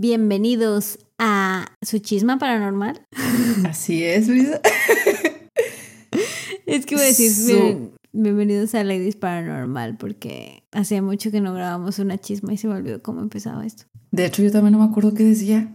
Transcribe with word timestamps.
Bienvenidos 0.00 1.00
a 1.18 1.66
su 1.82 1.98
chisma 1.98 2.38
paranormal. 2.38 3.02
Así 3.68 4.04
es, 4.04 4.28
Brisa. 4.28 4.60
Es 6.66 6.86
que 6.86 6.94
voy 6.94 7.02
a 7.02 7.06
decir 7.08 7.32
Su- 7.32 7.46
bien- 7.46 7.90
bienvenidos 8.12 8.76
a 8.76 8.84
Ladies 8.84 9.16
Paranormal 9.16 9.96
porque 9.96 10.62
hacía 10.70 11.02
mucho 11.02 11.32
que 11.32 11.40
no 11.40 11.52
grabamos 11.52 11.98
una 11.98 12.16
chisma 12.16 12.52
y 12.52 12.58
se 12.58 12.68
me 12.68 12.74
olvidó 12.76 13.02
cómo 13.02 13.22
empezaba 13.22 13.66
esto. 13.66 13.86
De 14.12 14.24
hecho, 14.26 14.42
yo 14.42 14.52
también 14.52 14.72
no 14.74 14.78
me 14.78 14.84
acuerdo 14.84 15.14
qué 15.14 15.24
decía. 15.24 15.72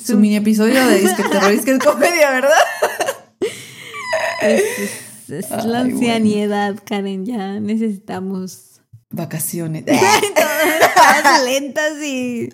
Su 0.00 0.18
mini 0.18 0.36
episodio 0.36 0.86
de 0.86 1.00
Disque 1.00 1.22
Terror, 1.32 1.50
Disque 1.50 1.72
es 1.72 1.78
Comedia, 1.80 2.30
¿verdad? 2.30 2.50
es, 4.42 4.62
es- 5.28 5.50
es 5.50 5.64
la 5.64 5.80
ancianidad, 5.80 6.76
Karen. 6.86 7.26
Ya 7.26 7.58
necesitamos 7.58 8.82
Vacaciones. 9.10 9.84
todas 10.94 11.44
lentas 11.44 12.00
y. 12.04 12.50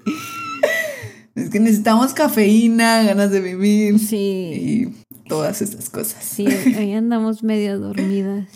Es 1.35 1.51
que 1.51 1.59
necesitamos 1.61 2.15
cafeína, 2.15 3.03
ganas 3.03 3.31
de 3.31 3.41
vivir 3.41 3.99
Sí, 3.99 4.17
y 4.17 5.29
todas 5.29 5.63
esas 5.63 5.91
cosas. 5.91 6.23
sí, 6.25 6.47
hoy 6.47 6.93
andamos 6.93 7.43
medio 7.43 7.79
dormidas. 7.81 8.49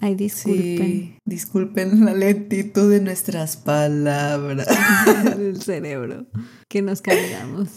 Ay, 0.00 0.14
disculpen. 0.14 0.76
Sí, 0.86 1.14
disculpen 1.24 2.04
la 2.04 2.14
lentitud 2.14 2.90
de 2.90 3.00
nuestras 3.00 3.56
palabras. 3.56 4.66
el 5.38 5.62
cerebro 5.62 6.26
que 6.68 6.82
nos 6.82 7.00
cargamos. 7.00 7.68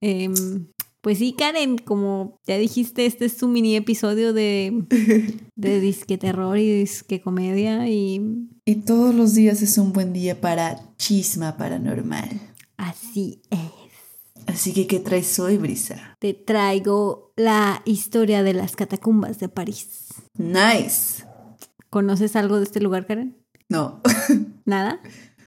Em, 0.00 0.32
pues 1.02 1.18
sí, 1.18 1.34
Karen, 1.36 1.76
como 1.78 2.38
ya 2.46 2.56
dijiste, 2.58 3.06
este 3.06 3.26
es 3.26 3.42
un 3.42 3.52
mini 3.52 3.76
episodio 3.76 4.32
de, 4.32 4.84
de 5.56 5.80
disque 5.80 6.16
terror 6.16 6.56
y 6.58 6.80
disque 6.80 7.20
comedia 7.20 7.88
y 7.88 8.20
Y 8.64 8.76
todos 8.76 9.14
los 9.14 9.34
días 9.34 9.60
es 9.62 9.76
un 9.78 9.92
buen 9.92 10.12
día 10.12 10.40
para 10.40 10.80
chisma 10.96 11.56
paranormal. 11.56 12.40
así 12.78 13.42
es. 13.50 13.58
Así 14.46 14.72
que, 14.72 14.86
¿qué 14.86 15.00
traes 15.00 15.38
hoy, 15.38 15.56
Brisa? 15.58 16.16
Te 16.18 16.32
traigo 16.34 17.32
la 17.36 17.82
historia 17.84 18.42
de 18.42 18.54
las 18.54 18.76
catacumbas 18.76 19.38
de 19.38 19.48
París. 19.48 20.06
Nice. 20.38 21.24
¿Conoces 21.90 22.36
algo 22.36 22.58
de 22.58 22.64
este 22.64 22.80
lugar, 22.80 23.06
Karen? 23.06 23.36
No, 23.68 24.00
¿Nada? 24.64 25.00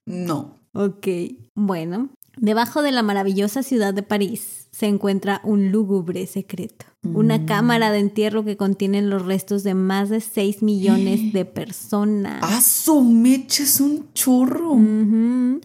no. 0.06 0.58
Ok, 0.72 1.06
bueno. 1.54 2.10
Debajo 2.36 2.82
de 2.82 2.92
la 2.92 3.02
maravillosa 3.02 3.62
ciudad 3.62 3.92
de 3.92 4.02
París 4.04 4.68
se 4.70 4.86
encuentra 4.86 5.40
un 5.44 5.72
lúgubre 5.72 6.26
secreto. 6.26 6.86
Una 7.02 7.38
Mm. 7.38 7.46
cámara 7.46 7.90
de 7.90 7.98
entierro 7.98 8.44
que 8.44 8.56
contiene 8.56 9.02
los 9.02 9.24
restos 9.26 9.62
de 9.64 9.74
más 9.74 10.10
de 10.10 10.20
6 10.20 10.62
millones 10.62 11.32
de 11.32 11.44
personas. 11.46 12.40
Ah, 12.44 12.60
su 12.60 13.02
mecha 13.02 13.62
es 13.64 13.80
un 13.80 14.12
churro. 14.12 14.72
Ujú. 14.72 15.60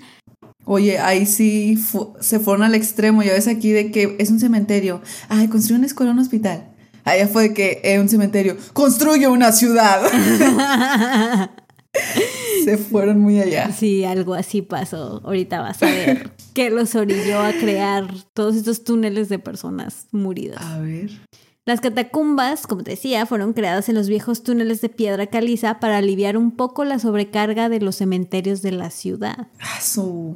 Oye, 0.66 0.98
ahí 1.00 1.26
sí 1.26 1.78
fu- 1.78 2.14
se 2.20 2.40
fueron 2.40 2.64
al 2.64 2.76
extremo. 2.76 3.22
Ya 3.24 3.34
ves 3.34 3.48
aquí 3.48 3.72
de 3.72 3.92
que 3.92 4.16
es 4.20 4.30
un 4.32 4.40
cementerio. 4.40 5.02
Ay, 5.30 5.48
construye 5.48 5.78
una 5.78 5.86
escuela, 5.88 6.12
un 6.12 6.20
hospital. 6.20 6.72
Allá 7.04 7.28
fue 7.28 7.50
de 7.50 7.54
que 7.54 7.82
es 7.84 8.00
un 8.00 8.10
cementerio. 8.10 8.58
Construye 8.74 9.28
una 9.28 9.52
ciudad. 9.52 10.02
se 12.64 12.78
fueron 12.78 13.20
muy 13.22 13.40
allá. 13.40 13.72
Sí, 13.72 14.04
algo 14.04 14.34
así 14.34 14.62
pasó. 14.62 15.22
Ahorita 15.24 15.62
vas 15.62 15.82
a 15.84 15.86
ver 15.86 16.32
que 16.54 16.70
los 16.70 16.96
orilló 16.96 17.40
a 17.42 17.52
crear 17.54 18.08
todos 18.34 18.56
estos 18.56 18.84
túneles 18.84 19.30
de 19.30 19.40
personas 19.40 20.08
muridas. 20.12 20.62
A 20.62 20.80
ver. 20.80 21.12
Las 21.66 21.82
catacumbas, 21.82 22.68
como 22.68 22.84
te 22.84 22.92
decía, 22.92 23.26
fueron 23.26 23.54
creadas 23.54 23.90
en 23.90 23.96
los 23.96 24.08
viejos 24.08 24.44
túneles 24.44 24.82
de 24.82 24.90
piedra 24.90 25.28
caliza 25.28 25.80
para 25.80 25.98
aliviar 25.98 26.38
un 26.38 26.52
poco 26.56 26.86
la 26.86 27.00
sobrecarga 27.00 27.70
de 27.70 27.82
los 27.82 27.96
cementerios 27.96 28.62
de 28.62 28.72
la 28.72 28.90
ciudad. 28.92 29.48
Ah, 29.60 29.82
su. 29.82 30.36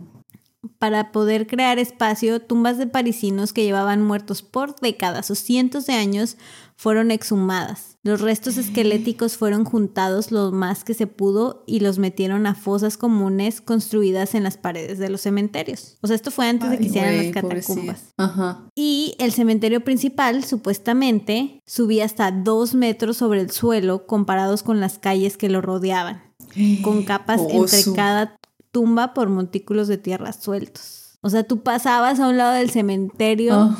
Para 0.77 1.11
poder 1.11 1.47
crear 1.47 1.79
espacio, 1.79 2.41
tumbas 2.41 2.77
de 2.77 2.87
parisinos 2.87 3.53
que 3.53 3.63
llevaban 3.63 4.03
muertos 4.03 4.41
por 4.41 4.75
décadas 4.79 5.31
o 5.31 5.35
cientos 5.35 5.85
de 5.85 5.93
años 5.93 6.37
fueron 6.75 7.11
exhumadas. 7.11 7.97
Los 8.03 8.21
restos 8.21 8.55
esqueléticos 8.55 9.35
fueron 9.35 9.65
juntados 9.65 10.31
lo 10.31 10.53
más 10.53 10.85
que 10.85 10.93
se 10.93 11.07
pudo 11.07 11.65
y 11.67 11.81
los 11.81 11.99
metieron 11.99 12.47
a 12.47 12.55
fosas 12.55 12.95
comunes 12.95 13.59
construidas 13.59 14.35
en 14.35 14.43
las 14.43 14.55
paredes 14.55 14.97
de 14.99 15.09
los 15.09 15.19
cementerios. 15.19 15.97
O 16.01 16.07
sea, 16.07 16.15
esto 16.15 16.31
fue 16.31 16.47
antes 16.47 16.69
de 16.69 16.77
que 16.77 16.85
hicieran 16.85 17.17
las 17.17 17.33
catacumbas. 17.33 18.13
Ajá. 18.15 18.69
Y 18.75 19.15
el 19.19 19.33
cementerio 19.33 19.83
principal, 19.83 20.45
supuestamente, 20.45 21.61
subía 21.65 22.05
hasta 22.05 22.31
dos 22.31 22.73
metros 22.73 23.17
sobre 23.17 23.41
el 23.41 23.51
suelo 23.51 24.07
comparados 24.07 24.63
con 24.63 24.79
las 24.79 24.97
calles 24.97 25.35
que 25.35 25.49
lo 25.49 25.59
rodeaban, 25.59 26.23
con 26.81 27.03
capas 27.03 27.41
entre 27.49 27.83
cada 27.93 28.38
tumba 28.71 29.13
por 29.13 29.29
montículos 29.29 29.87
de 29.87 29.97
tierra 29.97 30.33
sueltos. 30.33 31.17
O 31.21 31.29
sea, 31.29 31.43
tú 31.43 31.63
pasabas 31.63 32.19
a 32.19 32.27
un 32.29 32.37
lado 32.37 32.53
del 32.53 32.69
cementerio 32.69 33.75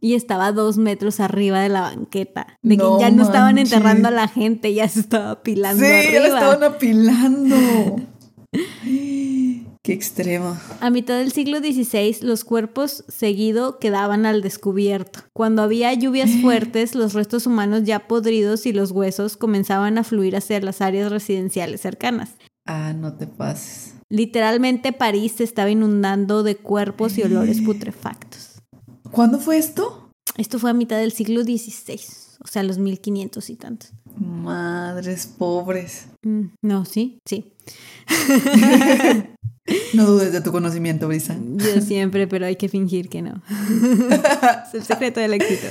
y 0.00 0.14
estaba 0.14 0.52
dos 0.52 0.76
metros 0.76 1.18
arriba 1.20 1.60
de 1.60 1.70
la 1.70 1.80
banqueta. 1.80 2.46
De 2.62 2.76
que 2.76 2.82
No 2.82 3.00
ya 3.00 3.10
no 3.10 3.22
estaban 3.22 3.56
enterrando 3.58 4.08
a 4.08 4.10
la 4.10 4.28
gente, 4.28 4.74
ya 4.74 4.86
se 4.88 5.00
estaba 5.00 5.30
Sí, 5.32 5.38
apilando 5.40 5.82
ya 5.82 5.98
arriba. 5.98 6.18
lo 6.20 6.26
estaban 6.26 6.62
apilando. 6.64 7.56
Qué 9.82 9.92
extremo. 9.92 10.56
A 10.80 10.88
mitad 10.90 11.18
del 11.18 11.32
siglo 11.32 11.58
XVI, 11.58 12.16
los 12.22 12.44
cuerpos 12.44 13.04
seguido 13.08 13.78
quedaban 13.78 14.24
al 14.24 14.40
descubierto. 14.40 15.20
Cuando 15.34 15.62
había 15.62 15.92
lluvias 15.92 16.30
fuertes, 16.42 16.94
los 16.94 17.12
restos 17.12 17.46
humanos 17.46 17.82
ya 17.84 18.06
podridos 18.06 18.64
y 18.66 18.72
los 18.72 18.90
huesos 18.92 19.36
comenzaban 19.36 19.98
a 19.98 20.04
fluir 20.04 20.36
hacia 20.36 20.60
las 20.60 20.80
áreas 20.80 21.10
residenciales 21.10 21.80
cercanas. 21.82 22.30
Ah, 22.66 22.92
no 22.94 23.14
te 23.14 23.26
pases. 23.26 23.93
Literalmente 24.08 24.92
París 24.92 25.32
se 25.36 25.44
estaba 25.44 25.70
inundando 25.70 26.42
de 26.42 26.56
cuerpos 26.56 27.18
y 27.18 27.22
olores 27.22 27.60
putrefactos. 27.64 28.60
¿Cuándo 29.10 29.38
fue 29.38 29.58
esto? 29.58 30.10
Esto 30.36 30.58
fue 30.58 30.70
a 30.70 30.74
mitad 30.74 30.98
del 30.98 31.12
siglo 31.12 31.42
XVI, 31.42 32.00
o 32.42 32.48
sea, 32.48 32.62
los 32.62 32.78
1500 32.78 33.50
y 33.50 33.56
tantos. 33.56 33.92
Madres 34.16 35.26
pobres. 35.26 36.06
Mm, 36.22 36.46
no, 36.62 36.84
sí, 36.84 37.18
sí. 37.24 37.52
No 39.94 40.06
dudes 40.06 40.32
de 40.32 40.40
tu 40.40 40.52
conocimiento, 40.52 41.08
Brisa. 41.08 41.36
Yo 41.38 41.80
siempre, 41.80 42.26
pero 42.26 42.46
hay 42.46 42.56
que 42.56 42.68
fingir 42.68 43.08
que 43.08 43.22
no. 43.22 43.42
es 44.68 44.74
el 44.74 44.82
secreto 44.82 45.20
del 45.20 45.34
éxito. 45.34 45.66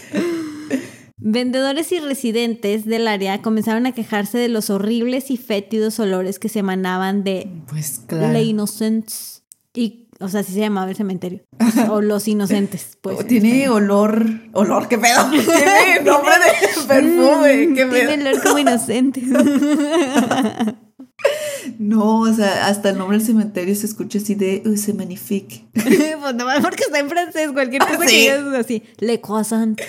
Vendedores 1.26 1.92
y 1.94 2.00
residentes 2.00 2.86
del 2.86 3.08
área 3.08 3.42
comenzaron 3.42 3.86
a 3.86 3.94
quejarse 3.94 4.38
de 4.38 4.50
los 4.50 4.70
horribles 4.70 5.32
y 5.32 5.38
fétidos 5.38 5.98
olores 6.00 6.38
que 6.38 6.50
se 6.50 6.60
emanaban 6.60 7.24
de 7.24 7.48
Pues 7.68 8.02
claro. 8.06 8.34
La 8.34 8.42
Innocents. 8.42 9.44
Y, 9.74 10.08
o 10.20 10.28
sea, 10.28 10.42
así 10.42 10.52
se 10.52 10.60
llamaba 10.60 10.90
el 10.90 10.98
cementerio. 10.98 11.42
O 11.90 12.02
los 12.02 12.28
inocentes, 12.28 12.98
pues. 13.02 13.22
en 13.22 13.28
Tiene 13.28 13.70
olor. 13.70 14.26
¿Olor? 14.52 14.90
¿Qué 14.90 14.98
pedo? 14.98 15.30
Tiene 15.30 16.02
nombre 16.04 16.34
de 16.36 16.88
perfume. 16.88 17.68
Mm, 17.68 17.76
¿Qué 17.76 17.86
Tiene 17.86 18.18
pedo? 18.18 18.30
olor 18.30 18.44
como 18.44 18.60
inocente. 18.60 19.22
No, 21.80 22.20
o 22.20 22.34
sea, 22.34 22.68
hasta 22.68 22.90
el 22.90 22.98
nombre 22.98 23.18
del 23.18 23.26
cementerio 23.26 23.74
se 23.76 23.86
escucha 23.86 24.18
así 24.18 24.36
de 24.36 24.62
uh, 24.66 24.76
se 24.76 24.94
magnifique. 24.94 25.66
pues 25.74 26.36
nomás 26.36 26.60
porque 26.62 26.84
está 26.84 27.00
en 27.00 27.10
francés, 27.10 27.50
cualquier 27.54 27.82
cosa 27.82 27.98
que 28.00 28.08
Sí. 28.10 28.16
digas 28.20 28.40
es 28.42 28.54
así. 28.66 28.84
Le 29.00 29.22
croissant. 29.22 29.80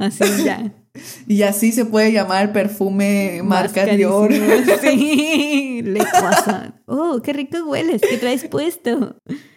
Así 0.00 0.24
ya. 0.44 0.72
Y 1.28 1.42
así 1.42 1.70
se 1.70 1.84
puede 1.84 2.10
llamar 2.10 2.52
perfume 2.52 3.42
marca 3.44 3.84
Dior. 3.86 4.32
Sí, 4.82 5.82
le 5.84 6.00
croissant. 6.00 6.74
Oh, 6.86 7.20
qué 7.22 7.32
rico 7.32 7.58
hueles. 7.64 8.00
¿Qué 8.02 8.16
traes 8.18 8.44
puesto? 8.48 9.16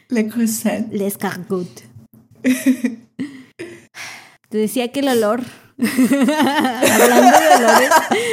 Le 0.09 0.27
croissant. 0.27 0.93
L'escargot. 0.93 1.67
Te 4.49 4.57
decía 4.57 4.91
que 4.91 4.99
el 4.99 5.07
olor. 5.07 5.41
Hablando 5.79 7.39
de 7.39 7.55
olores, 7.65 7.89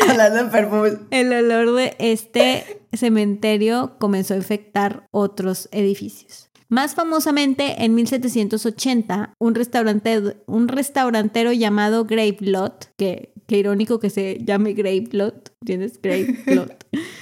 Hablando 0.06 0.44
de 0.44 0.50
perfume. 0.50 0.90
el 1.10 1.32
olor 1.32 1.74
de 1.76 1.96
este 1.98 2.82
cementerio 2.92 3.96
comenzó 3.98 4.34
a 4.34 4.36
infectar 4.36 5.06
otros 5.10 5.70
edificios. 5.72 6.49
Más 6.70 6.94
famosamente, 6.94 7.84
en 7.84 7.96
1780, 7.96 9.34
un, 9.40 9.54
restaurante, 9.56 10.36
un 10.46 10.68
restaurantero 10.68 11.52
llamado 11.52 12.04
Gravelot, 12.04 12.92
que, 12.96 13.32
que 13.48 13.58
irónico 13.58 13.98
que 13.98 14.08
se 14.08 14.38
llame 14.44 14.72
Gravelot, 14.74 15.52
¿entiendes? 15.60 16.00
Gravelot. 16.00 16.86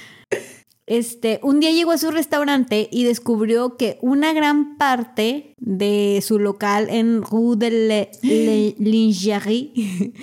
Este, 0.89 1.39
un 1.43 1.59
día 1.59 1.69
llegó 1.69 1.91
a 1.91 1.99
su 1.99 2.09
restaurante 2.09 2.89
y 2.91 3.03
descubrió 3.03 3.77
que 3.77 3.99
una 4.01 4.33
gran 4.33 4.75
parte 4.79 5.53
de 5.59 6.19
su 6.25 6.39
local 6.39 6.87
en 6.89 7.21
Rue 7.21 7.55
de 7.57 8.75
Lingerie 8.79 9.71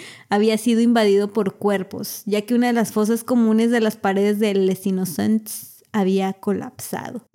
había 0.28 0.58
sido 0.58 0.80
invadido 0.80 1.32
por 1.32 1.54
cuerpos, 1.54 2.24
ya 2.26 2.42
que 2.42 2.56
una 2.56 2.66
de 2.66 2.72
las 2.72 2.90
fosas 2.90 3.22
comunes 3.22 3.70
de 3.70 3.80
las 3.80 3.96
paredes 3.96 4.40
de 4.40 4.54
Les 4.54 4.84
Innocents 4.88 5.75
había 5.96 6.32
colapsado 6.34 7.26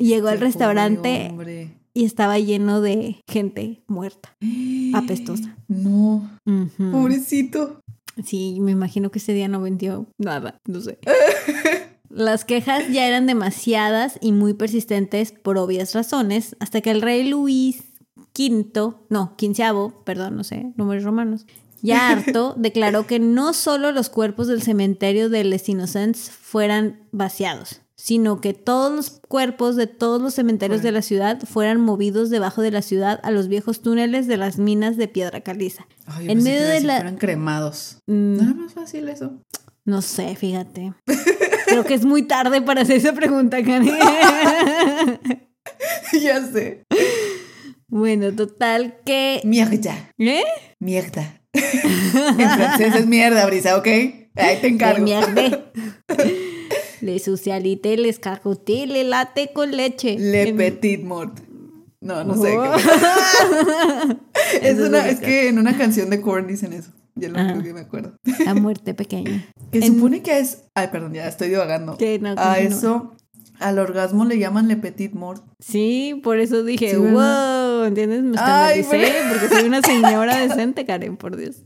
Llegó 0.00 0.28
al 0.28 0.40
restaurante. 0.40 1.28
hombre. 1.30 1.76
y 1.92 2.04
estaba 2.04 2.38
lleno 2.38 2.80
de 2.80 3.20
gente 3.28 3.82
muerta, 3.88 4.36
apestosa. 4.94 5.56
No, 5.68 6.30
pobrecito. 6.92 7.80
Sí, 8.24 8.58
me 8.60 8.72
imagino 8.72 9.10
que 9.10 9.18
ese 9.18 9.32
día 9.32 9.48
no 9.48 9.60
vendió 9.60 10.06
nada, 10.18 10.58
no 10.66 10.80
sé. 10.80 10.98
Las 12.10 12.44
quejas 12.44 12.88
ya 12.90 13.06
eran 13.06 13.26
demasiadas 13.26 14.18
y 14.20 14.32
muy 14.32 14.52
persistentes 14.54 15.32
por 15.32 15.58
obvias 15.58 15.94
razones, 15.94 16.56
hasta 16.58 16.80
que 16.80 16.90
el 16.90 17.02
rey 17.02 17.28
Luis 17.28 17.84
V, 18.36 18.94
no, 19.08 19.36
quinceavo, 19.36 20.02
perdón, 20.04 20.36
no 20.36 20.44
sé, 20.44 20.72
números 20.76 21.04
romanos, 21.04 21.46
ya 21.82 22.08
harto, 22.10 22.54
declaró 22.56 23.06
que 23.06 23.18
no 23.18 23.52
solo 23.52 23.92
los 23.92 24.08
cuerpos 24.10 24.46
del 24.48 24.62
cementerio 24.62 25.28
de 25.28 25.44
Les 25.44 25.68
Innocents 25.68 26.30
fueran 26.30 27.06
vaciados, 27.12 27.80
sino 27.96 28.40
que 28.40 28.54
todos 28.54 28.92
los 28.92 29.20
cuerpos 29.28 29.76
de 29.76 29.86
todos 29.86 30.20
los 30.22 30.34
cementerios 30.34 30.82
de 30.82 30.92
la 30.92 31.02
ciudad 31.02 31.38
fueran 31.46 31.80
movidos 31.80 32.30
debajo 32.30 32.62
de 32.62 32.70
la 32.70 32.82
ciudad 32.82 33.20
a 33.22 33.30
los 33.30 33.48
viejos 33.48 33.82
túneles 33.82 34.26
de 34.26 34.36
las 34.38 34.58
minas 34.58 34.96
de 34.96 35.08
piedra 35.08 35.40
caliza. 35.42 35.86
Ay, 36.06 36.30
En 36.30 36.42
medio 36.42 36.66
de 36.66 36.80
la- 36.80 36.94
que 36.96 37.00
Eran 37.00 37.16
cremados. 37.18 37.98
Mm, 38.06 38.36
No 38.36 38.42
era 38.42 38.54
más 38.54 38.72
fácil 38.72 39.08
eso. 39.08 39.32
no 39.84 40.02
sé, 40.02 40.34
fíjate. 40.36 40.94
Creo 41.66 41.84
que 41.84 41.94
es 41.94 42.04
muy 42.04 42.22
tarde 42.22 42.62
para 42.62 42.82
hacer 42.82 42.96
esa 42.96 43.12
pregunta, 43.12 43.62
Karen. 43.62 43.86
ya 46.20 46.44
sé. 46.46 46.84
bueno, 47.88 48.32
total 48.32 48.96
que... 49.04 49.40
Mierda. 49.44 50.10
¿Eh? 50.18 50.44
Mierda. 50.78 51.39
en 51.54 52.50
francés 52.50 52.94
es 52.94 53.06
mierda, 53.06 53.46
Brisa, 53.46 53.76
¿ok? 53.76 53.86
Ahí 54.36 54.56
te 54.60 54.68
encargo. 54.68 55.04
mierda. 55.04 55.70
Le 57.00 57.18
socialité, 57.18 57.96
les 57.96 58.18
cajoté, 58.18 58.86
le 58.86 59.04
late 59.04 59.52
con 59.54 59.70
leche. 59.74 60.18
Le 60.18 60.48
En- 60.50 60.56
petit 60.56 60.98
mort. 61.02 61.38
No, 62.02 62.24
no 62.24 62.34
sé. 62.34 62.56
Oh. 62.58 62.74
es, 62.74 64.62
Eso 64.62 64.82
es 64.84 64.88
una, 64.88 65.08
es 65.08 65.18
que 65.20 65.48
en 65.48 65.58
una 65.58 65.76
canción 65.78 66.10
de 66.10 66.20
Korn 66.20 66.46
dicen 66.46 66.72
eso. 66.74 66.90
Yo 67.14 67.28
lo 67.28 67.38
único 67.38 67.54
Ajá. 67.54 67.62
que 67.62 67.72
me 67.74 67.80
acuerdo. 67.80 68.16
La 68.44 68.54
muerte 68.54 68.94
pequeña. 68.94 69.46
Que 69.72 69.78
En- 69.78 69.94
supone 69.94 70.22
que 70.22 70.38
es. 70.38 70.64
Ay, 70.74 70.88
perdón, 70.92 71.14
ya 71.14 71.26
estoy 71.26 71.48
divagando. 71.48 71.96
Que 71.96 72.18
no, 72.18 72.34
A 72.36 72.58
eso, 72.58 73.14
al 73.58 73.78
orgasmo 73.78 74.24
le 74.26 74.38
llaman 74.38 74.68
le 74.68 74.76
petit 74.76 75.12
mort. 75.12 75.42
Sí, 75.58 76.20
por 76.22 76.38
eso 76.38 76.62
dije, 76.64 76.90
Sí, 76.90 76.96
¿verdad? 76.96 77.12
Wow, 77.80 77.88
¿entiendes? 77.88 78.22
Me 78.22 78.36
Ay, 78.38 78.80
escandalicé 78.80 79.18
porque 79.30 79.48
soy 79.48 79.66
una 79.68 79.82
señora 79.82 80.36
decente, 80.38 80.84
Karen, 80.86 81.16
por 81.16 81.36
Dios. 81.36 81.56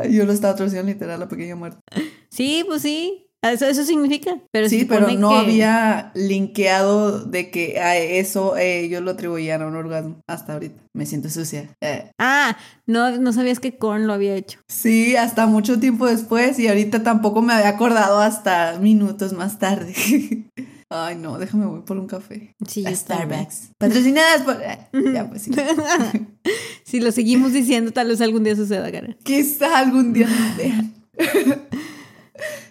Ay, 0.00 0.14
yo 0.14 0.24
lo 0.24 0.32
estaba 0.32 0.54
traduciendo 0.54 0.90
literal, 0.90 1.20
la 1.20 1.28
pequeña 1.28 1.56
muerte. 1.56 1.78
Sí, 2.30 2.64
pues 2.66 2.82
sí. 2.82 3.22
Eso, 3.42 3.66
eso 3.66 3.84
significa. 3.84 4.38
Pero 4.50 4.68
sí, 4.68 4.86
pero 4.86 5.08
no 5.12 5.28
que- 5.28 5.36
había 5.36 6.10
linkeado 6.16 7.20
de 7.24 7.50
que 7.50 7.78
a 7.78 7.96
eso 7.96 8.56
eh, 8.56 8.80
ellos 8.80 9.02
lo 9.02 9.12
atribuían 9.12 9.62
a 9.62 9.66
un 9.68 9.76
orgasmo 9.76 10.20
hasta 10.26 10.54
ahorita. 10.54 10.82
Me 10.94 11.06
siento 11.06 11.28
sucia. 11.30 11.68
Eh, 11.80 12.10
Ah, 12.18 12.56
no, 12.86 13.16
no 13.18 13.32
sabías 13.32 13.60
que 13.60 13.76
Korn 13.78 14.08
lo 14.08 14.14
había 14.14 14.34
hecho. 14.34 14.58
Sí, 14.66 15.14
hasta 15.14 15.46
mucho 15.46 15.78
tiempo 15.78 16.06
después 16.06 16.58
y 16.58 16.66
ahorita 16.66 17.04
tampoco 17.04 17.40
me 17.40 17.52
había 17.52 17.68
acordado 17.68 18.18
hasta 18.20 18.78
minutos 18.80 19.32
más 19.32 19.58
tarde. 19.60 19.94
Ay, 20.88 21.16
no, 21.16 21.38
déjame 21.38 21.66
voy 21.66 21.80
por 21.82 21.96
un 21.98 22.06
café. 22.06 22.54
Sí, 22.66 22.86
A. 22.86 22.94
Starbucks. 22.94 23.72
Patrocinadas 23.78 24.42
por... 24.42 24.60
eh, 24.62 24.88
Ya, 25.12 25.28
pues 25.28 25.42
sí. 25.42 25.50
Si 26.84 27.00
lo 27.00 27.10
seguimos 27.10 27.52
diciendo, 27.52 27.90
tal 27.92 28.08
vez 28.08 28.20
algún 28.20 28.44
día 28.44 28.54
suceda, 28.54 28.92
Karen. 28.92 29.16
Quizá 29.24 29.78
algún 29.78 30.12
día 30.12 30.28
vean. 30.56 30.94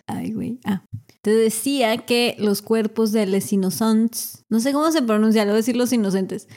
Ay, 0.07 0.31
güey. 0.31 0.59
Ah. 0.63 0.85
Te 1.21 1.31
decía 1.31 1.97
que 2.05 2.35
los 2.39 2.61
cuerpos 2.61 3.11
de 3.11 3.25
les 3.25 3.51
innocents, 3.51 4.45
no 4.49 4.59
sé 4.59 4.71
cómo 4.71 4.91
se 4.91 5.01
pronuncia, 5.01 5.43
le 5.43 5.51
voy 5.51 5.55
a 5.55 5.57
decir 5.57 5.75
los 5.75 5.91
inocentes, 5.91 6.47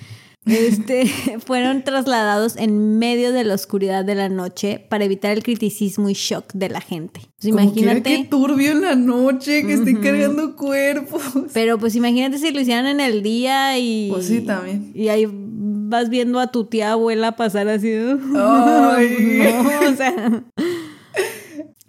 este, 0.46 1.06
fueron 1.46 1.82
trasladados 1.84 2.56
en 2.56 2.98
medio 2.98 3.32
de 3.32 3.44
la 3.44 3.54
oscuridad 3.54 4.04
de 4.04 4.14
la 4.14 4.28
noche 4.28 4.84
para 4.88 5.04
evitar 5.04 5.32
el 5.32 5.42
criticismo 5.42 6.08
y 6.08 6.14
shock 6.14 6.52
de 6.54 6.68
la 6.68 6.80
gente. 6.80 7.20
Pues 7.20 7.46
imagínate, 7.46 8.02
qué 8.02 8.24
turbio 8.24 8.72
en 8.72 8.80
la 8.82 8.94
noche 8.94 9.66
que 9.66 9.74
estén 9.74 9.96
Ujú. 9.96 10.04
cargando 10.04 10.56
cuerpos. 10.56 11.22
pero 11.52 11.78
pues 11.78 11.94
imagínate 11.94 12.38
si 12.38 12.50
lo 12.50 12.60
hicieran 12.60 12.86
en 12.86 13.00
el 13.00 13.22
día 13.22 13.78
y... 13.78 14.08
Pues 14.10 14.26
sí, 14.26 14.40
también. 14.40 14.90
Y 14.94 15.08
ahí 15.08 15.28
vas 15.30 16.08
viendo 16.08 16.40
a 16.40 16.50
tu 16.50 16.64
tía 16.64 16.92
abuela 16.92 17.36
pasar 17.36 17.68
así. 17.68 17.92
Ay. 18.36 19.38
No, 19.48 19.90
o 19.90 19.96
sea... 19.96 20.44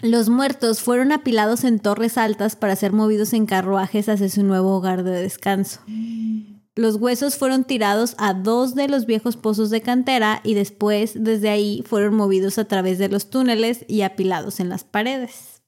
Los 0.01 0.29
muertos 0.29 0.81
fueron 0.81 1.11
apilados 1.11 1.65
en 1.65 1.79
torres 1.79 2.17
altas 2.17 2.55
para 2.55 2.75
ser 2.77 2.93
movidos 2.93 3.33
en 3.33 3.45
carruajes 3.45 4.07
hacia 4.07 4.29
su 4.29 4.43
nuevo 4.43 4.77
hogar 4.77 5.03
de 5.03 5.11
descanso. 5.11 5.81
Los 6.79 6.95
huesos 6.95 7.35
fueron 7.35 7.65
tirados 7.65 8.15
a 8.19 8.33
dos 8.33 8.73
de 8.73 8.87
los 8.87 9.05
viejos 9.05 9.35
pozos 9.35 9.69
de 9.69 9.81
cantera 9.81 10.39
y 10.45 10.53
después 10.53 11.11
desde 11.13 11.49
ahí 11.49 11.83
fueron 11.85 12.15
movidos 12.15 12.57
a 12.57 12.63
través 12.63 12.97
de 12.99 13.09
los 13.09 13.29
túneles 13.29 13.83
y 13.89 14.03
apilados 14.03 14.61
en 14.61 14.69
las 14.69 14.85
paredes. 14.85 15.61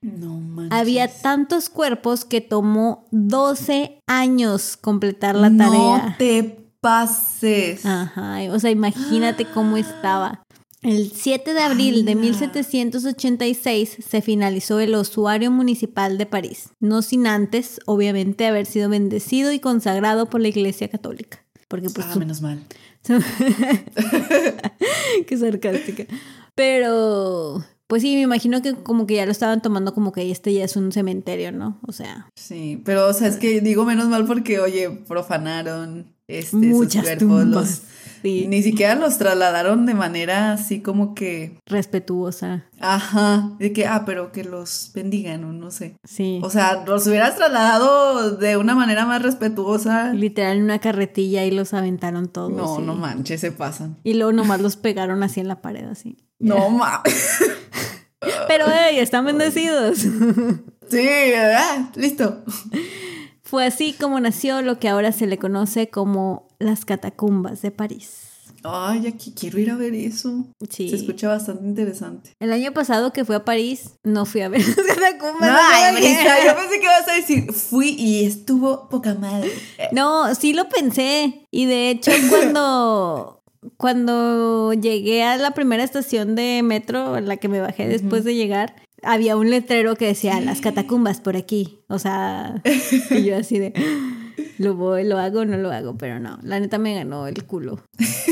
No 0.00 0.40
manches. 0.40 0.76
Había 0.76 1.06
tantos 1.06 1.68
cuerpos 1.68 2.24
que 2.24 2.40
tomó 2.40 3.06
12 3.12 4.00
años 4.08 4.76
completar 4.76 5.36
la 5.36 5.56
tarea. 5.56 5.70
No 5.70 6.14
te 6.18 6.72
pases. 6.80 7.86
Ajá, 7.86 8.38
o 8.50 8.58
sea, 8.58 8.72
imagínate 8.72 9.44
cómo 9.44 9.76
estaba. 9.76 10.42
El 10.82 11.10
7 11.12 11.54
de 11.54 11.60
abril 11.60 12.04
de 12.04 12.12
¡Hala! 12.12 12.20
1786 12.20 13.96
se 14.08 14.22
finalizó 14.22 14.78
el 14.80 14.94
osuario 14.94 15.50
municipal 15.50 16.18
de 16.18 16.26
París, 16.26 16.68
no 16.78 17.02
sin 17.02 17.26
antes, 17.26 17.80
obviamente, 17.86 18.46
haber 18.46 18.64
sido 18.66 18.88
bendecido 18.88 19.52
y 19.52 19.58
consagrado 19.58 20.26
por 20.30 20.40
la 20.40 20.48
Iglesia 20.48 20.88
Católica. 20.88 21.44
Porque 21.66 21.90
pues 21.90 22.06
ah, 22.08 22.12
su- 22.14 22.18
menos 22.20 22.40
mal. 22.40 22.62
Qué 25.26 25.36
sarcástica. 25.36 26.06
Pero, 26.54 27.64
pues 27.86 28.02
sí, 28.02 28.14
me 28.14 28.22
imagino 28.22 28.62
que 28.62 28.74
como 28.74 29.06
que 29.06 29.16
ya 29.16 29.26
lo 29.26 29.32
estaban 29.32 29.60
tomando 29.62 29.94
como 29.94 30.12
que 30.12 30.30
este 30.30 30.52
ya 30.54 30.64
es 30.64 30.76
un 30.76 30.92
cementerio, 30.92 31.52
¿no? 31.52 31.78
O 31.86 31.92
sea, 31.92 32.28
Sí, 32.36 32.80
pero 32.84 33.06
o 33.08 33.12
sea, 33.12 33.28
es 33.28 33.36
que 33.36 33.60
digo 33.60 33.84
menos 33.84 34.08
mal 34.08 34.24
porque, 34.26 34.60
oye, 34.60 34.90
profanaron 35.06 36.14
este, 36.26 36.50
sus 36.50 36.60
muchas 36.60 37.02
cuerpos. 37.04 37.28
tumbas. 37.28 37.46
los- 37.70 37.82
Sí, 38.22 38.46
Ni 38.48 38.62
siquiera 38.62 38.94
los 38.94 39.18
trasladaron 39.18 39.86
de 39.86 39.94
manera 39.94 40.52
así 40.52 40.80
como 40.80 41.14
que, 41.14 41.58
respetuosa. 41.66 42.64
ajá, 42.80 43.50
de 43.58 43.72
que, 43.72 43.86
ah, 43.86 44.04
pero 44.04 44.32
que 44.32 44.44
los 44.44 44.90
bendigan 44.94 45.44
o 45.44 45.52
no 45.52 45.70
sé. 45.70 45.96
Sí. 46.04 46.40
O 46.42 46.50
sea, 46.50 46.84
los 46.86 47.06
hubieras 47.06 47.36
trasladado 47.36 48.32
de 48.36 48.56
una 48.56 48.74
manera 48.74 49.06
más 49.06 49.22
respetuosa. 49.22 50.12
Literal 50.14 50.56
en 50.58 50.64
una 50.64 50.78
carretilla 50.80 51.44
y 51.44 51.50
los 51.50 51.74
aventaron 51.74 52.28
todos. 52.28 52.50
No, 52.52 52.78
no 52.80 52.94
manches, 52.94 53.40
se 53.40 53.52
pasan. 53.52 53.96
Y 54.04 54.14
luego 54.14 54.32
nomás 54.32 54.60
los 54.60 54.76
pegaron 54.76 55.22
así 55.22 55.40
en 55.40 55.48
la 55.48 55.60
pared, 55.62 55.84
así. 55.84 56.16
No 56.38 56.68
mames. 56.70 57.38
Pero, 58.48 58.64
hey, 58.68 58.98
están 58.98 59.24
bendecidos. 59.24 59.98
Sí, 60.90 61.08
ah, 61.36 61.90
listo. 61.96 62.42
Fue 63.48 63.64
así 63.64 63.94
como 63.94 64.20
nació 64.20 64.60
lo 64.60 64.78
que 64.78 64.90
ahora 64.90 65.10
se 65.10 65.26
le 65.26 65.38
conoce 65.38 65.88
como 65.88 66.46
las 66.58 66.84
catacumbas 66.84 67.62
de 67.62 67.70
París. 67.70 68.24
Ay, 68.62 69.06
aquí 69.06 69.32
quiero 69.34 69.58
ir 69.58 69.70
a 69.70 69.76
ver 69.76 69.94
eso. 69.94 70.44
Sí. 70.68 70.90
Se 70.90 70.96
escucha 70.96 71.28
bastante 71.28 71.64
interesante. 71.64 72.32
El 72.40 72.52
año 72.52 72.74
pasado 72.74 73.10
que 73.10 73.24
fui 73.24 73.34
a 73.34 73.46
París, 73.46 73.92
no 74.04 74.26
fui 74.26 74.42
a 74.42 74.50
ver 74.50 74.60
las 74.66 74.76
catacumbas. 74.76 75.50
Ay, 75.72 75.94
de 75.94 76.00
Brisa, 76.00 76.24
París. 76.24 76.44
yo 76.44 76.56
pensé 76.56 76.78
que 76.78 76.84
ibas 76.84 77.08
a 77.08 77.14
decir, 77.14 77.52
fui 77.54 77.88
y 77.98 78.26
estuvo 78.26 78.90
poca 78.90 79.14
madre. 79.14 79.50
No, 79.92 80.34
sí 80.34 80.52
lo 80.52 80.68
pensé. 80.68 81.46
Y 81.50 81.64
de 81.64 81.88
hecho, 81.88 82.12
cuando, 82.28 83.42
cuando 83.78 84.74
llegué 84.74 85.22
a 85.22 85.38
la 85.38 85.52
primera 85.52 85.84
estación 85.84 86.34
de 86.34 86.60
metro, 86.62 87.16
en 87.16 87.28
la 87.28 87.38
que 87.38 87.48
me 87.48 87.62
bajé 87.62 87.88
después 87.88 88.24
de 88.24 88.34
llegar, 88.34 88.74
había 89.02 89.36
un 89.36 89.50
letrero 89.50 89.96
que 89.96 90.06
decía 90.06 90.40
las 90.40 90.60
catacumbas 90.60 91.20
por 91.20 91.36
aquí. 91.36 91.80
O 91.88 91.98
sea, 91.98 92.62
y 93.10 93.24
yo 93.24 93.36
así 93.36 93.58
de 93.58 93.72
lo 94.58 94.74
voy, 94.74 95.04
lo 95.04 95.18
hago 95.18 95.44
no 95.44 95.56
lo 95.56 95.70
hago, 95.70 95.96
pero 95.96 96.20
no, 96.20 96.38
la 96.42 96.60
neta 96.60 96.78
me 96.78 96.94
ganó 96.94 97.26
el 97.26 97.44
culo. 97.44 97.80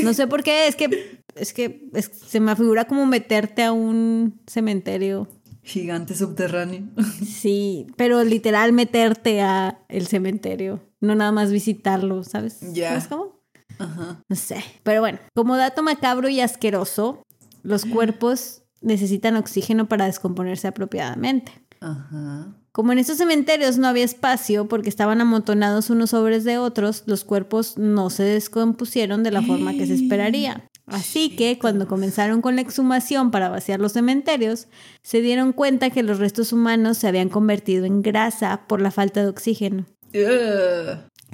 No 0.03 0.13
sé 0.13 0.27
por 0.27 0.43
qué, 0.43 0.67
es 0.67 0.75
que 0.75 1.21
es 1.35 1.53
que 1.53 1.87
es- 1.93 2.11
se 2.27 2.39
me 2.39 2.55
figura 2.55 2.85
como 2.85 3.05
meterte 3.05 3.63
a 3.63 3.71
un 3.71 4.41
cementerio. 4.47 5.27
Gigante 5.63 6.15
subterráneo. 6.15 6.83
Sí, 7.25 7.87
pero 7.97 8.23
literal 8.23 8.71
meterte 8.71 9.41
a 9.41 9.79
el 9.89 10.07
cementerio, 10.07 10.81
no 11.01 11.13
nada 11.15 11.31
más 11.33 11.51
visitarlo, 11.51 12.23
¿sabes? 12.23 12.59
Ya. 12.73 12.89
¿Sabes 12.89 13.07
cómo? 13.07 13.41
Ajá. 13.77 14.23
No 14.29 14.35
sé. 14.35 14.63
Pero 14.83 15.01
bueno, 15.01 15.19
como 15.35 15.57
dato 15.57 15.83
macabro 15.83 16.29
y 16.29 16.39
asqueroso, 16.39 17.21
los 17.63 17.83
cuerpos 17.85 18.63
necesitan 18.87 19.35
oxígeno 19.35 19.87
para 19.87 20.05
descomponerse 20.05 20.67
apropiadamente. 20.67 21.51
Ajá. 21.79 22.55
Como 22.71 22.91
en 22.91 22.99
estos 22.99 23.17
cementerios 23.17 23.77
no 23.79 23.87
había 23.87 24.05
espacio 24.05 24.67
porque 24.67 24.89
estaban 24.89 25.19
amontonados 25.19 25.89
unos 25.89 26.11
sobres 26.11 26.43
de 26.43 26.59
otros, 26.59 27.03
los 27.07 27.23
cuerpos 27.23 27.77
no 27.77 28.11
se 28.11 28.21
descompusieron 28.21 29.23
de 29.23 29.31
la 29.31 29.41
forma 29.41 29.73
que 29.73 29.87
se 29.87 29.93
esperaría. 29.95 30.69
Así 30.85 31.35
que 31.35 31.59
cuando 31.59 31.87
comenzaron 31.87 32.41
con 32.41 32.55
la 32.55 32.61
exhumación 32.61 33.31
para 33.31 33.49
vaciar 33.49 33.79
los 33.79 33.93
cementerios, 33.93 34.67
se 35.01 35.21
dieron 35.21 35.53
cuenta 35.53 35.89
que 35.89 36.03
los 36.03 36.19
restos 36.19 36.53
humanos 36.53 36.99
se 36.99 37.07
habían 37.07 37.29
convertido 37.29 37.85
en 37.85 38.01
grasa 38.01 38.67
por 38.67 38.79
la 38.79 38.91
falta 38.91 39.21
de 39.21 39.27
oxígeno. 39.27 39.85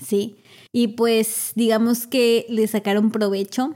Sí. 0.01 0.37
Y 0.71 0.87
pues 0.89 1.51
digamos 1.55 2.07
que 2.07 2.45
le 2.49 2.67
sacaron 2.67 3.11
provecho 3.11 3.75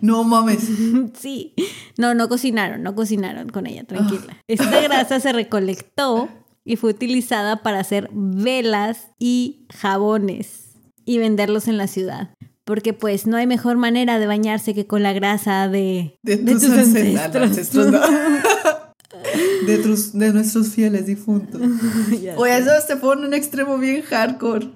No 0.00 0.24
mames. 0.24 0.68
sí. 1.18 1.54
No, 1.98 2.14
no 2.14 2.28
cocinaron, 2.28 2.82
no 2.82 2.94
cocinaron 2.94 3.48
con 3.48 3.66
ella, 3.66 3.84
tranquila. 3.84 4.36
Esta 4.48 4.80
grasa 4.80 5.20
se 5.20 5.32
recolectó 5.32 6.28
y 6.64 6.76
fue 6.76 6.90
utilizada 6.90 7.62
para 7.62 7.80
hacer 7.80 8.08
velas 8.12 9.08
y 9.18 9.66
jabones 9.74 10.70
y 11.04 11.18
venderlos 11.18 11.68
en 11.68 11.76
la 11.78 11.86
ciudad. 11.86 12.30
Porque 12.64 12.92
pues 12.92 13.26
no 13.28 13.36
hay 13.36 13.46
mejor 13.46 13.76
manera 13.76 14.18
de 14.18 14.26
bañarse 14.26 14.74
que 14.74 14.86
con 14.88 15.02
la 15.04 15.12
grasa 15.12 15.68
de, 15.68 16.18
De 16.24 16.36
de 16.36 16.52
tus 16.52 16.62
tus 16.62 16.72
ancestros. 16.72 17.16
ancestros. 17.44 17.86
ancestros, 17.86 17.92
no. 17.92 18.00
de, 19.66 19.78
tus- 19.78 20.12
de 20.12 20.32
nuestros 20.32 20.68
fieles 20.70 21.06
difuntos. 21.06 21.60
Oye, 22.36 22.58
eso 22.58 22.70
se 22.86 22.94
en 22.94 23.18
un 23.24 23.34
extremo 23.34 23.78
bien 23.78 24.02
hardcore. 24.02 24.70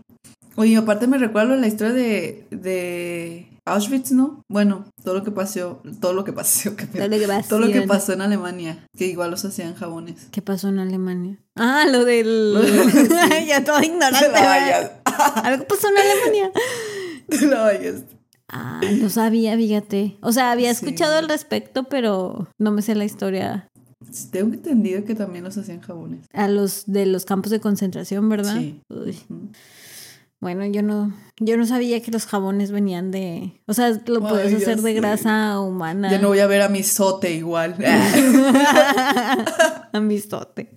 Oye, 0.56 0.76
aparte 0.76 1.06
me 1.06 1.18
recuerdo 1.18 1.56
la 1.56 1.66
historia 1.66 1.92
de, 1.94 2.46
de 2.50 3.48
Auschwitz, 3.72 4.12
¿no? 4.12 4.42
Bueno, 4.48 4.84
todo 5.04 5.14
lo 5.14 5.24
que 5.24 5.30
pasó, 5.30 5.82
todo 6.00 6.12
lo 6.12 6.24
que 6.24 6.32
pasó, 6.32 6.74
pedo. 6.76 6.88
Todo 6.92 7.08
lo 7.08 7.18
que 7.18 7.26
pasó. 7.28 7.48
todo 7.48 7.58
lo 7.60 7.72
que 7.72 7.82
pasó 7.82 8.12
en 8.12 8.20
Alemania, 8.22 8.86
que 8.96 9.06
igual 9.06 9.30
los 9.30 9.44
hacían 9.44 9.74
jabones. 9.74 10.28
¿Qué 10.30 10.42
pasó 10.42 10.68
en 10.68 10.78
Alemania? 10.78 11.38
Ah, 11.56 11.86
lo 11.90 12.04
del... 12.04 12.54
Lo 12.54 12.60
del- 12.62 13.46
ya 13.46 13.64
todo 13.64 13.82
ignorante. 13.82 14.26
Algo 15.44 15.64
pasó 15.66 15.88
en 15.88 15.98
Alemania. 15.98 16.52
Te 17.28 17.46
la 17.46 17.62
vayas. 17.62 18.02
Ah, 18.48 18.80
no 19.00 19.08
sabía, 19.10 19.56
fíjate. 19.56 20.16
O 20.22 20.32
sea, 20.32 20.50
había 20.50 20.74
Sí. 20.74 20.84
escuchado 20.84 21.16
al 21.16 21.28
respecto, 21.28 21.84
pero 21.84 22.48
no 22.58 22.72
me 22.72 22.82
sé 22.82 22.94
la 22.96 23.04
historia 23.04 23.68
Tengo 24.32 24.54
entendido 24.54 25.04
que 25.04 25.14
también 25.14 25.44
los 25.44 25.56
hacían 25.56 25.80
jabones. 25.80 26.26
a 26.32 26.48
los 26.48 26.82
de 26.86 27.06
los 27.06 27.24
campos 27.24 27.52
de 27.52 27.60
concentración, 27.60 28.28
¿verdad? 28.28 28.56
Sí. 28.56 28.80
Uy. 28.88 29.16
Bueno, 30.40 30.64
yo 30.64 30.82
no, 30.82 31.12
yo 31.38 31.58
no 31.58 31.66
sabía 31.66 32.00
que 32.02 32.10
los 32.10 32.24
jabones 32.24 32.70
venían 32.70 33.10
de, 33.10 33.60
o 33.66 33.74
sea, 33.74 33.90
lo 34.06 34.20
puedes 34.20 34.46
Ay, 34.48 34.54
hacer 34.54 34.76
de 34.76 34.82
sé. 34.82 34.92
grasa 34.94 35.60
humana. 35.60 36.10
Ya 36.10 36.18
no 36.18 36.28
voy 36.28 36.38
a 36.38 36.46
ver 36.46 36.62
a 36.62 36.70
mi 36.70 36.82
sote 36.82 37.34
igual. 37.34 37.76
Amistote. 39.92 40.70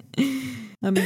A 0.82 0.92
mí. 0.92 1.00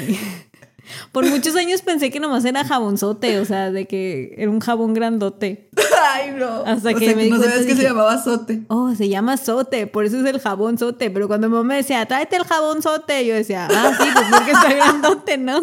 Por 1.11 1.29
muchos 1.29 1.55
años 1.55 1.81
pensé 1.81 2.09
que 2.09 2.19
nomás 2.19 2.45
era 2.45 2.63
jabonzote, 2.63 3.39
o 3.39 3.45
sea, 3.45 3.71
de 3.71 3.85
que 3.85 4.33
era 4.37 4.49
un 4.49 4.59
jabón 4.61 4.93
grandote. 4.93 5.69
Ay, 6.13 6.31
no. 6.31 6.63
Hasta 6.65 6.91
O 6.91 6.95
que 6.95 7.05
sea, 7.07 7.15
me 7.15 7.29
no 7.29 7.37
sabías 7.37 7.65
que 7.65 7.75
se 7.75 7.83
llamaba 7.83 8.21
sote. 8.23 8.63
Oh, 8.69 8.95
se 8.95 9.09
llama 9.09 9.35
sote, 9.37 9.87
por 9.87 10.05
eso 10.05 10.17
es 10.19 10.25
el 10.25 10.39
jabón 10.39 10.77
sote. 10.77 11.11
Pero 11.11 11.27
cuando 11.27 11.49
mi 11.49 11.55
mamá 11.55 11.67
me 11.67 11.75
decía, 11.75 12.05
tráete 12.05 12.37
el 12.37 12.45
jabón 12.45 12.81
sote, 12.81 13.25
yo 13.25 13.35
decía, 13.35 13.67
ah, 13.69 13.91
sí, 14.01 14.07
pues 14.13 14.25
porque 14.31 14.51
está 14.51 14.73
grandote, 14.73 15.37
¿no? 15.37 15.59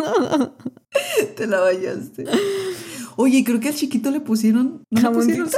Te 1.37 1.47
la 1.47 1.61
vayaste. 1.61 2.25
Oye, 3.17 3.45
creo 3.45 3.61
que 3.61 3.69
al 3.69 3.75
chiquito 3.75 4.11
le 4.11 4.21
pusieron. 4.21 4.85
¿No 4.91 5.01
le 5.01 5.11
pusieron. 5.11 5.49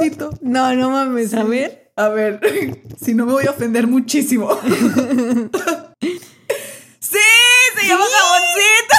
No, 0.41 0.75
no 0.75 0.91
mames, 0.91 1.33
a 1.33 1.43
ver. 1.43 1.91
A 1.95 2.09
ver, 2.09 2.39
si 3.01 3.15
no 3.15 3.25
me 3.25 3.33
voy 3.33 3.47
a 3.47 3.51
ofender 3.51 3.87
muchísimo. 3.87 4.49
¡Sí! 6.99 7.17
¡Se 7.79 7.87
llama 7.87 8.05
jaboncito! 8.13 8.95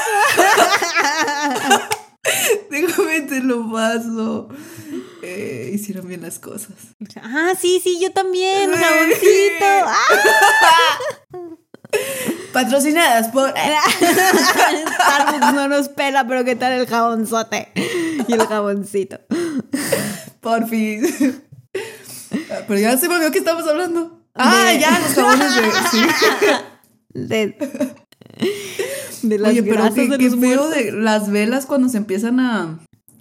Déjame 2.70 3.20
te 3.20 3.40
lo 3.40 3.70
paso. 3.70 4.48
Eh, 5.22 5.70
hicieron 5.72 6.08
bien 6.08 6.22
las 6.22 6.40
cosas. 6.40 6.74
Ah, 7.22 7.52
sí, 7.60 7.80
sí, 7.82 8.00
yo 8.00 8.10
también, 8.10 8.72
jaboncito. 8.72 9.64
Ah, 9.64 10.98
Patrocinadas 12.62 13.28
por. 13.28 13.50
Starbucks 13.50 15.54
no 15.54 15.68
nos 15.68 15.88
pela, 15.88 16.26
pero 16.26 16.44
¿qué 16.44 16.56
tal 16.56 16.72
el 16.72 16.86
jabonzote? 16.86 17.68
Y 18.26 18.32
el 18.32 18.40
jaboncito. 18.46 19.20
Por 20.40 20.66
fin. 20.68 21.02
Ah, 22.50 22.58
Pero 22.66 22.80
ya 22.80 22.96
se 22.96 23.08
me 23.08 23.14
olvidó 23.14 23.30
que 23.30 23.38
estamos 23.38 23.66
hablando. 23.68 24.20
Ah, 24.34 24.70
De- 24.72 24.80
ya, 24.80 24.98
los 24.98 25.14
jabones 25.14 25.54
de. 25.54 25.62
Sí. 25.90 26.02
De, 27.10 27.56
de 29.22 29.38
las 29.38 29.50
Oye, 29.52 29.62
pero 29.62 29.94
qué, 29.94 30.08
de 30.08 30.18
qué 30.18 30.30
los 30.30 30.40
feo 30.40 30.62
muertos. 30.64 30.70
de 30.74 30.92
las 30.92 31.30
velas 31.30 31.66
cuando 31.66 31.88
se 31.88 31.96
empiezan 31.96 32.40
a, 32.40 32.78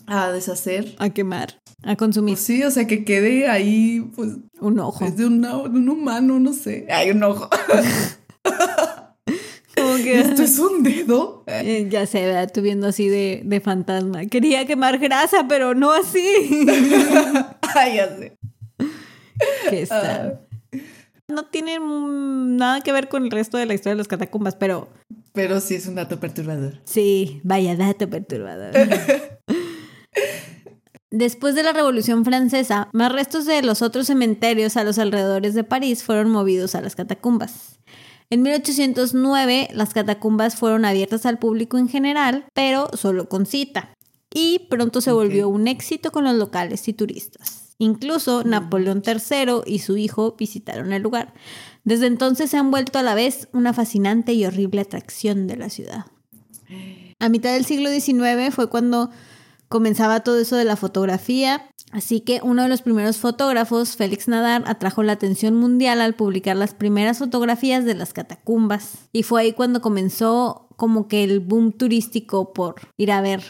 a 0.08 0.32
deshacer. 0.32 0.96
A 1.00 1.10
quemar, 1.10 1.62
a 1.84 1.96
consumir 1.96 2.36
Pues 2.36 2.46
sí, 2.46 2.64
o 2.64 2.72
sea, 2.72 2.86
que 2.88 3.04
quede 3.06 3.50
ahí, 3.50 4.02
pues, 4.16 4.32
un 4.60 4.80
ojo. 4.80 5.06
es 5.06 5.16
de, 5.18 5.26
una- 5.26 5.54
de 5.58 5.70
un 5.80 5.90
humano, 5.90 6.40
no 6.40 6.54
sé. 6.54 6.86
Hay 6.92 7.12
un 7.12 7.24
ojo. 7.24 7.50
¿Esto 10.14 10.44
es 10.44 10.60
un 10.60 10.84
dedo? 10.84 11.44
Eh, 11.48 11.88
ya 11.90 12.06
sé, 12.06 12.26
¿verdad? 12.26 12.52
Tú 12.54 12.62
viendo 12.62 12.88
así 12.88 13.08
de, 13.10 13.42
de 13.44 13.62
fantasma. 13.62 14.26
Quería 14.26 14.66
quemar 14.66 14.98
grasa, 15.00 15.46
pero 15.48 15.74
no 15.76 15.92
así. 15.92 16.26
Ay, 17.76 17.96
ya 17.98 18.16
sé. 18.18 18.38
Qué 19.70 19.86
sad. 19.86 20.34
No 21.28 21.46
tiene 21.46 21.78
nada 21.80 22.82
que 22.82 22.92
ver 22.92 23.10
con 23.10 23.26
el 23.26 23.32
resto 23.32 23.58
de 23.58 23.66
la 23.66 23.74
historia 23.74 23.96
de 23.96 23.98
las 23.98 24.08
catacumbas, 24.08 24.56
pero 24.56 24.88
Pero 25.34 25.60
sí 25.60 25.76
es 25.76 25.86
un 25.88 25.96
dato 25.96 26.20
perturbador. 26.20 26.80
sí, 26.86 27.42
vaya 27.44 27.76
dato 27.76 28.10
perturbador. 28.10 28.72
Después 31.10 31.56
de 31.56 31.64
la 31.64 31.72
Revolución 31.74 32.26
Francesa, 32.26 32.90
más 32.92 33.12
restos 33.12 33.46
de 33.46 33.62
los 33.62 33.82
otros 33.82 34.08
cementerios 34.08 34.76
a 34.78 34.84
los 34.84 35.00
alrededores 35.00 35.54
de 35.54 35.64
París 35.64 36.04
fueron 36.04 36.30
movidos 36.30 36.76
a 36.76 36.82
las 36.82 36.96
catacumbas. 36.96 37.77
En 38.30 38.42
1809, 38.42 39.70
las 39.74 39.94
catacumbas 39.94 40.56
fueron 40.58 40.84
abiertas 40.84 41.26
al 41.26 41.40
público 41.40 41.78
en 41.78 41.88
general, 41.88 42.46
pero 42.54 42.90
solo 42.94 43.30
con 43.30 43.46
cita. 43.46 43.94
Y 44.34 44.68
pronto 44.70 45.00
se 45.00 45.14
volvió 45.14 45.48
un 45.48 45.68
éxito 45.68 46.12
con 46.12 46.26
los 46.26 46.36
locales 46.36 46.88
y 46.90 46.94
turistas. 46.94 47.76
Incluso 47.80 48.44
Napoleón 48.44 49.02
III 49.06 49.62
y 49.66 49.80
su 49.80 49.98
hijo 49.98 50.36
visitaron 50.38 50.92
el 50.94 51.04
lugar. 51.04 51.34
Desde 51.84 52.08
entonces 52.08 52.50
se 52.50 52.58
han 52.58 52.72
vuelto 52.72 53.00
a 53.00 53.04
la 53.04 53.16
vez 53.16 53.48
una 53.54 53.72
fascinante 53.72 54.34
y 54.34 54.46
horrible 54.46 54.82
atracción 54.82 55.48
de 55.48 55.56
la 55.56 55.70
ciudad. 55.70 56.06
A 57.20 57.30
mitad 57.30 57.54
del 57.54 57.66
siglo 57.66 57.90
XIX 57.90 58.54
fue 58.54 58.70
cuando 58.70 59.10
comenzaba 59.70 60.22
todo 60.22 60.40
eso 60.40 60.56
de 60.56 60.66
la 60.66 60.76
fotografía, 60.76 61.70
así 61.92 62.22
que 62.22 62.40
uno 62.44 62.64
de 62.64 62.70
los 62.70 62.82
primeros 62.82 63.18
fotógrafos, 63.18 63.96
Félix 63.96 64.28
Nadar, 64.28 64.64
atrajo 64.68 65.04
la 65.04 65.14
atención 65.14 65.56
mundial 65.56 66.02
al 66.02 66.16
publicar 66.16 66.56
las 66.56 66.74
primeras 66.74 67.20
fotografías 67.20 67.86
de 67.86 67.96
las 67.96 68.14
catacumbas. 68.14 69.10
Y 69.14 69.24
fue 69.24 69.42
ahí 69.42 69.54
cuando 69.54 69.82
comenzó 69.82 70.68
como 70.76 71.08
que 71.08 71.24
el 71.24 71.40
boom 71.40 71.72
turístico 71.72 72.54
por 72.54 72.76
ir 72.98 73.12
a 73.12 73.22
ver 73.22 73.42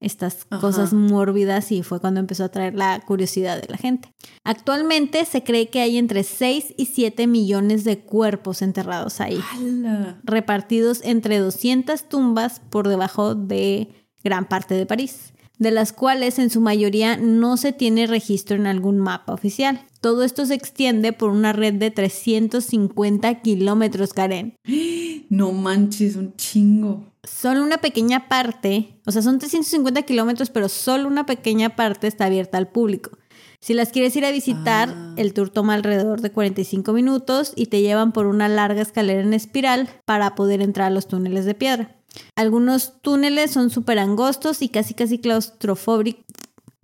estas 0.00 0.46
Ajá. 0.50 0.60
cosas 0.60 0.92
mórbidas 0.92 1.72
y 1.72 1.82
fue 1.82 2.00
cuando 2.00 2.20
empezó 2.20 2.44
a 2.44 2.50
traer 2.50 2.74
la 2.74 3.00
curiosidad 3.00 3.60
de 3.60 3.68
la 3.68 3.78
gente. 3.78 4.12
Actualmente 4.44 5.24
se 5.24 5.42
cree 5.42 5.68
que 5.68 5.80
hay 5.80 5.96
entre 5.96 6.22
6 6.22 6.74
y 6.76 6.86
7 6.86 7.26
millones 7.26 7.84
de 7.84 8.00
cuerpos 8.00 8.62
enterrados 8.62 9.20
ahí 9.20 9.40
¡Hala! 9.52 10.20
repartidos 10.22 11.00
entre 11.02 11.38
200 11.38 12.08
tumbas 12.08 12.60
por 12.60 12.88
debajo 12.88 13.34
de 13.34 13.88
gran 14.22 14.46
parte 14.46 14.74
de 14.74 14.86
París, 14.86 15.32
de 15.58 15.70
las 15.70 15.92
cuales 15.92 16.38
en 16.38 16.50
su 16.50 16.60
mayoría 16.60 17.16
no 17.16 17.56
se 17.56 17.72
tiene 17.72 18.06
registro 18.06 18.56
en 18.56 18.66
algún 18.66 18.98
mapa 18.98 19.32
oficial. 19.32 19.80
Todo 20.00 20.22
esto 20.22 20.44
se 20.46 20.54
extiende 20.54 21.12
por 21.12 21.30
una 21.30 21.52
red 21.52 21.74
de 21.74 21.90
350 21.90 23.40
kilómetros, 23.42 24.12
Karen. 24.12 24.54
No 25.28 25.50
manches, 25.50 26.14
un 26.14 26.36
chingo. 26.36 27.04
Solo 27.24 27.64
una 27.64 27.78
pequeña 27.78 28.28
parte, 28.28 29.00
o 29.06 29.10
sea, 29.10 29.22
son 29.22 29.40
350 29.40 30.02
kilómetros, 30.02 30.50
pero 30.50 30.68
solo 30.68 31.08
una 31.08 31.26
pequeña 31.26 31.74
parte 31.74 32.06
está 32.06 32.26
abierta 32.26 32.58
al 32.58 32.68
público. 32.68 33.18
Si 33.58 33.74
las 33.74 33.88
quieres 33.88 34.14
ir 34.14 34.24
a 34.24 34.30
visitar, 34.30 34.90
Ah. 34.94 35.14
el 35.16 35.32
tour 35.32 35.50
toma 35.50 35.74
alrededor 35.74 36.20
de 36.20 36.30
45 36.30 36.92
minutos 36.92 37.52
y 37.56 37.66
te 37.66 37.80
llevan 37.82 38.12
por 38.12 38.26
una 38.26 38.48
larga 38.48 38.82
escalera 38.82 39.20
en 39.22 39.34
espiral 39.34 39.88
para 40.04 40.36
poder 40.36 40.62
entrar 40.62 40.86
a 40.86 40.90
los 40.94 41.08
túneles 41.08 41.44
de 41.44 41.54
piedra. 41.54 41.95
Algunos 42.34 43.00
túneles 43.02 43.50
son 43.50 43.70
súper 43.70 43.98
angostos 43.98 44.62
y 44.62 44.68
casi 44.68 44.94
casi 44.94 45.18
claustrofóbicos. 45.18 46.24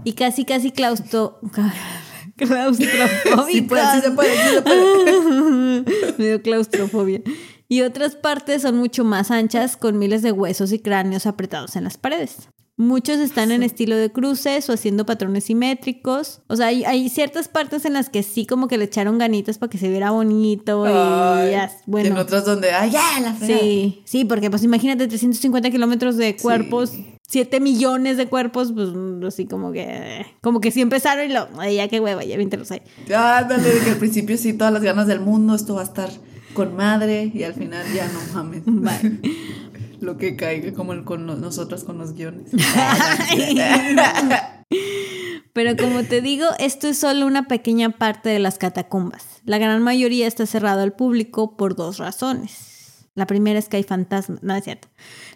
Y 0.04 0.14
casi 0.14 0.44
casi 0.44 0.72
claustro... 0.72 1.40
claustrofóbicos. 2.36 3.46
Sí 3.46 3.62
puede, 3.62 3.84
sí 3.94 4.00
se 4.00 4.10
puede, 4.10 4.36
sí 4.36 4.54
se 4.54 4.62
puede. 4.62 5.84
Me 6.18 6.26
dio 6.26 6.42
claustrofobia. 6.42 7.22
Y 7.68 7.82
otras 7.82 8.16
partes 8.16 8.62
son 8.62 8.76
mucho 8.76 9.04
más 9.04 9.30
anchas, 9.30 9.76
con 9.76 9.98
miles 9.98 10.22
de 10.22 10.32
huesos 10.32 10.72
y 10.72 10.78
cráneos 10.78 11.26
apretados 11.26 11.76
en 11.76 11.84
las 11.84 11.96
paredes. 11.96 12.48
Muchos 12.78 13.18
están 13.18 13.52
en 13.52 13.62
estilo 13.62 13.96
de 13.96 14.10
cruces 14.10 14.68
o 14.70 14.72
haciendo 14.72 15.04
patrones 15.04 15.44
simétricos. 15.44 16.40
O 16.48 16.56
sea, 16.56 16.68
hay, 16.68 16.84
hay 16.84 17.10
ciertas 17.10 17.48
partes 17.48 17.84
en 17.84 17.92
las 17.92 18.08
que 18.08 18.22
sí 18.22 18.46
como 18.46 18.66
que 18.66 18.78
le 18.78 18.84
echaron 18.84 19.18
ganitas 19.18 19.58
para 19.58 19.68
que 19.68 19.76
se 19.76 19.90
viera 19.90 20.10
bonito 20.10 20.86
y 20.86 20.90
Ay, 20.92 21.50
ya, 21.50 21.64
Y 21.64 21.74
en 21.74 21.80
bueno. 21.86 22.20
otras 22.20 22.46
donde, 22.46 22.72
¡ay, 22.72 22.90
ya! 22.90 23.20
La 23.20 23.34
fregada. 23.34 23.60
Sí, 23.60 24.02
sí, 24.06 24.24
porque 24.24 24.48
pues 24.48 24.62
imagínate 24.62 25.06
350 25.06 25.70
kilómetros 25.70 26.16
de 26.16 26.34
cuerpos, 26.36 26.92
7 27.28 27.60
millones 27.60 28.16
de 28.16 28.26
cuerpos, 28.26 28.72
pues 28.72 28.88
así 29.28 29.46
como 29.46 29.70
que, 29.72 30.24
como 30.40 30.60
que 30.60 30.70
sí 30.70 30.80
empezaron 30.80 31.30
y 31.30 31.32
lo, 31.32 31.48
ay, 31.58 31.76
ya 31.76 31.88
qué 31.88 32.00
hueva, 32.00 32.24
ya 32.24 32.38
los 32.38 32.70
ahí. 32.70 32.80
Ándale, 33.14 33.68
de 33.68 33.80
que 33.80 33.90
al 33.90 33.96
principio 33.98 34.38
sí, 34.38 34.54
todas 34.54 34.72
las 34.72 34.82
ganas 34.82 35.06
del 35.06 35.20
mundo, 35.20 35.54
esto 35.54 35.74
va 35.74 35.82
a 35.82 35.84
estar 35.84 36.10
con 36.54 36.74
madre 36.74 37.30
y 37.34 37.42
al 37.42 37.54
final 37.54 37.84
ya 37.94 38.06
no 38.08 38.20
mames. 38.34 38.62
Vale. 38.66 39.20
Lo 40.02 40.16
que 40.18 40.36
caiga, 40.36 40.72
como 40.74 40.92
el- 40.92 41.04
con 41.04 41.24
no- 41.26 41.36
nosotras 41.36 41.84
con 41.84 41.96
los 41.98 42.12
guiones. 42.14 42.50
Pero 45.52 45.76
como 45.76 46.02
te 46.04 46.22
digo, 46.22 46.46
esto 46.58 46.88
es 46.88 46.98
solo 46.98 47.26
una 47.26 47.46
pequeña 47.46 47.90
parte 47.90 48.30
de 48.30 48.38
las 48.38 48.56
catacumbas. 48.58 49.24
La 49.44 49.58
gran 49.58 49.82
mayoría 49.82 50.26
está 50.26 50.46
cerrado 50.46 50.80
al 50.82 50.94
público 50.94 51.56
por 51.56 51.76
dos 51.76 51.98
razones. 51.98 53.06
La 53.14 53.26
primera 53.26 53.58
es 53.58 53.68
que 53.68 53.76
hay 53.76 53.82
fantasmas. 53.82 54.42
No, 54.42 54.54
es 54.56 54.64
cierto. 54.64 54.88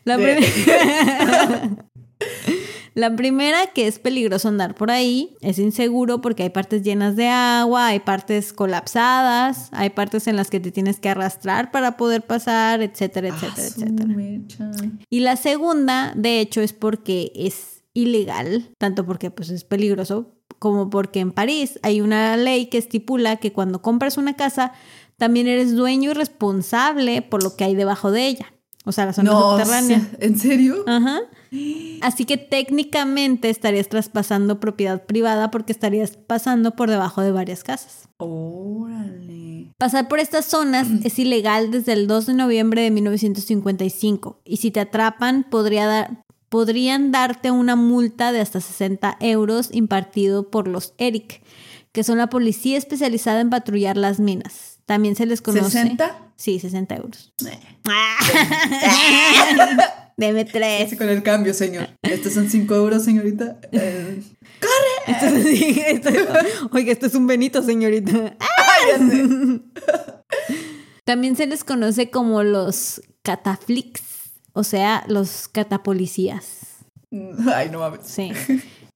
La, 0.05 0.17
De- 0.17 0.37
prim- 0.37 1.77
La 2.97 3.15
primera, 3.15 3.67
que 3.75 3.87
es 3.87 3.99
peligroso 3.99 4.49
andar 4.49 4.75
por 4.75 4.91
ahí, 4.91 5.37
es 5.43 5.59
inseguro 5.59 6.23
porque 6.23 6.45
hay 6.45 6.49
partes 6.49 6.83
llenas 6.83 7.15
de 7.15 7.29
agua, 7.29 7.89
hay 7.89 8.01
partes 8.01 8.55
colapsadas, 8.55 9.69
hay 9.73 9.91
partes 9.91 10.27
en 10.29 10.37
las 10.37 10.49
que 10.49 10.61
te 10.61 10.71
tienes 10.73 10.99
que 10.99 11.11
arrastrar 11.11 11.71
para 11.71 11.99
poder 11.99 12.23
pasar, 12.23 12.81
etcétera, 12.81 13.29
etcétera, 13.29 13.53
Ah, 13.69 13.71
etcétera. 13.77 14.07
mecha. 14.07 14.71
Y 15.11 15.21
la 15.21 15.37
segunda, 15.37 16.15
de 16.17 16.41
hecho, 16.41 16.63
es 16.63 16.73
porque 16.73 17.33
es 17.35 17.83
ilegal, 17.93 18.71
tanto 18.79 19.05
porque 19.05 19.31
pues 19.31 19.51
es 19.51 19.65
peligroso, 19.65 20.33
como 20.59 20.89
porque 20.89 21.21
en 21.21 21.33
París 21.33 21.79
hay 21.83 22.01
una 22.01 22.35
ley 22.39 22.67
que 22.67 22.79
estipula 22.79 23.37
que 23.37 23.53
cuando 23.53 23.83
compras 23.83 24.17
una 24.17 24.37
casa, 24.37 24.73
también 25.19 25.49
eres 25.49 25.75
dueño 25.77 26.13
y 26.13 26.15
responsable 26.15 27.21
por 27.21 27.43
lo 27.43 27.57
que 27.57 27.65
hay 27.65 27.75
debajo 27.75 28.11
de 28.11 28.27
ella. 28.27 28.55
O 28.89 28.93
sea, 28.93 29.05
la 29.05 29.13
zona 29.13 29.33
No, 29.33 29.59
subterránea. 29.59 30.09
¿en 30.21 30.39
serio? 30.39 30.85
Ajá. 30.87 31.19
Así 32.03 32.25
que 32.25 32.37
técnicamente 32.37 33.51
estarías 33.51 33.89
traspasando 33.89 34.61
propiedad 34.61 35.05
privada 35.05 35.51
porque 35.51 35.73
estarías 35.73 36.17
pasando 36.17 36.77
por 36.77 36.89
debajo 36.89 37.21
de 37.21 37.33
varias 37.33 37.65
casas. 37.65 38.09
Órale. 38.19 39.73
Pasar 39.77 40.07
por 40.07 40.21
estas 40.21 40.45
zonas 40.45 40.87
es 41.05 41.19
ilegal 41.19 41.73
desde 41.73 41.95
el 41.95 42.07
2 42.07 42.27
de 42.27 42.35
noviembre 42.35 42.83
de 42.83 42.93
1955 42.93 44.41
y 44.45 44.59
si 44.59 44.71
te 44.71 44.79
atrapan 44.79 45.45
podría 45.51 45.87
dar, 45.87 46.25
podrían 46.49 47.11
darte 47.11 47.51
una 47.51 47.75
multa 47.75 48.31
de 48.31 48.41
hasta 48.41 48.61
60 48.61 49.17
euros 49.19 49.69
impartido 49.73 50.49
por 50.49 50.69
los 50.69 50.95
ERIC, 50.99 51.43
que 51.91 52.05
son 52.05 52.19
la 52.19 52.29
policía 52.29 52.79
especializada 52.79 53.41
en 53.41 53.51
patrullar 53.51 53.97
las 53.97 54.21
minas. 54.21 54.79
También 54.87 55.17
se 55.17 55.27
les 55.27 55.43
conoce... 55.43 55.83
¿60? 55.83 56.26
Sí, 56.37 56.59
60 56.61 56.97
euros. 56.97 57.33
Eh. 57.47 57.59
Deme 60.19 60.45
tres. 60.47 60.97
Con 60.97 61.09
el 61.09 61.23
cambio, 61.23 61.53
señor. 61.55 61.89
Estos 62.03 62.33
son 62.35 62.49
5 62.49 62.75
euros, 62.75 63.05
señorita. 63.05 63.59
Eh, 63.73 64.23
Esto 65.07 65.27
es 65.27 65.47
así, 65.47 65.81
esto 65.87 66.09
es- 66.09 66.27
oiga, 66.73 66.93
esto 66.93 67.07
es 67.07 67.15
un 67.15 67.27
Benito, 67.27 67.63
señorita. 67.63 68.37
También 71.05 71.37
se 71.37 71.47
les 71.47 71.65
conoce 71.65 72.11
como 72.11 72.43
los 72.43 73.01
cataflix, 73.23 74.03
o 74.53 74.65
sea, 74.65 75.05
los 75.09 75.49
catapolicías. 75.49 76.63
Ay, 77.55 77.71
no 77.71 77.79
mames. 77.81 78.01
Sí. 78.05 78.33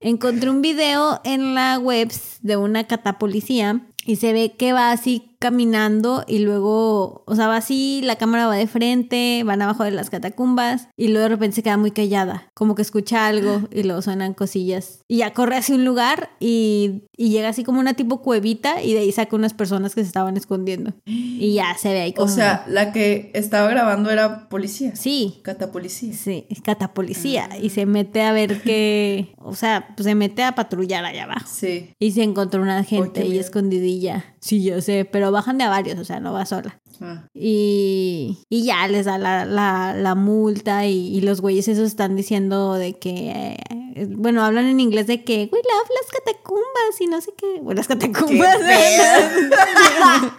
Encontré 0.00 0.50
un 0.50 0.62
video 0.62 1.20
en 1.25 1.54
la 1.54 1.78
web 1.78 2.11
de 2.42 2.56
una 2.56 2.87
catapolicía 2.87 3.87
y 4.04 4.16
se 4.16 4.32
ve 4.32 4.54
que 4.59 4.73
va 4.73 4.90
así 4.92 5.29
caminando 5.40 6.23
y 6.28 6.40
luego, 6.40 7.25
o 7.26 7.35
sea, 7.35 7.49
va 7.49 7.56
así, 7.56 8.02
la 8.04 8.16
cámara 8.16 8.47
va 8.47 8.56
de 8.56 8.66
frente, 8.66 9.42
van 9.44 9.62
abajo 9.62 9.85
de 9.85 9.90
las 9.90 10.11
catacumbas 10.11 10.88
y 10.97 11.09
luego 11.09 11.23
de 11.23 11.28
repente 11.30 11.56
se 11.56 11.62
queda 11.62 11.78
muy 11.78 11.90
callada, 11.90 12.50
como 12.54 12.75
que 12.75 12.82
escucha 12.82 13.26
algo 13.26 13.62
y 13.73 13.82
luego 13.82 14.02
suenan 14.02 14.35
cosillas. 14.35 15.00
Y 15.09 15.18
ya 15.18 15.32
corre 15.32 15.56
hacia 15.56 15.75
un 15.75 15.87
lugar 15.87 16.30
y, 16.40 17.09
y 17.16 17.30
llega 17.30 17.49
así 17.49 17.64
como 17.64 17.80
una 17.80 17.94
tipo 17.94 18.20
cuevita 18.20 18.82
y 18.82 18.92
de 18.92 19.00
ahí 19.00 19.12
saca 19.12 19.35
unas 19.35 19.54
personas 19.54 19.94
que 19.94 20.02
se 20.02 20.09
estaban 20.09 20.37
escondiendo. 20.37 20.92
Y 21.06 21.54
ya 21.54 21.75
se 21.78 21.90
ve 21.90 22.02
ahí 22.02 22.12
como... 22.12 22.26
O 22.26 22.35
sea, 22.35 22.64
la 22.68 22.92
que 22.92 23.30
estaba 23.32 23.68
grabando 23.70 24.11
era 24.11 24.49
policía. 24.50 24.94
Sí, 24.94 25.40
Catapolicía. 25.42 26.12
Sí, 26.12 26.47
catapolicía 26.62 27.49
y 27.61 27.70
se 27.70 27.87
mete 27.87 28.23
a 28.23 28.32
ver 28.32 28.61
qué, 28.61 29.32
o 29.38 29.54
sea, 29.54 29.94
pues 29.97 30.04
se 30.04 30.14
mete 30.14 30.42
a 30.42 30.54
patrullar 30.54 31.04
allá 31.06 31.25
abajo. 31.25 31.49
Sí. 31.50 31.94
Y 31.99 32.12
se 32.12 32.23
encontró 32.23 32.61
una 32.61 32.85
gente 32.85 33.23
qué 33.23 33.23
ahí 33.23 33.38
escondidilla. 33.38 34.35
Sí, 34.40 34.62
yo 34.64 34.80
sé, 34.80 35.04
pero 35.04 35.30
bajan 35.30 35.59
de 35.59 35.64
a 35.64 35.68
varios, 35.68 35.99
o 35.99 36.04
sea, 36.04 36.18
no 36.18 36.32
va 36.32 36.46
sola. 36.46 36.81
Ah. 37.03 37.29
Y, 37.35 38.38
y 38.48 38.64
ya 38.64 38.88
les 38.88 39.05
da 39.05 39.18
la, 39.18 39.44
la, 39.44 39.94
la 39.94 40.14
multa 40.14 40.87
y, 40.87 41.14
y 41.14 41.20
los 41.20 41.40
güeyes 41.42 41.68
esos 41.68 41.87
están 41.87 42.16
diciendo 42.16 42.74
de 42.74 42.98
que, 42.98 43.57
eh, 43.94 44.07
bueno, 44.09 44.42
hablan 44.42 44.66
en 44.66 44.81
inglés 44.81 45.07
de 45.07 45.24
que, 45.24 45.50
we 45.53 45.59
love 45.59 45.90
las 45.94 46.11
catacumbas 46.11 47.00
y 47.00 47.07
no 47.07 47.20
sé 47.20 47.33
qué. 47.37 47.61
Bueno, 47.61 47.79
las 47.79 47.88
catacumbas. 47.88 48.57
pedo? 48.57 50.33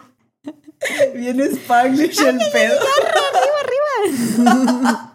Bien 1.16 1.40
Spanglish 1.40 2.20
el 2.22 2.40
pedo. 2.52 2.80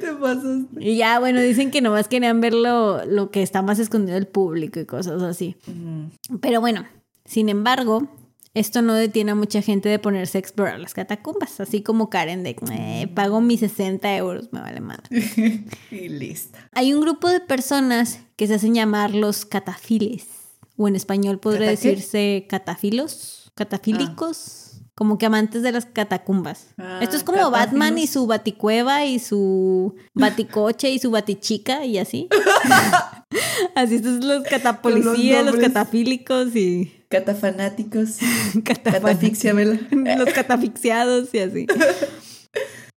Te 0.00 0.12
pasas. 0.14 0.62
y 0.78 0.96
ya, 0.96 1.18
bueno, 1.18 1.40
dicen 1.40 1.70
que 1.70 1.80
nomás 1.80 2.08
querían 2.08 2.40
ver 2.40 2.54
lo, 2.54 3.04
lo 3.06 3.30
que 3.30 3.42
está 3.42 3.62
más 3.62 3.78
escondido 3.78 4.14
del 4.14 4.26
público 4.26 4.80
y 4.80 4.84
cosas 4.86 5.22
así. 5.22 5.56
Pero 6.40 6.60
bueno, 6.60 6.84
sin 7.24 7.48
embargo, 7.48 8.08
esto 8.54 8.82
no 8.82 8.94
detiene 8.94 9.32
a 9.32 9.34
mucha 9.34 9.62
gente 9.62 9.88
de 9.88 9.98
ponerse 9.98 10.38
a 10.38 10.40
explorar 10.40 10.78
las 10.78 10.94
catacumbas, 10.94 11.58
así 11.60 11.82
como 11.82 12.08
Karen 12.08 12.44
de, 12.44 12.56
"Eh, 12.70 13.08
pago 13.12 13.40
mis 13.40 13.60
60 13.60 14.16
euros, 14.16 14.52
me 14.52 14.60
vale 14.60 14.80
madre. 14.80 15.04
y 15.90 16.08
lista. 16.08 16.68
Hay 16.72 16.92
un 16.94 17.00
grupo 17.00 17.28
de 17.28 17.40
personas 17.40 18.20
que 18.36 18.46
se 18.46 18.54
hacen 18.54 18.74
llamar 18.74 19.12
los 19.14 19.44
catafiles, 19.44 20.26
o 20.76 20.86
en 20.88 20.94
español 20.96 21.38
podría 21.40 21.68
decirse 21.68 22.46
catafilos, 22.48 23.50
catafílicos. 23.56 24.63
Como 24.96 25.18
que 25.18 25.26
amantes 25.26 25.62
de 25.62 25.72
las 25.72 25.86
catacumbas. 25.86 26.68
Ah, 26.78 27.00
Esto 27.02 27.16
es 27.16 27.24
como 27.24 27.50
Batman 27.50 27.98
y 27.98 28.06
su 28.06 28.26
baticueva 28.28 29.04
y 29.04 29.18
su 29.18 29.96
baticoche 30.14 30.90
y 30.90 30.98
su 31.00 31.10
batichica 31.10 31.84
y 31.84 31.98
así. 31.98 32.28
así 33.74 33.96
estos 33.96 34.18
son 34.20 34.28
los 34.28 34.44
catapolicías, 34.44 35.44
los 35.44 35.54
nombres. 35.54 35.72
catafílicos 35.72 36.54
y 36.56 36.92
Catafanáticos. 37.08 38.18
catafan- 38.54 38.92
Catafixia, 38.92 39.52
vela. 39.52 39.78
los 40.16 40.32
catafixiados 40.32 41.34
y 41.34 41.38
así. 41.40 41.66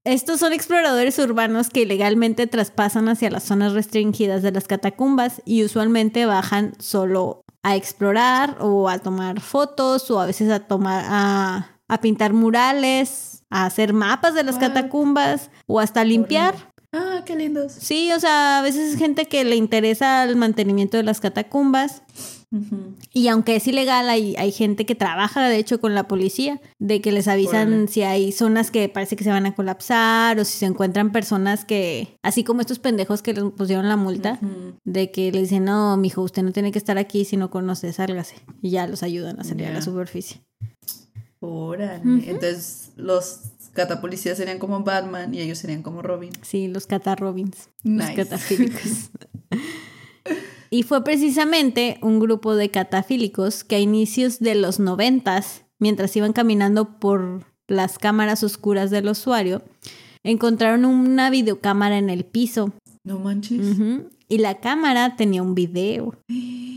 Estos 0.03 0.39
son 0.39 0.53
exploradores 0.53 1.17
urbanos 1.17 1.69
que 1.69 1.81
ilegalmente 1.81 2.45
traspasan 2.45 3.10
hacia 3.10 3.31
las 3.31 3.43
zonas 3.43 3.73
restringidas 3.73 4.43
de 4.43 4.51
las 4.51 4.67
catacumbas 4.67 5.41
y 5.45 5.63
usualmente 5.63 6.25
bajan 6.25 6.73
solo 6.79 7.41
a 7.63 7.75
explorar 7.75 8.58
o 8.60 8.88
a 8.89 8.99
tomar 8.99 9.39
fotos 9.41 10.12
o 10.12 10.19
a 10.19 10.27
veces 10.27 10.51
a 10.51 10.60
tomar 10.60 11.03
a, 11.08 11.71
a 11.87 12.01
pintar 12.01 12.33
murales, 12.33 13.43
a 13.49 13.65
hacer 13.65 13.93
mapas 13.93 14.33
de 14.33 14.43
las 14.43 14.57
catacumbas 14.57 15.51
o 15.67 15.79
hasta 15.79 16.03
limpiar. 16.03 16.73
Ah, 16.91 17.23
qué 17.25 17.35
lindos. 17.35 17.73
Sí, 17.73 18.11
o 18.13 18.19
sea, 18.19 18.59
a 18.59 18.61
veces 18.61 18.93
es 18.93 18.97
gente 18.97 19.25
que 19.25 19.43
le 19.43 19.55
interesa 19.55 20.23
el 20.23 20.35
mantenimiento 20.35 20.97
de 20.97 21.03
las 21.03 21.19
catacumbas 21.19 22.01
y 23.13 23.27
aunque 23.27 23.55
es 23.55 23.67
ilegal, 23.67 24.09
hay, 24.09 24.35
hay 24.37 24.51
gente 24.51 24.85
que 24.85 24.95
trabaja, 24.95 25.47
de 25.47 25.57
hecho, 25.57 25.81
con 25.81 25.93
la 25.93 26.07
policía, 26.07 26.61
de 26.79 27.01
que 27.01 27.11
les 27.11 27.27
avisan 27.27 27.67
Órale. 27.67 27.87
si 27.87 28.03
hay 28.03 28.31
zonas 28.31 28.71
que 28.71 28.87
parece 28.87 29.15
que 29.15 29.23
se 29.23 29.29
van 29.29 29.45
a 29.45 29.55
colapsar 29.55 30.39
o 30.39 30.45
si 30.45 30.57
se 30.59 30.65
encuentran 30.65 31.11
personas 31.11 31.65
que, 31.65 32.17
así 32.23 32.43
como 32.43 32.61
estos 32.61 32.79
pendejos 32.79 33.21
que 33.21 33.33
les 33.33 33.43
pusieron 33.51 33.89
la 33.89 33.97
multa, 33.97 34.39
de 34.83 35.11
que 35.11 35.31
le 35.31 35.41
dicen, 35.41 35.65
no, 35.65 35.97
mijo, 35.97 36.21
usted 36.21 36.43
no 36.43 36.51
tiene 36.51 36.71
que 36.71 36.77
estar 36.77 36.97
aquí 36.97 37.25
si 37.25 37.35
no 37.35 37.49
conoce, 37.49 37.91
sálgase. 37.91 38.35
Y 38.61 38.69
ya 38.69 38.87
los 38.87 39.03
ayudan 39.03 39.39
a 39.39 39.43
salir 39.43 39.67
a 39.67 39.73
la 39.73 39.81
superficie. 39.81 40.41
Órale. 41.45 41.99
Ujú. 41.99 42.23
Entonces, 42.29 42.91
los 42.95 43.39
catapolicías 43.73 44.38
serían 44.38 44.58
como 44.60 44.81
Batman 44.84 45.34
y 45.34 45.41
ellos 45.41 45.58
serían 45.60 45.84
como 45.84 46.01
Robin. 46.01 46.31
Sí, 46.41 46.67
los 46.67 46.88
catarrobins, 46.88 47.69
Nice. 47.84 48.08
los 48.08 48.15
catafílicos. 48.15 49.10
y 50.69 50.84
fue 50.84 51.03
precisamente 51.03 51.97
un 52.01 52.19
grupo 52.19 52.55
de 52.55 52.69
catafílicos 52.71 53.63
que 53.63 53.75
a 53.75 53.79
inicios 53.79 54.39
de 54.39 54.55
los 54.55 54.79
noventas, 54.79 55.63
mientras 55.79 56.15
iban 56.15 56.34
caminando 56.34 56.99
por 56.99 57.45
las 57.67 57.99
cámaras 57.99 58.43
oscuras 58.43 58.91
del 58.91 59.10
usuario, 59.10 59.62
encontraron 60.23 60.86
una 60.86 61.29
videocámara 61.29 61.97
en 61.97 62.10
el 62.10 62.25
piso. 62.25 62.73
No 63.03 63.19
manches. 63.19 63.77
Y 64.27 64.39
la 64.39 64.60
cámara 64.60 65.15
tenía 65.15 65.43
un 65.43 65.53
video. 65.53 66.15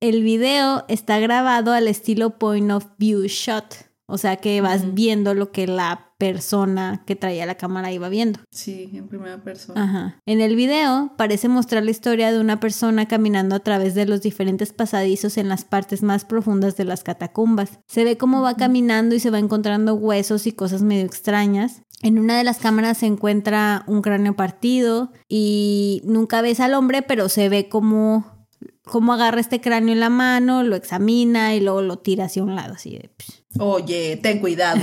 El 0.00 0.22
video 0.22 0.84
está 0.86 1.18
grabado 1.18 1.72
al 1.72 1.88
estilo 1.88 2.38
point 2.38 2.70
of 2.70 2.86
view 2.98 3.24
shot. 3.26 3.87
O 4.10 4.16
sea 4.16 4.36
que 4.36 4.62
vas 4.62 4.94
viendo 4.94 5.34
lo 5.34 5.52
que 5.52 5.66
la 5.66 6.14
persona 6.16 7.04
que 7.06 7.14
traía 7.14 7.44
la 7.44 7.56
cámara 7.56 7.92
iba 7.92 8.08
viendo. 8.08 8.40
Sí, 8.50 8.90
en 8.94 9.06
primera 9.06 9.42
persona. 9.44 9.84
Ajá. 9.84 10.22
En 10.24 10.40
el 10.40 10.56
video 10.56 11.12
parece 11.18 11.48
mostrar 11.48 11.84
la 11.84 11.90
historia 11.90 12.32
de 12.32 12.40
una 12.40 12.58
persona 12.58 13.06
caminando 13.06 13.54
a 13.54 13.60
través 13.60 13.94
de 13.94 14.06
los 14.06 14.22
diferentes 14.22 14.72
pasadizos 14.72 15.36
en 15.36 15.48
las 15.48 15.64
partes 15.64 16.02
más 16.02 16.24
profundas 16.24 16.76
de 16.76 16.84
las 16.84 17.04
catacumbas. 17.04 17.80
Se 17.86 18.02
ve 18.02 18.16
cómo 18.16 18.40
va 18.40 18.56
caminando 18.56 19.14
y 19.14 19.20
se 19.20 19.30
va 19.30 19.38
encontrando 19.38 19.94
huesos 19.94 20.46
y 20.46 20.52
cosas 20.52 20.80
medio 20.80 21.04
extrañas. 21.04 21.82
En 22.00 22.18
una 22.18 22.38
de 22.38 22.44
las 22.44 22.58
cámaras 22.58 22.98
se 22.98 23.06
encuentra 23.06 23.84
un 23.86 24.00
cráneo 24.00 24.34
partido 24.34 25.12
y 25.28 26.00
nunca 26.04 26.40
ves 26.40 26.60
al 26.60 26.72
hombre, 26.74 27.02
pero 27.02 27.28
se 27.28 27.48
ve 27.48 27.68
cómo, 27.68 28.46
cómo 28.84 29.12
agarra 29.12 29.40
este 29.40 29.60
cráneo 29.60 29.92
en 29.92 30.00
la 30.00 30.08
mano, 30.08 30.62
lo 30.62 30.76
examina 30.76 31.54
y 31.54 31.60
luego 31.60 31.82
lo 31.82 31.98
tira 31.98 32.24
hacia 32.24 32.42
un 32.42 32.54
lado, 32.54 32.74
así 32.74 32.90
de... 32.90 33.10
psh. 33.18 33.47
Oye, 33.58 34.18
ten 34.22 34.40
cuidado. 34.40 34.80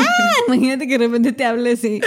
Imagínate 0.48 0.86
que 0.86 0.98
de 0.98 1.06
repente 1.06 1.32
te 1.32 1.44
hable 1.44 1.72
así. 1.72 2.00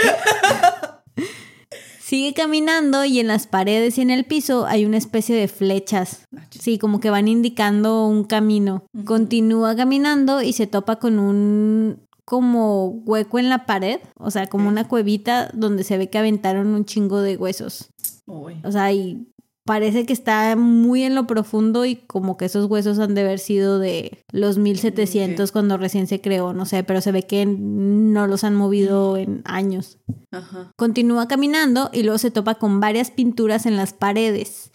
Sigue 2.00 2.34
caminando 2.34 3.04
y 3.04 3.20
en 3.20 3.28
las 3.28 3.46
paredes 3.46 3.96
y 3.96 4.02
en 4.02 4.10
el 4.10 4.24
piso 4.24 4.66
hay 4.66 4.84
una 4.84 4.96
especie 4.96 5.36
de 5.36 5.46
flechas. 5.46 6.26
Sí, 6.50 6.76
como 6.76 6.98
que 6.98 7.08
van 7.08 7.28
indicando 7.28 8.06
un 8.06 8.24
camino. 8.24 8.84
Continúa 9.04 9.76
caminando 9.76 10.42
y 10.42 10.52
se 10.52 10.66
topa 10.66 10.96
con 10.96 11.20
un 11.20 12.08
como 12.24 12.86
hueco 12.86 13.38
en 13.38 13.48
la 13.48 13.66
pared, 13.66 14.00
o 14.16 14.30
sea, 14.30 14.46
como 14.46 14.68
una 14.68 14.86
cuevita 14.86 15.50
donde 15.52 15.82
se 15.82 15.98
ve 15.98 16.10
que 16.10 16.18
aventaron 16.18 16.68
un 16.68 16.84
chingo 16.84 17.20
de 17.22 17.36
huesos. 17.36 17.90
O 18.26 18.70
sea, 18.70 18.92
y 18.92 19.26
parece 19.70 20.04
que 20.04 20.12
está 20.12 20.56
muy 20.56 21.04
en 21.04 21.14
lo 21.14 21.28
profundo 21.28 21.84
y 21.84 21.94
como 21.94 22.36
que 22.36 22.46
esos 22.46 22.64
huesos 22.68 22.98
han 22.98 23.14
de 23.14 23.20
haber 23.20 23.38
sido 23.38 23.78
de 23.78 24.18
los 24.32 24.58
1700 24.58 25.52
cuando 25.52 25.76
recién 25.76 26.08
se 26.08 26.20
creó, 26.20 26.52
no 26.52 26.66
sé, 26.66 26.82
pero 26.82 27.00
se 27.00 27.12
ve 27.12 27.22
que 27.22 27.46
no 27.46 28.26
los 28.26 28.42
han 28.42 28.56
movido 28.56 29.16
en 29.16 29.42
años. 29.44 29.98
Ajá. 30.32 30.72
Continúa 30.76 31.28
caminando 31.28 31.88
y 31.92 32.02
luego 32.02 32.18
se 32.18 32.32
topa 32.32 32.56
con 32.56 32.80
varias 32.80 33.12
pinturas 33.12 33.64
en 33.64 33.76
las 33.76 33.92
paredes. 33.92 34.72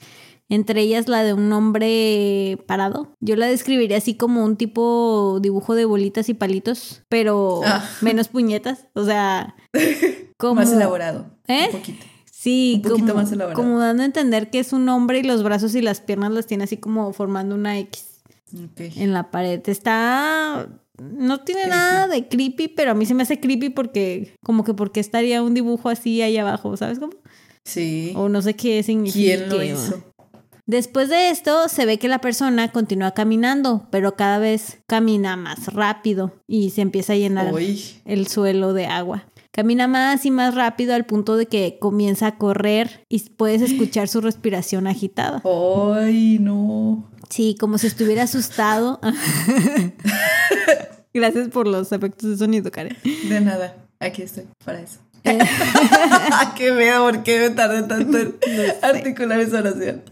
Entre 0.47 0.79
ellas 0.79 1.09
la 1.09 1.23
de 1.25 1.33
un 1.33 1.51
hombre 1.51 2.57
parado. 2.65 3.11
Yo 3.19 3.35
la 3.35 3.47
describiría 3.47 3.97
así 3.97 4.15
como 4.15 4.45
un 4.45 4.55
tipo 4.55 5.39
dibujo 5.41 5.75
de 5.75 5.83
bolitas 5.83 6.29
y 6.29 6.35
palitos, 6.35 7.01
pero 7.09 7.59
Ah. 7.65 7.83
menos 7.99 8.29
puñetas. 8.29 8.85
O 8.93 9.03
sea, 9.03 9.55
como... 10.37 10.55
Más 10.55 10.71
elaborado. 10.71 11.25
¿Eh? 11.49 11.65
Un 11.73 11.79
poquito. 11.79 12.05
Sí, 12.45 12.73
Un 12.75 12.81
poquito 12.83 13.07
como, 13.15 13.23
más 13.23 13.53
como 13.55 13.79
dando 13.79 14.03
a 14.03 14.05
entender 14.05 14.51
que 14.51 14.59
es 14.59 14.71
un 14.71 14.87
hombre 14.87 15.17
y 15.17 15.23
los 15.23 15.41
brazos 15.41 15.73
y 15.73 15.81
las 15.81 15.99
piernas 15.99 16.31
las 16.31 16.45
tiene 16.45 16.65
así 16.65 16.77
como 16.77 17.11
formando 17.11 17.55
una 17.55 17.79
X 17.79 18.05
Ok. 18.53 18.81
en 18.97 19.13
la 19.13 19.31
pared. 19.31 19.67
Está... 19.67 20.69
No 20.99 21.39
tiene 21.41 21.61
Creepy. 21.63 21.75
nada 21.75 22.07
de 22.07 22.27
creepy, 22.27 22.67
pero 22.67 22.91
a 22.91 22.93
mí 22.93 23.07
se 23.07 23.15
me 23.15 23.23
hace 23.23 23.39
creepy 23.39 23.69
porque 23.71 24.35
como 24.43 24.63
que 24.63 24.75
porque 24.75 24.99
estaría 24.99 25.41
un 25.41 25.55
dibujo 25.55 25.89
así 25.89 26.21
ahí 26.21 26.37
abajo, 26.37 26.77
¿sabes 26.77 26.99
cómo? 26.99 27.13
Sí. 27.63 28.13
O 28.15 28.29
no 28.29 28.43
sé 28.43 28.53
qué 28.55 28.83
significa. 28.83 29.37
¿Quién 29.37 29.49
lo 29.49 29.63
hizo? 29.63 30.03
Después 30.67 31.09
de 31.09 31.31
esto, 31.31 31.67
se 31.67 31.87
ve 31.87 31.97
que 31.97 32.07
la 32.07 32.19
persona 32.19 32.71
continúa 32.71 33.11
caminando, 33.11 33.87
pero 33.89 34.15
cada 34.15 34.37
vez 34.37 34.77
camina 34.85 35.35
más 35.35 35.73
rápido 35.73 36.31
y 36.47 36.69
se 36.69 36.81
empieza 36.81 37.13
a 37.13 37.17
llenar 37.17 37.51
Uy. 37.53 37.81
el 38.05 38.27
suelo 38.27 38.73
de 38.73 38.85
agua. 38.85 39.25
Camina 39.55 39.87
más 39.87 40.25
y 40.25 40.31
más 40.31 40.53
rápido 40.53 40.93
al 40.93 41.05
punto 41.05 41.37
de 41.37 41.45
que 41.45 41.77
comienza 41.79 42.27
a 42.27 42.37
correr 42.37 43.05
y 43.07 43.21
puedes 43.21 43.61
escuchar 43.61 44.09
su 44.09 44.19
respiración 44.19 44.85
agitada. 44.85 45.41
Ay, 45.45 46.39
no. 46.41 47.09
Sí, 47.29 47.55
como 47.57 47.77
si 47.77 47.87
estuviera 47.87 48.23
asustado. 48.23 48.99
Gracias 51.13 51.47
por 51.47 51.69
los 51.69 51.93
efectos 51.93 52.31
de 52.31 52.37
sonido, 52.37 52.69
Karen. 52.69 52.97
De 53.29 53.39
nada. 53.39 53.77
Aquí 54.01 54.23
estoy 54.23 54.43
para 54.65 54.81
eso. 54.81 54.99
Eh, 55.23 55.39
Qué 56.57 56.73
miedo, 56.73 57.05
¿por 57.05 57.23
qué 57.23 57.39
me 57.39 57.49
tardé 57.51 57.83
tanto 57.83 58.17
en 58.17 58.35
articular 58.81 59.39
esa 59.39 59.59
oración? 59.59 60.03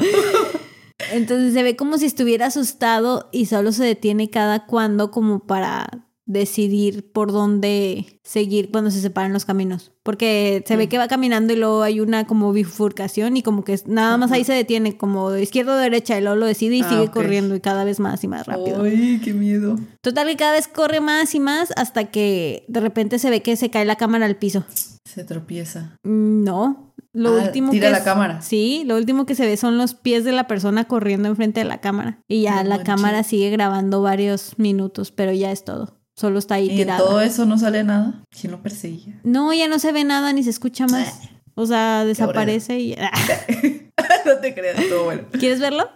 Entonces 1.11 1.53
se 1.53 1.63
ve 1.63 1.75
como 1.75 1.97
si 1.97 2.05
estuviera 2.05 2.45
asustado 2.45 3.27
y 3.33 3.47
solo 3.47 3.73
se 3.73 3.83
detiene 3.83 4.29
cada 4.29 4.65
cuando 4.67 5.11
como 5.11 5.41
para 5.41 6.02
decidir 6.25 7.11
por 7.11 7.31
dónde 7.31 8.19
seguir 8.23 8.71
cuando 8.71 8.91
se 8.91 9.01
separan 9.01 9.33
los 9.33 9.45
caminos. 9.45 9.91
Porque 10.03 10.63
se 10.65 10.75
ve 10.77 10.87
que 10.89 10.97
va 10.97 11.07
caminando 11.07 11.53
y 11.53 11.55
luego 11.57 11.81
hay 11.83 11.99
una 11.99 12.25
como 12.27 12.51
bifurcación 12.53 13.37
y 13.37 13.43
como 13.43 13.63
que 13.63 13.79
nada 13.85 14.17
más 14.17 14.31
ahí 14.31 14.43
se 14.43 14.53
detiene 14.53 14.97
como 14.97 15.35
izquierda 15.35 15.75
o 15.75 15.77
derecha 15.77 16.17
y 16.17 16.21
luego 16.21 16.35
lo 16.37 16.45
decide 16.45 16.75
y 16.77 16.81
Ah, 16.81 16.89
sigue 16.89 17.11
corriendo 17.11 17.55
y 17.55 17.59
cada 17.61 17.83
vez 17.83 17.99
más 17.99 18.23
y 18.23 18.27
más 18.27 18.45
rápido. 18.47 18.83
Ay, 18.83 19.19
qué 19.23 19.33
miedo. 19.33 19.77
Total 20.01 20.27
que 20.27 20.35
cada 20.37 20.53
vez 20.53 20.67
corre 20.67 20.99
más 21.01 21.35
y 21.35 21.39
más 21.39 21.71
hasta 21.75 22.05
que 22.11 22.65
de 22.67 22.79
repente 22.79 23.19
se 23.19 23.29
ve 23.29 23.41
que 23.41 23.55
se 23.55 23.69
cae 23.69 23.85
la 23.85 23.95
cámara 23.97 24.25
al 24.25 24.35
piso. 24.37 24.65
Se 25.05 25.23
tropieza. 25.23 25.97
Mm, 26.03 26.43
No, 26.43 26.93
lo 27.13 27.37
Ah, 27.37 27.43
último 27.45 27.71
tira 27.71 27.87
que 27.87 27.91
la 27.91 27.97
es- 27.99 28.03
cámara. 28.03 28.41
Sí, 28.41 28.83
lo 28.85 28.95
último 28.97 29.25
que 29.25 29.35
se 29.35 29.45
ve 29.45 29.55
son 29.57 29.77
los 29.77 29.93
pies 29.93 30.23
de 30.23 30.31
la 30.31 30.47
persona 30.47 30.85
corriendo 30.85 31.27
enfrente 31.29 31.59
de 31.61 31.65
la 31.65 31.79
cámara. 31.81 32.19
Y 32.27 32.41
ya 32.41 32.63
No 32.63 32.69
la 32.69 32.83
cámara 32.83 33.23
sigue 33.23 33.49
grabando 33.51 34.01
varios 34.01 34.57
minutos, 34.57 35.11
pero 35.11 35.31
ya 35.33 35.51
es 35.51 35.63
todo. 35.63 35.99
Solo 36.15 36.39
está 36.39 36.55
ahí 36.55 36.69
Y 36.71 36.75
tirada. 36.77 36.99
todo 36.99 37.21
eso 37.21 37.45
no 37.45 37.57
sale 37.57 37.83
nada. 37.83 38.23
¿Quién 38.29 38.51
lo 38.51 38.61
perseguía? 38.61 39.19
No, 39.23 39.53
ya 39.53 39.67
no 39.67 39.79
se 39.79 39.91
ve 39.91 40.03
nada 40.03 40.31
ni 40.33 40.43
se 40.43 40.49
escucha 40.51 40.85
más. 40.87 41.21
O 41.55 41.65
sea, 41.65 42.03
desaparece 42.05 42.79
y 42.79 42.95
ya. 42.95 43.11
no 44.25 44.37
te 44.41 44.53
creas, 44.53 44.77
todo 44.89 45.05
bueno. 45.05 45.23
¿Quieres 45.39 45.59
verlo? 45.59 45.89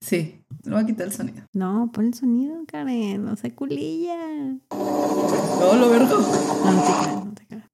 Sí, 0.00 0.42
le 0.64 0.72
voy 0.72 0.82
a 0.82 0.86
quitar 0.86 1.06
el 1.06 1.12
sonido. 1.12 1.42
No, 1.52 1.90
pon 1.92 2.06
el 2.06 2.14
sonido, 2.14 2.54
Karen. 2.66 3.24
No 3.24 3.36
se 3.36 3.52
culilla. 3.54 4.16
No, 4.70 5.74
lo 5.76 5.90
vergo. 5.90 6.18
No, 6.18 6.74
no 6.74 6.82
te 6.84 6.92
creas, 6.92 7.24
no 7.24 7.32
te 7.34 7.46
creas. 7.46 7.64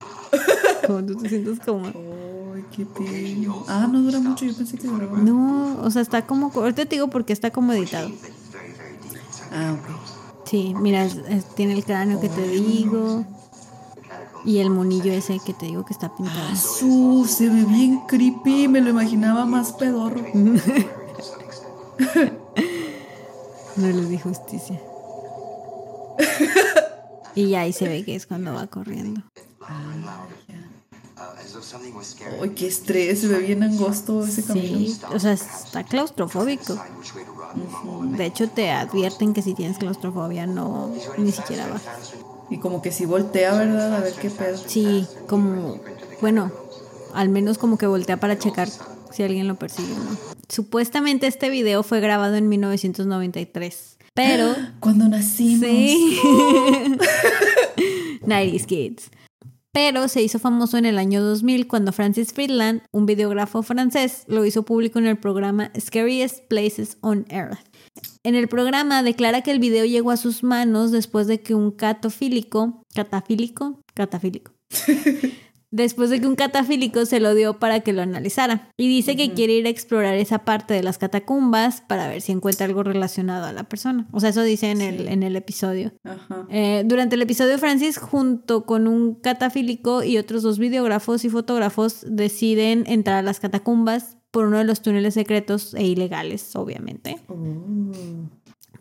Como 0.87 1.05
tú 1.07 1.15
te 1.17 1.29
sientes 1.29 1.61
como... 1.61 1.87
Ay, 1.87 2.65
qué 2.75 2.85
pena. 2.85 3.55
Ah, 3.69 3.89
no 3.91 4.01
dura 4.03 4.19
mucho, 4.21 4.45
yo 4.45 4.55
pensé 4.57 4.77
que 4.77 4.89
duraba. 4.89 5.19
No, 5.19 5.79
o 5.83 5.91
sea, 5.91 6.03
está 6.03 6.27
como... 6.27 6.51
Ahorita 6.55 6.85
te 6.87 6.97
digo 6.97 7.09
porque 7.09 7.33
está 7.33 7.51
como 7.51 7.73
editado. 7.73 8.11
Ah, 9.53 9.77
ok. 9.79 10.20
Sí, 10.51 10.75
mira, 10.75 11.05
es- 11.05 11.17
es- 11.29 11.45
tiene 11.55 11.75
el 11.75 11.85
cráneo 11.85 12.21
que 12.21 12.29
te 12.29 12.43
digo. 12.49 13.25
Y 14.45 14.59
el 14.59 14.71
monillo 14.71 15.13
ese 15.13 15.39
que 15.39 15.53
te 15.53 15.67
digo 15.67 15.85
que 15.85 15.93
está 15.93 16.09
pintado. 16.17 16.41
Ah, 16.51 16.57
su, 16.57 17.25
se 17.29 17.49
ve 17.49 17.65
bien 17.67 18.01
creepy, 18.09 18.67
me 18.69 18.81
lo 18.81 18.91
imaginaba 18.91 19.45
más 19.47 19.73
pedorro. 19.73 20.23
No 23.77 23.87
les 23.87 24.09
di 24.11 24.19
justicia. 24.19 24.79
y 27.35 27.49
ya 27.51 27.61
ahí 27.61 27.73
se 27.73 27.89
ve 27.89 28.05
que 28.05 28.15
es 28.17 28.27
cuando 28.27 28.53
va 28.53 28.67
corriendo. 28.67 29.23
Ay, 32.41 32.51
qué 32.51 32.67
estrés, 32.67 33.21
se 33.21 33.29
ve 33.29 33.39
bien 33.39 33.63
angosto 33.63 34.25
ese 34.25 34.43
camino. 34.43 34.79
Sí, 34.79 35.01
o 35.13 35.19
sea, 35.19 35.33
está 35.33 35.85
claustrofóbico. 35.85 36.79
De 38.17 38.27
hecho, 38.27 38.49
te 38.49 38.71
advierten 38.71 39.35
que 39.35 39.43
si 39.43 39.55
tienes 39.55 39.79
claustrofobia, 39.79 40.47
no, 40.47 40.93
ni 41.19 41.33
siquiera 41.33 41.67
va. 41.67 41.81
Y 42.49 42.59
como 42.59 42.83
que 42.83 42.93
si 42.93 43.07
voltea, 43.07 43.55
¿verdad? 43.55 43.95
A 43.95 44.01
ver 44.01 44.15
qué 44.15 44.31
pedo. 44.31 44.59
Sí, 44.59 45.07
como, 45.29 45.81
bueno, 46.21 46.51
al 47.15 47.29
menos 47.29 47.59
como 47.59 47.79
que 47.79 47.87
voltea 47.87 48.19
para 48.19 48.39
checar 48.39 48.69
si 49.13 49.23
alguien 49.23 49.49
lo 49.49 49.57
persigue 49.57 49.93
o 49.93 49.99
no. 49.99 50.17
Supuestamente 50.49 51.27
este 51.27 51.51
video 51.51 51.83
fue 51.83 52.01
grabado 52.01 52.37
en 52.37 52.49
1993, 52.49 53.99
pero 54.15 54.55
Cuando 54.81 55.09
nacimos. 55.09 55.69
Sí. 55.69 56.19
90s 58.27 58.67
Kids. 58.67 59.11
Pero 59.73 60.09
se 60.09 60.23
hizo 60.23 60.39
famoso 60.39 60.79
en 60.79 60.85
el 60.85 60.99
año 60.99 61.23
2000 61.23 61.69
cuando 61.69 61.93
Francis 61.93 62.33
Friedland, 62.33 62.83
un 62.91 63.07
videógrafo 63.07 63.63
francés, 63.63 64.25
lo 64.27 64.45
hizo 64.45 64.65
público 64.65 64.99
en 64.99 65.07
el 65.07 65.17
programa 65.17 65.71
Scariest 65.79 66.47
Places 66.49 66.99
on 67.03 67.25
Earth. 67.29 67.59
En 68.25 68.35
el 68.35 68.49
programa 68.49 69.03
declara 69.03 69.43
que 69.43 69.53
el 69.53 69.61
video 69.61 69.85
llegó 69.85 70.11
a 70.11 70.17
sus 70.17 70.43
manos 70.43 70.91
después 70.91 71.27
de 71.27 71.41
que 71.41 71.55
un 71.55 71.71
catafílico, 71.71 72.83
catafílico, 72.95 73.81
catafílico, 73.95 74.53
después 75.71 76.11
de 76.11 76.21
que 76.21 76.27
un 76.27 76.37
catafílico 76.37 77.07
se 77.07 77.21
lo 77.21 77.35
dio 77.35 77.59
para 77.59 77.81
que 77.81 77.93
lo 77.93 78.03
analizara. 78.03 78.73
Y 78.77 78.89
dice 78.89 79.17
que 79.17 79.33
quiere 79.33 79.55
ir 79.55 79.67
a 79.67 79.71
explorar 79.71 80.15
esa 80.15 80.41
parte 80.41 80.75
de 80.75 80.83
las 80.83 80.99
catacumbas 80.99 81.81
para 81.81 82.09
ver 82.09 82.21
si 82.21 82.33
encuentra 82.33 82.67
algo 82.67 82.83
relacionado 82.83 83.47
a 83.47 83.53
la 83.53 83.65
persona. 83.65 84.09
O 84.13 84.21
sea, 84.21 84.31
eso 84.31 84.43
dice 84.43 84.71
en, 84.71 84.81
el, 84.81 85.09
en 85.09 85.23
el 85.23 85.37
episodio. 85.37 85.93
Ajá. 86.05 86.47
Eh, 86.51 86.83
durante 86.87 87.17
el 87.17 87.23
episodio, 87.23 87.59
Francis, 87.59 87.99
junto 87.99 88.65
con 88.65 88.87
un 88.87 89.15
catafílico 89.15 90.03
y 90.03 90.19
otros 90.19 90.43
dos 90.43 90.59
videógrafos 90.59 91.25
y 91.25 91.31
fotógrafos, 91.31 92.05
deciden 92.09 92.85
entrar 92.87 93.19
a 93.19 93.23
las 93.23 93.41
catacumbas 93.41 94.17
por 94.31 94.47
uno 94.47 94.59
de 94.59 94.65
los 94.65 94.81
túneles 94.81 95.15
secretos 95.15 95.75
e 95.75 95.85
ilegales, 95.85 96.55
obviamente. 96.55 97.17
Oh. 97.29 97.93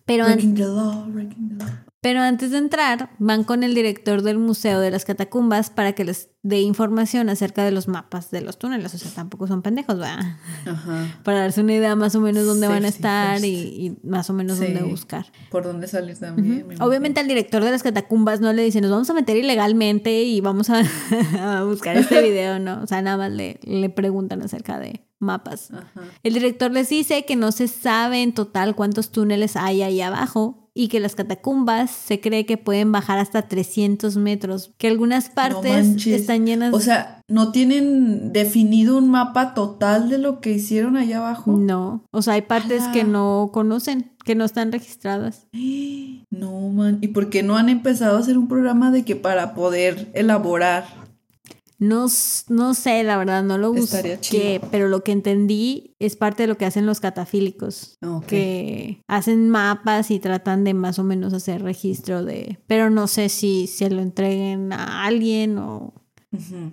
Pero, 0.05 0.25
Breaking 0.25 0.55
the 0.55 0.65
law, 0.65 1.05
breaking 1.07 1.49
the 1.49 1.63
law. 1.63 1.69
Pero 2.01 2.21
antes 2.21 2.51
de 2.51 2.57
entrar, 2.59 3.09
van 3.19 3.43
con 3.43 3.63
el 3.63 3.75
director 3.75 4.21
del 4.21 4.37
Museo 4.37 4.79
de 4.79 4.89
las 4.91 5.03
Catacumbas 5.05 5.69
para 5.69 5.93
que 5.93 6.05
les 6.05 6.29
dé 6.43 6.61
información 6.61 7.27
acerca 7.29 7.65
de 7.65 7.71
los 7.71 7.89
mapas 7.89 8.31
de 8.31 8.39
los 8.39 8.57
túneles. 8.57 8.93
O 8.93 8.97
sea, 8.97 9.11
tampoco 9.11 9.47
son 9.47 9.61
pendejos, 9.61 9.97
¿verdad? 9.97 10.37
Ajá. 10.65 11.19
Para 11.23 11.39
darse 11.41 11.59
una 11.59 11.73
idea 11.73 11.95
más 11.97 12.15
o 12.15 12.21
menos 12.21 12.45
dónde 12.45 12.67
van 12.69 12.85
a 12.85 12.87
estar 12.87 13.43
y, 13.43 13.49
y 13.49 14.07
más 14.07 14.29
o 14.29 14.33
menos 14.33 14.57
Sí. 14.57 14.65
dónde 14.65 14.83
buscar. 14.83 15.25
Por 15.51 15.63
dónde 15.63 15.87
salir 15.87 16.17
también. 16.17 16.81
Obviamente 16.81 17.19
al 17.19 17.27
director 17.27 17.63
de 17.63 17.71
las 17.71 17.83
catacumbas 17.83 18.39
no 18.39 18.53
le 18.53 18.63
dice, 18.63 18.79
nos 18.79 18.91
vamos 18.91 19.09
a 19.09 19.13
meter 19.13 19.35
ilegalmente 19.35 20.23
y 20.23 20.39
vamos 20.39 20.69
a, 20.69 20.81
a 21.59 21.63
buscar 21.65 21.97
este 21.97 22.21
video, 22.29 22.59
¿no? 22.59 22.81
O 22.81 22.87
sea, 22.87 23.01
nada 23.01 23.17
más 23.17 23.31
le, 23.31 23.59
le 23.63 23.89
preguntan 23.89 24.41
acerca 24.41 24.79
de 24.79 25.05
mapas. 25.19 25.71
Ajá. 25.71 26.01
El 26.23 26.33
director 26.33 26.71
les 26.71 26.87
dice 26.87 27.25
que 27.25 27.35
no 27.35 27.51
se 27.51 27.67
sabe 27.67 28.23
en 28.23 28.33
total 28.33 28.73
cuántos 28.75 29.11
túneles 29.11 29.57
hay 29.57 29.81
ahí 29.81 29.99
abajo 29.99 30.58
y 30.79 30.87
que 30.87 31.01
las 31.01 31.13
catacumbas 31.13 31.91
se 31.91 32.21
cree 32.21 32.45
que 32.45 32.55
pueden 32.55 32.93
bajar 32.93 33.19
hasta 33.19 33.41
300 33.41 34.15
metros, 34.15 34.71
que 34.77 34.87
algunas 34.87 35.29
partes 35.29 36.07
están 36.07 36.45
llenas 36.45 36.73
O 36.73 36.79
sea, 36.79 37.21
¿no 37.27 37.51
tienen 37.51 38.31
definido 38.31 38.97
un 38.97 39.09
mapa 39.09 39.53
total 39.53 40.07
de 40.07 40.19
lo 40.19 40.39
que 40.39 40.51
hicieron 40.51 40.95
allá 40.95 41.17
abajo? 41.17 41.51
No, 41.51 42.05
o 42.11 42.21
sea, 42.21 42.35
hay 42.35 42.43
partes 42.43 42.83
Ala. 42.83 42.91
que 42.93 43.03
no 43.03 43.49
conocen, 43.51 44.13
que 44.23 44.35
no 44.35 44.45
están 44.45 44.71
registradas. 44.71 45.47
No, 46.31 46.69
man. 46.69 46.99
¿Y 47.01 47.07
por 47.07 47.31
qué 47.31 47.41
no 47.41 47.57
han 47.57 47.69
empezado 47.69 48.15
a 48.15 48.19
hacer 48.19 48.37
un 48.37 48.47
programa 48.47 48.91
de 48.91 49.03
que 49.03 49.15
para 49.15 49.55
poder 49.55 50.11
elaborar? 50.13 50.85
No, 51.79 52.07
no 52.49 52.73
sé, 52.73 53.03
la 53.03 53.17
verdad, 53.17 53.41
no 53.43 53.57
lo 53.57 53.71
busqué, 53.73 54.61
pero 54.69 54.89
lo 54.89 55.03
que 55.03 55.13
entendí 55.13 55.95
es 55.99 56.17
parte 56.17 56.43
de 56.43 56.47
lo 56.47 56.57
que 56.57 56.65
hacen 56.65 56.85
los 56.85 56.99
catafílicos, 56.99 57.97
Ok. 58.05 58.25
que 58.25 59.01
hacen 59.07 59.49
mapas 59.49 60.11
y 60.11 60.19
tratan 60.19 60.65
de 60.65 60.73
más 60.73 60.99
o 60.99 61.03
menos 61.03 61.33
hacer 61.33 61.63
registro 61.63 62.23
de, 62.25 62.59
pero 62.67 62.89
no 62.89 63.07
sé 63.07 63.29
si 63.29 63.67
se 63.67 63.89
lo 63.89 64.01
entreguen 64.01 64.73
a 64.73 65.05
alguien 65.05 65.57
o. 65.57 65.93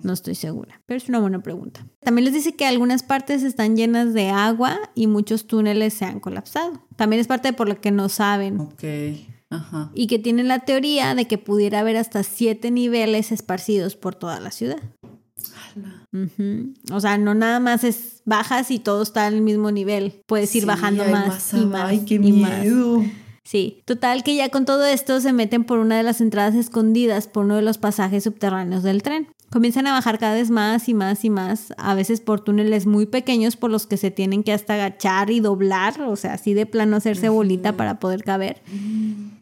No 0.03 0.13
estoy 0.13 0.35
segura, 0.35 0.81
pero 0.85 0.97
es 0.97 1.09
una 1.09 1.19
buena 1.19 1.41
pregunta. 1.41 1.83
También 2.01 2.25
les 2.25 2.33
dice 2.35 2.55
que 2.55 2.67
algunas 2.67 3.01
partes 3.01 3.41
están 3.41 3.75
llenas 3.75 4.13
de 4.13 4.29
agua 4.29 4.77
y 4.93 5.07
muchos 5.07 5.47
túneles 5.47 5.95
se 5.95 6.05
han 6.05 6.19
colapsado. 6.19 6.85
También 6.95 7.19
es 7.21 7.25
parte 7.27 7.47
de 7.47 7.53
por 7.53 7.67
lo 7.67 7.81
que 7.81 7.89
no 7.89 8.07
saben. 8.07 8.59
Ok. 8.59 8.83
Ajá. 9.49 9.91
Y 9.93 10.07
que 10.07 10.19
tienen 10.19 10.47
la 10.47 10.59
teoría 10.59 11.15
de 11.15 11.25
que 11.25 11.37
pudiera 11.37 11.79
haber 11.79 11.97
hasta 11.97 12.23
siete 12.23 12.69
niveles 12.71 13.31
esparcidos 13.31 13.95
por 13.95 14.13
toda 14.15 14.39
la 14.39 14.51
ciudad. 14.51 14.79
O 16.91 16.99
sea, 16.99 17.17
no 17.17 17.33
nada 17.33 17.59
más 17.59 17.83
es 17.83 18.21
bajas 18.25 18.71
y 18.71 18.79
todo 18.79 19.03
está 19.03 19.27
al 19.27 19.41
mismo 19.41 19.71
nivel. 19.71 20.21
Puedes 20.25 20.53
ir 20.55 20.61
Sí, 20.63 20.67
bajando 20.67 21.03
más, 21.05 21.53
y 21.53 21.65
más 21.65 21.89
Ay, 21.89 21.99
qué 22.05 22.15
y 22.15 22.31
más. 22.33 22.59
miedo. 22.61 23.03
Sí, 23.43 23.81
total 23.85 24.23
que 24.23 24.35
ya 24.35 24.49
con 24.49 24.65
todo 24.65 24.85
esto 24.85 25.21
se 25.21 25.31
meten 25.31 25.63
por 25.63 25.79
una 25.79 25.95
de 25.95 26.03
las 26.03 26.19
entradas 26.19 26.55
escondidas 26.55 27.27
por 27.27 27.45
uno 27.45 27.55
de 27.55 27.61
los 27.61 27.77
pasajes 27.77 28.23
subterráneos 28.25 28.83
del 28.83 29.03
tren. 29.03 29.27
Comienzan 29.57 29.87
a 29.87 29.91
bajar 29.93 30.19
cada 30.19 30.35
vez 30.35 30.51
más 30.51 30.87
y 30.87 30.93
más 30.93 31.25
y 31.25 31.31
más, 31.31 31.73
a 31.77 31.95
veces 31.95 32.21
por 32.21 32.41
túneles 32.41 32.85
muy 32.85 33.07
pequeños 33.07 33.55
por 33.55 33.71
los 33.71 33.87
que 33.87 33.97
se 33.97 34.11
tienen 34.11 34.43
que 34.43 34.53
hasta 34.53 34.75
agachar 34.75 35.31
y 35.31 35.39
doblar, 35.39 35.99
o 36.01 36.15
sea, 36.15 36.33
así 36.33 36.53
de 36.53 36.67
plano 36.67 36.97
hacerse 36.97 37.27
bolita 37.29 37.75
para 37.75 37.99
poder 37.99 38.23
caber. 38.23 38.61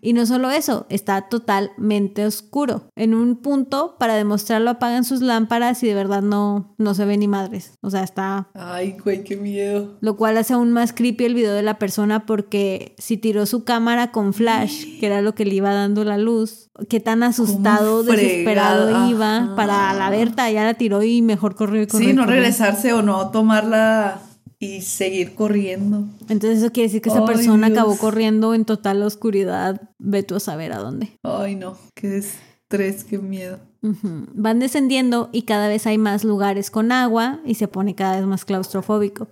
Y 0.02 0.14
no 0.14 0.26
solo 0.26 0.52
eso, 0.52 0.86
está 0.90 1.24
totalmente 1.24 2.26
oscuro. 2.26 2.84
En 2.96 3.14
un 3.14 3.36
punto, 3.36 3.96
para 4.00 4.16
demostrarlo, 4.16 4.70
apagan 4.70 5.04
sus 5.04 5.20
lámparas 5.20 5.84
y 5.84 5.88
de 5.88 5.96
verdad 5.96 6.22
no, 6.22 6.76
no 6.78 6.94
se 6.94 7.04
ve 7.04 7.18
ni 7.18 7.28
madres. 7.28 7.74
O 7.82 7.90
sea, 7.90 8.04
está 8.04 8.48
Ay, 8.54 8.96
güey, 9.04 9.24
qué 9.24 9.36
miedo. 9.36 9.98
lo 10.00 10.16
cual 10.16 10.38
hace 10.38 10.54
aún 10.54 10.72
más 10.72 10.94
creepy 10.94 11.26
el 11.26 11.34
video 11.34 11.54
de 11.54 11.64
la 11.64 11.80
persona 11.80 12.26
porque 12.26 12.96
si 13.00 13.18
tiró 13.18 13.48
su 13.48 13.64
cámara 13.64 14.12
con 14.12 14.34
flash, 14.34 15.00
que 15.00 15.08
era 15.08 15.22
lo 15.22 15.36
que 15.36 15.44
le 15.44 15.56
iba 15.56 15.74
dando 15.74 16.06
la 16.06 16.20
luz, 16.20 16.70
qué 16.88 17.00
tan 17.00 17.24
asustado, 17.24 18.04
desesperado 18.04 19.10
iba 19.10 19.38
ajá. 19.38 19.56
para 19.56 19.94
la 19.94 20.05
Berta, 20.10 20.50
ya 20.52 20.64
la 20.64 20.74
tiró 20.74 21.04
y 21.04 21.22
mejor 21.22 21.56
corrió 21.56 21.82
y 21.82 21.88
corrió. 21.88 22.08
Sí, 22.08 22.14
y 22.14 22.16
no 22.16 22.26
regresarse 22.26 22.94
o 22.94 23.02
no 23.02 23.32
tomarla 23.32 24.22
y 24.60 24.82
seguir 24.82 25.36
corriendo. 25.36 26.06
Entonces 26.30 26.60
eso 26.60 26.72
quiere 26.72 26.88
decir 26.88 27.02
que 27.02 27.10
esa 27.10 27.26
persona 27.26 27.68
Dios. 27.68 27.80
acabó 27.80 27.98
corriendo 27.98 28.54
en 28.54 28.66
total 28.66 29.04
oscuridad, 29.04 29.82
ve 30.00 30.24
tú 30.24 30.36
a 30.36 30.40
saber 30.40 30.74
a 30.74 30.78
dónde. 30.78 31.18
Ay, 31.24 31.56
no, 31.56 31.78
qué 31.94 32.18
estrés, 32.18 33.04
qué 33.04 33.18
miedo. 33.18 33.60
Van 34.34 34.60
descendiendo 34.60 35.30
y 35.32 35.44
cada 35.44 35.68
vez 35.68 35.86
hay 35.86 35.98
más 35.98 36.24
lugares 36.24 36.72
con 36.72 36.92
agua 36.92 37.40
y 37.46 37.56
se 37.56 37.68
pone 37.68 37.94
cada 37.94 38.18
vez 38.18 38.26
más 38.26 38.44
claustrofóbico. 38.46 39.28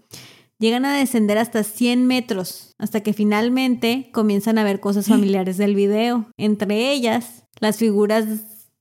Llegan 0.59 0.86
a 0.86 0.95
descender 0.95 1.39
hasta 1.39 1.63
100 1.63 2.05
metros, 2.05 2.75
hasta 2.77 3.01
que 3.01 3.13
finalmente 3.13 4.09
comienzan 4.13 4.57
a 4.57 4.63
ver 4.63 4.79
cosas 4.79 5.07
familiares 5.09 5.57
del 5.57 5.75
video. 5.75 6.27
Entre 6.38 6.91
ellas, 6.91 7.45
las 7.59 7.77
figuras 7.77 8.25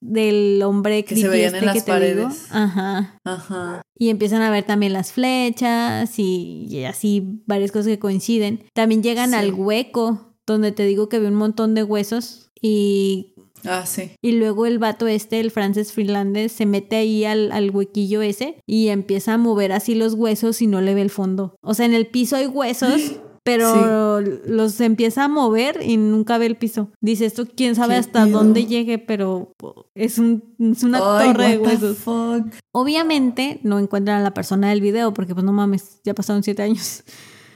del 0.02 0.60
hombre 0.62 1.04
Que 1.04 1.16
se 1.16 1.28
veían 1.28 1.54
en 1.54 1.54
este 1.54 1.60
que 1.60 1.66
las 1.66 1.84
te 1.84 2.10
digo. 2.10 2.22
paredes. 2.28 2.46
Ajá. 2.50 3.18
Ajá. 3.24 3.82
Y 3.96 4.08
empiezan 4.10 4.42
a 4.42 4.50
ver 4.50 4.64
también 4.64 4.92
las 4.92 5.12
flechas 5.12 6.18
y, 6.18 6.66
y 6.68 6.84
así 6.84 7.42
varias 7.46 7.70
cosas 7.72 7.86
que 7.86 7.98
coinciden. 7.98 8.64
También 8.74 9.02
llegan 9.02 9.30
Sí. 9.30 9.36
al 9.36 9.54
hueco, 9.54 10.34
donde 10.46 10.72
te 10.72 10.84
digo 10.84 11.08
que 11.08 11.18
ve 11.20 11.28
un 11.28 11.34
montón 11.36 11.74
de 11.74 11.84
huesos 11.84 12.50
y 12.60 13.34
Ah, 13.64 13.86
sí. 13.86 14.10
y 14.20 14.32
luego 14.32 14.66
el 14.66 14.80
vato 14.80 15.06
este, 15.06 15.38
el 15.38 15.52
Francis 15.52 15.92
Freelandés, 15.92 16.50
se 16.50 16.66
mete 16.66 16.96
ahí 16.96 17.24
al, 17.24 17.52
al 17.52 17.70
huequillo 17.70 18.20
ese 18.22 18.56
y 18.66 18.88
empieza 18.88 19.34
a 19.34 19.38
mover 19.38 19.70
así 19.70 19.94
los 19.94 20.14
huesos 20.14 20.60
y 20.62 20.66
no 20.66 20.80
le 20.80 20.94
ve 20.94 21.02
el 21.02 21.10
fondo. 21.10 21.54
O 21.62 21.74
sea, 21.74 21.86
en 21.86 21.94
el 21.94 22.08
piso 22.08 22.34
hay 22.34 22.46
huesos, 22.48 23.00
pero 23.44 24.20
los 24.20 24.80
empieza 24.80 25.24
a 25.24 25.28
mover 25.28 25.80
y 25.82 25.96
nunca 25.96 26.38
ve 26.38 26.46
el 26.46 26.56
piso. 26.56 26.90
Dice 27.00 27.26
esto, 27.26 27.46
quién 27.46 27.74
sabe 27.74 27.94
Qué 27.94 28.00
hasta 28.00 28.26
dónde 28.26 28.66
llegue, 28.66 28.98
pero 28.98 29.52
es, 29.94 30.18
un, 30.18 30.54
es 30.58 30.82
una 30.84 30.98
Ay, 31.18 31.32
torre 31.32 31.48
de 31.48 31.58
huesos. 31.58 31.98
fuck. 31.98 32.46
Obviamente 32.72 33.60
no 33.62 33.78
encuentran 33.78 34.20
a 34.20 34.22
la 34.22 34.34
persona 34.34 34.70
del 34.70 34.80
video 34.80 35.12
porque 35.12 35.34
pues 35.34 35.44
no 35.44 35.52
mames, 35.52 36.00
ya 36.04 36.14
pasaron 36.14 36.42
siete 36.42 36.62
años. 36.62 37.04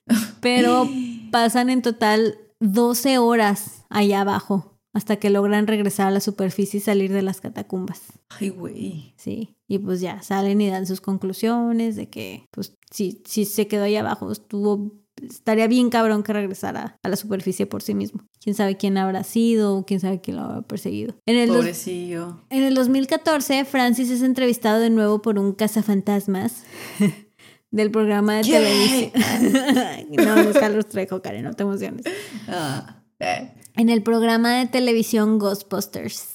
Pero 0.41 0.89
pasan 1.33 1.69
en 1.69 1.83
total 1.83 2.39
12 2.61 3.19
horas 3.19 3.85
allá 3.89 4.21
abajo 4.21 4.79
hasta 4.93 5.17
que 5.17 5.29
logran 5.31 5.67
regresar 5.67 6.07
a 6.07 6.11
la 6.11 6.21
superficie 6.21 6.79
y 6.79 6.81
salir 6.81 7.13
de 7.13 7.21
las 7.23 7.41
catacumbas. 7.41 8.03
Ay, 8.31 8.49
güey. 8.49 9.13
Sí, 9.19 9.57
y 9.69 9.79
pues 9.79 10.01
ya 10.01 10.23
salen 10.23 10.61
y 10.61 10.71
dan 10.71 10.87
sus 10.87 11.01
conclusiones 11.01 11.97
de 11.97 12.09
que 12.09 12.47
pues 12.51 12.77
si, 12.91 13.23
si 13.27 13.45
se 13.45 13.67
quedó 13.67 13.85
ahí 13.85 13.97
abajo 13.97 14.33
estuvo 14.33 14.93
estaría 15.23 15.67
bien 15.67 15.91
cabrón 15.91 16.23
que 16.23 16.33
regresara 16.33 16.99
a 17.03 17.09
la 17.09 17.17
superficie 17.17 17.67
por 17.67 17.83
sí 17.83 17.95
mismo. 17.95 18.21
Quién 18.43 18.55
sabe 18.55 18.77
quién 18.77 18.99
habrá 18.99 19.25
sido, 19.25 19.85
quién 19.87 20.01
sabe 20.01 20.21
quién 20.21 20.37
lo 20.37 20.43
habrá 20.45 20.63
perseguido. 20.63 21.15
En 21.27 21.37
el, 21.37 21.49
dos- 21.49 21.59
Pobrecillo. 21.59 22.43
en 22.51 22.63
el 22.63 22.75
2014, 22.75 23.65
Francis 23.65 24.11
es 24.11 24.23
entrevistado 24.23 24.79
de 24.81 24.91
nuevo 24.91 25.23
por 25.23 25.39
un 25.39 25.53
cazafantasmas 25.53 26.65
del 27.71 27.91
programa 27.91 28.37
de 28.37 28.43
televisión. 28.43 29.13
no, 30.11 30.37
es 30.51 30.59
Carlos 30.59 30.87
Trejo, 30.87 31.23
Karen, 31.23 31.45
no 31.45 31.53
te 31.55 31.63
emociones. 31.65 32.05
Ah, 32.49 33.03
eh. 33.21 33.53
En 33.77 33.89
el 33.91 34.03
programa 34.03 34.59
de 34.59 34.67
televisión 34.67 35.39
Ghostbusters, 35.39 36.29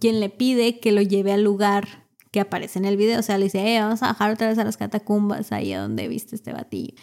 quien 0.00 0.20
le 0.20 0.28
pide 0.30 0.78
que 0.80 0.92
lo 0.92 1.02
lleve 1.02 1.32
al 1.32 1.42
lugar 1.42 2.06
que 2.30 2.38
aparece 2.40 2.78
en 2.78 2.84
el 2.84 2.96
video. 2.96 3.18
O 3.18 3.22
sea, 3.22 3.38
le 3.38 3.44
dice, 3.44 3.74
eh, 3.74 3.80
vamos 3.80 4.02
a 4.02 4.08
bajar 4.08 4.30
otra 4.32 4.48
vez 4.48 4.58
a 4.58 4.64
las 4.64 4.76
catacumbas, 4.76 5.50
ahí 5.50 5.72
a 5.72 5.80
donde 5.80 6.06
viste 6.06 6.36
este 6.36 6.52
batillo. 6.52 6.94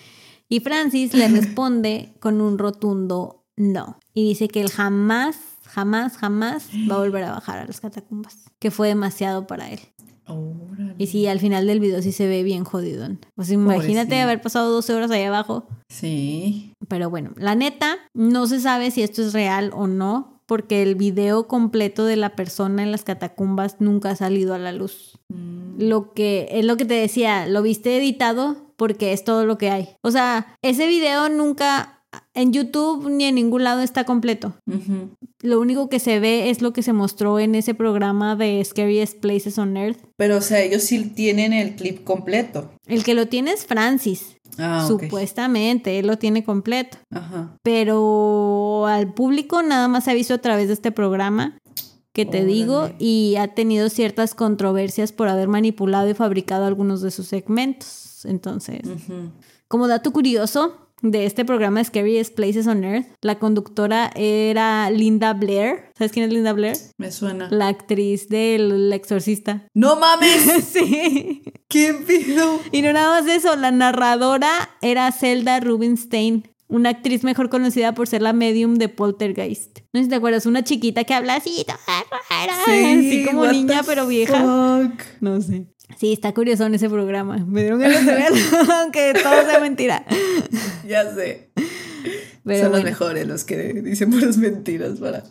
Y 0.49 0.59
Francis 0.61 1.13
le 1.13 1.27
responde 1.29 2.13
con 2.19 2.41
un 2.41 2.57
rotundo 2.57 3.43
no. 3.57 3.97
Y 4.13 4.27
dice 4.29 4.47
que 4.47 4.61
él 4.61 4.69
jamás, 4.69 5.35
jamás, 5.63 6.17
jamás 6.17 6.69
va 6.89 6.95
a 6.95 6.99
volver 6.99 7.23
a 7.23 7.31
bajar 7.31 7.57
a 7.59 7.65
las 7.65 7.81
catacumbas. 7.81 8.45
Que 8.59 8.69
fue 8.71 8.87
demasiado 8.89 9.47
para 9.47 9.71
él. 9.71 9.79
Órale. 10.27 10.93
Y 10.97 11.07
sí, 11.07 11.25
al 11.27 11.39
final 11.39 11.65
del 11.67 11.79
video 11.79 12.01
sí 12.01 12.11
se 12.11 12.27
ve 12.27 12.43
bien 12.43 12.65
jodidón. 12.65 13.19
Pues 13.35 13.49
imagínate 13.49 14.07
Pobrecito. 14.07 14.23
haber 14.23 14.41
pasado 14.41 14.71
12 14.73 14.93
horas 14.93 15.11
ahí 15.11 15.23
abajo. 15.23 15.67
Sí. 15.89 16.73
Pero 16.87 17.09
bueno, 17.09 17.31
la 17.37 17.55
neta, 17.55 17.95
no 18.13 18.45
se 18.45 18.59
sabe 18.59 18.91
si 18.91 19.01
esto 19.01 19.21
es 19.21 19.33
real 19.33 19.71
o 19.73 19.87
no, 19.87 20.41
porque 20.45 20.83
el 20.83 20.95
video 20.95 21.47
completo 21.47 22.05
de 22.05 22.15
la 22.17 22.35
persona 22.35 22.83
en 22.83 22.91
las 22.91 23.03
catacumbas 23.03 23.77
nunca 23.79 24.11
ha 24.11 24.15
salido 24.15 24.53
a 24.53 24.59
la 24.59 24.71
luz. 24.71 25.17
Mm, 25.29 25.81
Lo 25.81 26.13
que 26.13 26.47
es 26.51 26.65
lo 26.65 26.77
que 26.77 26.85
te 26.85 26.93
decía, 26.95 27.47
lo 27.47 27.61
viste 27.61 27.97
editado 27.97 28.66
porque 28.77 29.13
es 29.13 29.23
todo 29.23 29.45
lo 29.45 29.57
que 29.57 29.69
hay. 29.69 29.89
O 30.01 30.11
sea, 30.11 30.55
ese 30.61 30.87
video 30.87 31.27
nunca 31.29 32.03
en 32.33 32.53
YouTube 32.53 33.09
ni 33.09 33.25
en 33.25 33.35
ningún 33.35 33.63
lado 33.63 33.81
está 33.81 34.05
completo. 34.05 34.53
ujú. 34.65 35.09
Lo 35.43 35.59
único 35.59 35.87
que 35.87 35.99
se 35.99 36.19
ve 36.19 36.49
es 36.49 36.61
lo 36.63 36.73
que 36.73 36.81
se 36.81 36.93
mostró 36.93 37.37
en 37.37 37.53
ese 37.53 37.75
programa 37.75 38.35
de 38.35 38.63
Scariest 38.65 39.19
Places 39.19 39.59
on 39.59 39.77
Earth. 39.77 39.99
Pero, 40.17 40.37
o 40.37 40.41
sea, 40.41 40.61
ellos 40.61 40.81
sí 40.83 41.03
tienen 41.09 41.53
el 41.53 41.75
clip 41.75 42.03
completo. 42.03 42.71
El 42.87 43.03
que 43.03 43.13
lo 43.13 43.27
tiene 43.27 43.51
es 43.51 43.65
Francis. 43.65 44.37
Ah. 44.57 44.83
Supuestamente, 44.87 45.99
él 45.99 46.07
lo 46.07 46.17
tiene 46.17 46.43
completo. 46.43 46.97
Ajá. 47.11 47.55
pero 47.63 48.87
al 48.87 49.13
público 49.13 49.61
nada 49.61 49.87
más 49.87 50.05
se 50.05 50.11
ha 50.11 50.13
visto 50.15 50.33
a 50.33 50.37
través 50.39 50.67
de 50.67 50.73
este 50.73 50.91
programa 50.91 51.57
que 52.17 52.25
te 52.25 52.39
Órale. 52.39 52.51
digo 52.51 52.89
y 52.97 53.35
ha 53.37 53.49
tenido 53.49 53.89
ciertas 53.89 54.33
controversias 54.33 55.11
por 55.11 55.27
haber 55.27 55.47
manipulado 55.47 56.09
y 56.09 56.15
fabricado 56.15 56.65
algunos 56.65 57.01
de 57.03 57.11
sus 57.11 57.27
segmentos. 57.27 58.25
Entonces, 58.25 58.81
como 59.67 59.87
dato 59.87 60.11
curioso 60.11 60.89
de 61.03 61.27
este 61.27 61.45
programa 61.45 61.83
Scariest 61.83 62.33
Places 62.33 62.65
on 62.65 62.83
Earth, 62.83 63.05
la 63.21 63.37
conductora 63.37 64.09
era 64.15 64.89
Linda 64.89 65.33
Blair. 65.33 65.91
¿Sabes 65.95 66.11
quién 66.11 66.25
es 66.25 66.33
Linda 66.33 66.53
Blair? 66.53 66.75
Me 66.97 67.11
suena. 67.11 67.49
La 67.51 67.67
actriz 67.67 68.29
del 68.29 68.91
Exorcista. 68.93 69.67
¡No 69.75 69.97
mames! 69.97 70.63
sí. 70.73 71.43
¡Qué 71.67 71.93
pido! 71.93 72.59
Y 72.71 72.81
no 72.81 72.93
nada 72.93 73.21
más 73.21 73.29
eso, 73.29 73.55
la 73.55 73.69
narradora 73.69 74.49
era 74.81 75.11
Zelda 75.11 75.59
Rubinstein, 75.59 76.49
una 76.67 76.89
actriz 76.89 77.23
mejor 77.23 77.49
conocida 77.49 77.93
por 77.93 78.07
ser 78.07 78.21
la 78.21 78.33
medium 78.33 78.75
de 78.75 78.89
Poltergeist. 78.89 79.79
No 79.93 79.99
sé 79.99 80.05
si 80.05 80.09
te 80.09 80.15
acuerdas, 80.15 80.45
una 80.45 80.63
chiquita 80.63 81.03
que 81.03 81.13
habla 81.13 81.35
así, 81.35 81.65
toda 81.65 81.77
rara, 82.29 82.53
así 82.65 83.25
como 83.25 83.45
niña 83.47 83.81
pero 83.85 84.07
vieja. 84.07 84.39
fuck. 84.39 85.01
No 85.21 85.41
sé. 85.41 85.67
Sí, 85.97 86.11
está 86.11 86.33
curioso 86.33 86.65
en 86.65 86.75
ese 86.75 86.89
programa. 86.89 87.37
Me 87.45 87.61
dieron 87.61 87.79
ganas 87.79 88.05
de 88.05 88.13
verlo, 88.13 88.37
aunque 88.81 89.13
todo 89.13 89.45
sea 89.45 89.59
mentira. 89.59 90.05
Ya 90.85 91.13
sé. 91.13 91.51
Pero 92.43 92.63
Son 92.63 92.71
los 92.73 92.83
mejores 92.83 93.27
los 93.27 93.43
que 93.43 93.73
dicen 93.81 94.09
puras 94.11 94.37
mentiras 94.37 94.99
para 94.99 95.23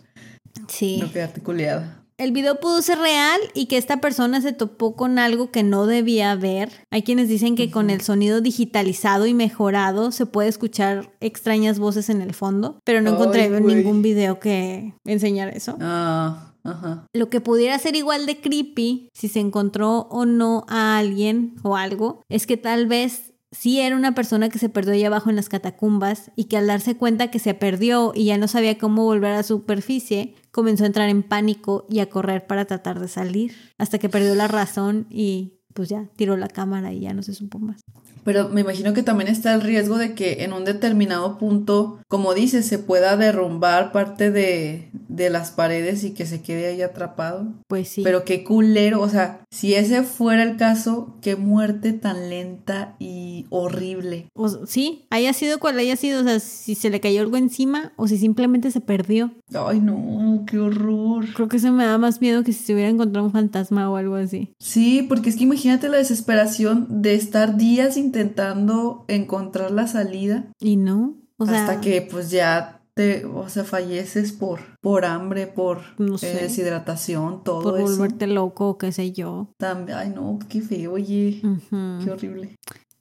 sí. 0.68 0.98
no 1.00 1.12
quedarte 1.12 1.42
culeada. 1.42 1.95
El 2.18 2.32
video 2.32 2.60
pudo 2.60 2.80
ser 2.80 2.98
real 2.98 3.38
y 3.52 3.66
que 3.66 3.76
esta 3.76 4.00
persona 4.00 4.40
se 4.40 4.54
topó 4.54 4.96
con 4.96 5.18
algo 5.18 5.50
que 5.50 5.62
no 5.62 5.86
debía 5.86 6.34
ver. 6.34 6.72
Hay 6.90 7.02
quienes 7.02 7.28
dicen 7.28 7.56
que 7.56 7.70
con 7.70 7.90
el 7.90 8.00
sonido 8.00 8.40
digitalizado 8.40 9.26
y 9.26 9.34
mejorado 9.34 10.10
se 10.12 10.24
puede 10.24 10.48
escuchar 10.48 11.12
extrañas 11.20 11.78
voces 11.78 12.08
en 12.08 12.22
el 12.22 12.32
fondo, 12.32 12.80
pero 12.84 13.02
no 13.02 13.10
encontré 13.10 13.50
ningún 13.60 14.00
video 14.00 14.40
que 14.40 14.94
enseñara 15.04 15.50
eso. 15.50 15.76
Ah, 15.78 16.54
ajá. 16.64 17.06
Lo 17.12 17.28
que 17.28 17.42
pudiera 17.42 17.78
ser 17.78 17.96
igual 17.96 18.24
de 18.24 18.40
creepy, 18.40 19.10
si 19.12 19.28
se 19.28 19.40
encontró 19.40 20.08
o 20.10 20.24
no 20.24 20.64
a 20.68 20.96
alguien 20.96 21.56
o 21.64 21.76
algo, 21.76 22.22
es 22.30 22.46
que 22.46 22.56
tal 22.56 22.86
vez 22.86 23.34
sí 23.58 23.80
era 23.80 23.96
una 23.96 24.14
persona 24.14 24.48
que 24.48 24.58
se 24.58 24.68
perdió 24.68 24.92
allá 24.92 25.06
abajo 25.06 25.30
en 25.30 25.36
las 25.36 25.48
catacumbas 25.48 26.30
y 26.36 26.44
que 26.44 26.56
al 26.56 26.66
darse 26.66 26.96
cuenta 26.96 27.30
que 27.30 27.38
se 27.38 27.54
perdió 27.54 28.12
y 28.14 28.26
ya 28.26 28.38
no 28.38 28.48
sabía 28.48 28.78
cómo 28.78 29.04
volver 29.04 29.32
a 29.32 29.36
la 29.36 29.42
superficie, 29.42 30.34
comenzó 30.50 30.84
a 30.84 30.88
entrar 30.88 31.08
en 31.08 31.22
pánico 31.22 31.86
y 31.88 32.00
a 32.00 32.10
correr 32.10 32.46
para 32.46 32.66
tratar 32.66 33.00
de 33.00 33.08
salir, 33.08 33.54
hasta 33.78 33.98
que 33.98 34.08
perdió 34.08 34.34
la 34.34 34.48
razón 34.48 35.06
y 35.10 35.54
pues 35.74 35.88
ya 35.88 36.08
tiró 36.16 36.36
la 36.36 36.48
cámara 36.48 36.92
y 36.92 37.00
ya 37.00 37.12
no 37.12 37.22
se 37.22 37.34
supo 37.34 37.58
más. 37.58 37.82
Pero 38.24 38.48
me 38.48 38.62
imagino 38.62 38.92
que 38.92 39.02
también 39.04 39.28
está 39.28 39.54
el 39.54 39.60
riesgo 39.60 39.98
de 39.98 40.14
que 40.14 40.42
en 40.42 40.52
un 40.52 40.64
determinado 40.64 41.38
punto, 41.38 42.00
como 42.08 42.34
dices, 42.34 42.66
se 42.66 42.78
pueda 42.78 43.16
derrumbar 43.16 43.92
parte 43.92 44.32
de, 44.32 44.90
de 45.16 45.30
las 45.30 45.50
paredes 45.50 46.04
y 46.04 46.12
que 46.12 46.26
se 46.26 46.42
quede 46.42 46.66
ahí 46.66 46.82
atrapado. 46.82 47.54
Pues 47.66 47.88
sí. 47.88 48.02
Pero 48.02 48.24
qué 48.24 48.44
culero, 48.44 49.00
o 49.00 49.08
sea, 49.08 49.40
si 49.50 49.74
ese 49.74 50.02
fuera 50.02 50.42
el 50.42 50.56
caso, 50.56 51.18
qué 51.22 51.36
muerte 51.36 51.92
tan 51.92 52.28
lenta 52.28 52.96
y 52.98 53.46
horrible. 53.50 54.28
O, 54.34 54.48
sí, 54.66 55.06
haya 55.10 55.32
sido 55.32 55.58
cual 55.58 55.78
haya 55.78 55.96
sido, 55.96 56.20
o 56.20 56.24
sea, 56.24 56.40
si 56.40 56.74
se 56.74 56.90
le 56.90 57.00
cayó 57.00 57.22
algo 57.22 57.36
encima 57.36 57.92
o 57.96 58.06
si 58.08 58.18
simplemente 58.18 58.70
se 58.70 58.80
perdió. 58.80 59.32
Ay, 59.54 59.80
no, 59.80 60.44
qué 60.46 60.58
horror. 60.58 61.26
Creo 61.34 61.48
que 61.48 61.56
eso 61.56 61.72
me 61.72 61.86
da 61.86 61.98
más 61.98 62.20
miedo 62.20 62.44
que 62.44 62.52
si 62.52 62.64
se 62.64 62.74
hubiera 62.74 62.90
encontrado 62.90 63.26
un 63.26 63.32
fantasma 63.32 63.90
o 63.90 63.96
algo 63.96 64.16
así. 64.16 64.54
Sí, 64.58 65.04
porque 65.08 65.30
es 65.30 65.36
que 65.36 65.44
imagínate 65.44 65.88
la 65.88 65.96
desesperación 65.96 66.86
de 67.02 67.14
estar 67.14 67.56
días 67.56 67.96
intentando 67.96 69.04
encontrar 69.08 69.70
la 69.70 69.86
salida. 69.86 70.52
Y 70.60 70.76
no, 70.76 71.16
o 71.38 71.46
sea, 71.46 71.62
hasta 71.62 71.80
que 71.80 72.02
pues 72.02 72.30
ya 72.30 72.75
te, 72.96 73.26
o 73.26 73.48
sea, 73.48 73.64
falleces 73.64 74.32
por, 74.32 74.60
por 74.80 75.04
hambre, 75.04 75.46
por 75.46 75.80
No 75.98 76.14
eh, 76.14 76.18
sé. 76.18 76.34
deshidratación, 76.34 77.44
todo 77.44 77.62
por 77.62 77.78
eso. 77.78 77.84
volverte 77.88 78.26
loco 78.26 78.78
qué 78.78 78.90
sé 78.90 79.12
yo. 79.12 79.48
También, 79.58 79.98
ay 79.98 80.10
no, 80.10 80.38
qué 80.48 80.62
feo, 80.62 80.94
oye, 80.94 81.42
qué 81.70 82.10
horrible. 82.10 82.56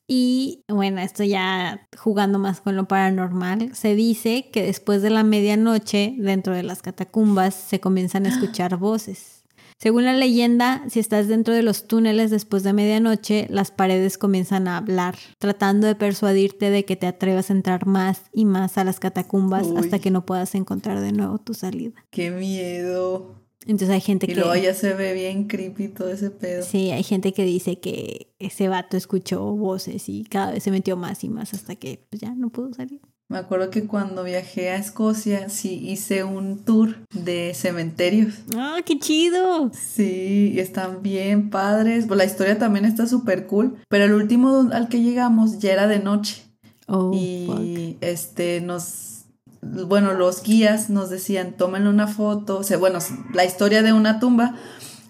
Y 0.08 0.64
bueno, 0.68 1.02
esto 1.02 1.24
ya 1.24 1.88
jugando 1.98 2.38
más 2.38 2.62
con 2.62 2.76
lo 2.76 2.88
paranormal, 2.88 3.74
se 3.76 3.96
dice 3.96 4.50
que 4.52 4.64
después 4.64 5.02
de 5.02 5.10
la 5.10 5.24
medianoche, 5.24 6.16
dentro 6.20 6.54
de 6.54 6.62
las 6.62 6.82
catacumbas, 6.84 7.56
se 7.56 7.80
comienzan 7.80 8.26
a 8.26 8.30
escuchar 8.36 8.78
voces. 8.78 9.35
Según 9.78 10.06
la 10.06 10.14
leyenda, 10.14 10.84
si 10.90 11.00
estás 11.00 11.28
dentro 11.28 11.54
de 11.54 11.62
los 11.62 11.88
túneles 11.88 12.32
después 12.32 12.64
de 12.64 12.74
medianoche, 12.74 13.48
las 13.50 13.72
paredes 13.72 14.18
comienzan 14.18 14.68
a 14.68 14.78
hablar, 14.78 15.16
tratando 15.38 15.86
de 15.86 15.96
persuadirte 15.96 16.70
de 16.70 16.86
que 16.86 16.96
te 16.96 17.08
atrevas 17.08 17.50
a 17.50 17.54
entrar 17.54 17.86
más 17.86 18.24
y 18.32 18.46
más 18.46 18.78
a 18.78 18.84
las 18.86 19.00
catacumbas 19.00 19.68
Uy. 19.68 19.78
hasta 19.78 20.00
que 20.00 20.12
no 20.12 20.26
puedas 20.26 20.56
encontrar 20.56 21.02
de 21.02 21.12
nuevo 21.12 21.40
tu 21.40 21.54
salida. 21.54 22.06
Qué 22.10 22.32
miedo. 22.32 23.36
Entonces 23.66 23.90
hay 23.90 24.02
gente 24.02 24.28
Y 24.28 24.30
que... 24.30 24.36
luego 24.36 24.56
ya 24.56 24.74
se 24.74 24.94
ve 24.94 25.14
bien 25.14 25.46
creepy 25.48 25.90
todo 25.90 26.10
ese 26.12 26.30
pedo. 26.30 26.64
Sí, 26.64 26.92
hay 26.92 27.04
gente 27.04 27.34
que 27.34 27.44
dice 27.44 27.80
que 27.80 28.34
ese 28.40 28.68
vato 28.68 28.96
escuchó 28.96 29.44
voces 29.56 30.08
y 30.08 30.24
cada 30.24 30.52
vez 30.52 30.64
se 30.64 30.72
metió 30.72 30.96
más 30.98 31.24
y 31.24 31.30
más 31.30 31.54
hasta 31.54 31.76
que 31.76 32.06
pues, 32.10 32.22
ya 32.22 32.34
no 32.36 32.50
pudo 32.50 32.74
salir. 32.74 33.02
Me 33.28 33.40
acuerdo 33.40 33.72
que 33.72 33.88
cuando 33.88 34.24
viajé 34.24 34.70
a 34.70 34.76
Escocia, 34.76 35.50
sí 35.50 35.80
hice 35.90 36.24
un 36.24 36.64
tour 36.64 36.98
de 37.12 37.54
cementerios. 37.56 38.36
¡Ah, 38.56 38.78
qué 38.86 39.00
chido! 39.00 39.72
Sí, 39.74 40.52
y 40.54 40.60
están 40.60 41.02
bien 41.02 41.50
padres. 41.50 42.06
Pues 42.06 42.18
la 42.20 42.26
historia 42.26 42.60
también 42.60 42.86
está 42.86 43.08
súper 43.08 43.48
cool. 43.48 43.78
Pero 43.90 44.06
el 44.06 44.14
último 44.14 44.70
al 44.72 44.90
que 44.90 45.02
llegamos 45.02 45.58
ya 45.60 45.74
era 45.74 45.88
de 45.88 46.00
noche. 46.00 46.44
Oh, 46.88 47.12
fuck. 47.12 47.62
y 47.62 47.98
este 48.02 48.62
nos 48.62 49.26
bueno 49.64 50.14
los 50.14 50.44
guías 50.44 50.92
nos 50.92 51.10
decían 51.10 51.54
tómenle 51.58 51.90
una 51.90 52.06
foto 52.06 52.60
o 52.60 52.64
sea 52.64 52.78
bueno 52.78 53.00
la 53.34 53.44
historia 53.44 53.82
de 53.82 53.92
una 53.92 54.20
tumba 54.20 54.54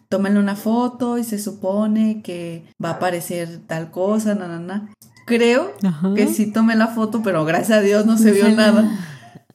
tómenle 0.08 0.39
una 0.39 0.56
foto 0.56 1.17
y 1.17 1.25
se 1.25 1.38
supone 1.38 2.21
que 2.21 2.63
va 2.82 2.91
a 2.91 2.93
aparecer 2.93 3.60
tal 3.67 3.91
cosa 3.91 4.36
na 4.36 4.47
na 4.47 4.60
na 4.60 4.89
creo 5.25 5.73
Ajá. 5.83 6.13
que 6.15 6.27
sí 6.27 6.51
tomé 6.51 6.75
la 6.75 6.88
foto 6.88 7.21
pero 7.23 7.45
gracias 7.45 7.79
a 7.79 7.81
Dios 7.81 8.05
no 8.05 8.17
se 8.17 8.31
vio 8.31 8.49
nada 8.49 8.89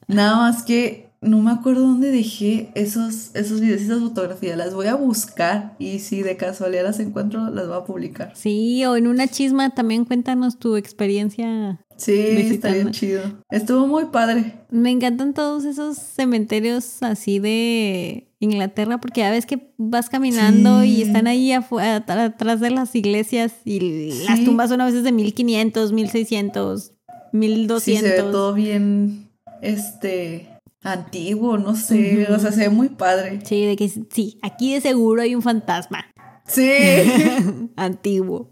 nada 0.07 0.35
más 0.37 0.63
que 0.63 1.10
no 1.21 1.39
me 1.39 1.51
acuerdo 1.51 1.81
dónde 1.81 2.09
dejé 2.11 2.71
esos, 2.73 3.29
esos 3.35 3.61
videos 3.61 3.81
y 3.81 3.85
esas 3.85 3.99
fotografías. 3.99 4.57
Las 4.57 4.73
voy 4.73 4.87
a 4.87 4.95
buscar 4.95 5.75
y 5.77 5.99
si 5.99 6.23
de 6.23 6.35
casualidad 6.35 6.83
las 6.83 6.99
encuentro, 6.99 7.49
las 7.51 7.67
voy 7.67 7.77
a 7.77 7.83
publicar. 7.83 8.31
Sí, 8.35 8.83
o 8.85 8.95
en 8.95 9.05
una 9.07 9.27
chisma 9.27 9.69
también 9.69 10.05
cuéntanos 10.05 10.57
tu 10.57 10.75
experiencia. 10.77 11.79
Sí, 11.95 12.13
está 12.13 12.71
bien 12.71 12.89
chido. 12.89 13.21
Estuvo 13.51 13.85
muy 13.85 14.05
padre. 14.05 14.55
Me 14.71 14.89
encantan 14.89 15.35
todos 15.35 15.65
esos 15.65 15.99
cementerios 15.99 17.03
así 17.03 17.37
de 17.37 18.27
Inglaterra 18.39 18.99
porque 18.99 19.21
ya 19.21 19.29
ves 19.29 19.45
que 19.45 19.71
vas 19.77 20.09
caminando 20.09 20.81
Sí. 20.81 20.87
y 20.87 21.01
están 21.03 21.27
ahí 21.27 21.51
atrás 21.53 22.59
de 22.59 22.71
las 22.71 22.95
iglesias 22.95 23.53
y 23.63 24.23
las 24.27 24.43
tumbas 24.43 24.69
son 24.71 24.81
a 24.81 24.85
veces 24.85 25.03
de 25.03 25.11
1500, 25.11 25.91
1600, 25.93 26.93
1200. 27.31 27.83
Sí, 27.83 27.97
se 27.97 28.23
ve 28.23 28.31
todo 28.31 28.55
bien, 28.55 29.29
este, 29.61 30.47
antiguo, 30.81 31.57
no 31.57 31.75
sé, 31.75 32.27
o 32.31 32.39
sea, 32.39 32.51
se 32.51 32.61
ve 32.61 32.69
muy 32.69 32.89
padre. 32.89 33.39
Sí, 33.45 33.65
de 33.65 33.75
que 33.75 33.87
sí, 33.89 34.39
aquí 34.41 34.73
de 34.73 34.81
seguro 34.81 35.21
hay 35.21 35.35
un 35.35 35.41
fantasma 35.41 36.05
Sí, 36.47 36.69
antiguo. 37.75 38.49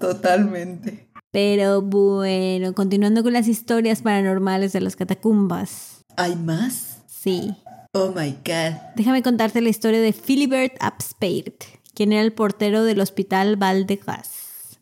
totalmente. 0.00 1.08
Pero 1.30 1.82
bueno, 1.82 2.74
continuando 2.74 3.22
con 3.22 3.32
las 3.32 3.46
historias 3.48 4.02
paranormales 4.02 4.72
de 4.72 4.80
las 4.80 4.96
catacumbas. 4.96 6.04
¿Hay 6.16 6.34
más? 6.36 7.02
Sí, 7.06 7.54
Oh 7.92 8.12
my 8.16 8.30
god. 8.44 8.76
déjame 8.96 9.22
contarte 9.22 9.60
la 9.60 9.68
historia 9.68 10.00
de 10.00 10.12
Philibert 10.12 10.74
Abspeirt, 10.80 11.64
quien 11.94 12.12
era 12.12 12.22
el 12.22 12.32
portero 12.32 12.84
del 12.84 13.00
hospital 13.00 13.56
Val 13.56 13.86
de 13.86 13.96
Grace. 13.96 14.30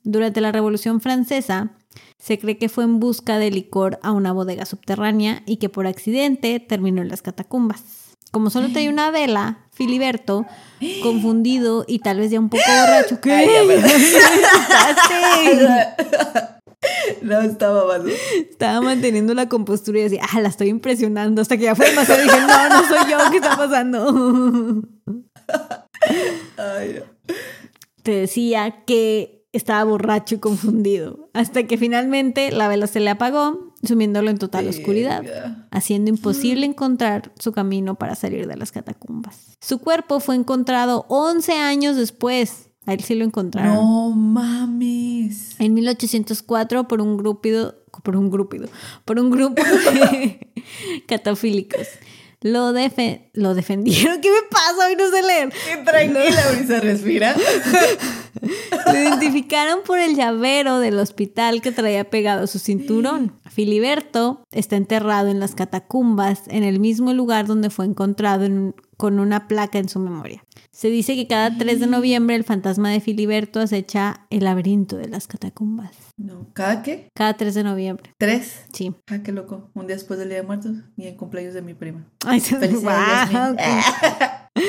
Durante 0.05 0.40
la 0.40 0.53
Revolución 0.53 1.01
Francesa, 1.01 1.72
se 2.19 2.39
cree 2.39 2.59
que 2.59 2.69
fue 2.69 2.85
en 2.85 3.01
busca 3.01 3.39
de 3.39 3.51
licor 3.51 3.99
a 4.03 4.13
una 4.13 4.33
bodega 4.33 4.67
subterránea 4.67 5.43
y 5.47 5.57
que 5.57 5.69
por 5.69 5.87
accidente 5.87 6.61
terminó 6.61 7.03
en 7.03 7.09
las 7.09 7.23
catacumbas. 7.23 7.83
Como 8.31 8.51
solo 8.51 8.69
tenía 8.69 8.91
una 8.91 9.11
vela, 9.11 9.67
Filiberto, 9.73 10.45
confundido 11.03 11.85
y 11.89 12.01
tal 12.01 12.19
vez 12.19 12.31
ya 12.31 12.41
un 12.41 12.51
poco 12.51 12.63
borracho, 12.67 13.21
¿qué? 13.21 13.33
Ay. 13.33 13.79
No 17.23 17.41
estaba 17.41 17.85
mal. 17.87 18.09
Estaba 18.09 18.81
manteniendo 18.81 19.35
la 19.35 19.49
compostura 19.49 19.99
y 19.99 20.03
decía, 20.03 20.23
ah, 20.33 20.41
la 20.41 20.49
estoy 20.49 20.69
impresionando. 20.69 21.43
Hasta 21.43 21.57
que 21.57 21.65
ya 21.65 21.75
fue 21.75 21.91
demasiado. 21.91 22.23
Dije, 22.23 22.41
no, 22.41 22.69
no 22.69 22.89
soy 22.89 23.11
yo, 23.11 23.19
¿qué 23.31 23.37
está 23.39 23.57
pasando? 23.57 24.83
Ay, 26.57 27.01
no. 27.01 27.35
Te 28.03 28.13
decía 28.13 28.85
que 28.87 29.38
estaba 29.53 29.85
borracho 29.85 30.37
y 30.37 30.39
confundido. 30.39 31.31
Hasta 31.33 31.65
que 31.65 31.79
finalmente 31.79 32.51
la 32.53 32.69
vela 32.69 32.87
se 32.87 33.01
le 33.01 33.11
apagó, 33.11 33.75
sumiéndolo 33.83 34.31
en 34.31 34.39
total 34.39 34.69
oscuridad, 34.69 35.25
haciendo 35.71 36.11
imposible 36.11 36.67
encontrar 36.67 37.33
su 37.39 37.53
camino 37.53 37.95
para 37.97 38.15
salir 38.15 38.47
de 38.47 38.57
las 38.57 38.73
catacumbas. 38.73 39.57
Su 39.61 39.79
cuerpo 39.79 40.21
fue 40.21 40.35
encontrado 40.35 41.07
11 41.09 41.53
años 41.53 41.97
después. 41.97 42.71
A 42.87 42.95
él 42.95 43.01
sí 43.05 43.15
lo 43.15 43.25
encontraron. 43.25 43.75
No 43.75 44.11
mames. 44.11 45.61
En 45.61 45.75
1804 45.75 46.89
por 46.89 47.03
un 47.03 47.19
grupido, 47.19 47.75
por 48.03 48.17
un 48.17 48.31
grupido, 48.31 48.69
por 49.05 49.19
un 49.19 49.31
grupo 49.31 49.63
de 49.63 50.49
catafílicos. 51.07 51.87
Lo, 52.40 52.72
defe- 52.72 53.31
lo 53.35 53.55
defendieron. 53.55 54.20
¿Qué 54.20 54.31
me 54.31 54.48
pasa? 54.51 54.87
Hoy 54.88 54.96
no 54.96 55.11
sé 55.11 55.22
leer. 55.22 55.53
Qué 55.66 55.77
tranquila, 55.85 56.42
Brisa, 56.53 56.81
respira. 56.81 57.35
Lo 58.87 58.92
identificaron 58.96 59.81
por 59.85 59.98
el 59.98 60.14
llavero 60.14 60.79
del 60.79 60.98
hospital 60.98 61.61
que 61.61 61.72
traía 61.72 62.09
pegado 62.09 62.44
a 62.44 62.46
su 62.46 62.59
cinturón. 62.59 63.35
Filiberto 63.51 64.42
está 64.53 64.77
enterrado 64.77 65.29
en 65.29 65.40
las 65.40 65.55
catacumbas, 65.55 66.42
en 66.48 66.62
el 66.62 66.79
mismo 66.79 67.12
lugar 67.12 67.46
donde 67.46 67.70
fue 67.70 67.85
encontrado 67.87 68.44
en- 68.44 68.74
con 68.96 69.18
una 69.20 69.46
placa 69.48 69.79
en 69.79 69.88
su 69.88 69.98
memoria. 69.98 70.44
Se 70.79 70.91
dice 70.91 71.17
que 71.17 71.27
cada 71.27 71.59
3 71.59 71.81
de 71.81 71.88
noviembre 71.88 72.37
el 72.37 72.45
fantasma 72.45 72.91
de 72.91 73.01
Filiberto 73.01 73.59
acecha 73.59 74.29
el 74.31 74.45
laberinto 74.45 74.97
de 74.97 75.09
las 75.09 75.26
catacumbas. 75.26 75.91
No, 76.16 76.47
¿cada 76.53 76.85
qué? 76.85 77.09
Cada 77.16 77.37
3 77.37 77.53
de 77.53 77.64
noviembre, 77.64 78.14
Tres. 78.16 78.64
sí. 78.72 78.95
Ah, 79.09 79.18
qué 79.24 79.33
loco. 79.33 79.72
Un 79.74 79.89
día 79.89 79.97
después 79.97 80.20
del 80.20 80.29
Día 80.29 80.39
de 80.39 80.45
Muertos 80.45 80.76
y 80.97 81.09
el 81.09 81.16
cumpleaños 81.16 81.55
de 81.55 81.62
mi 81.62 81.74
prima. 81.74 82.07
Ay, 82.24 82.39
se 82.39 82.55
Felicidades, 82.55 83.33
Guau, 83.33 83.57
Yasmín. 83.57 83.64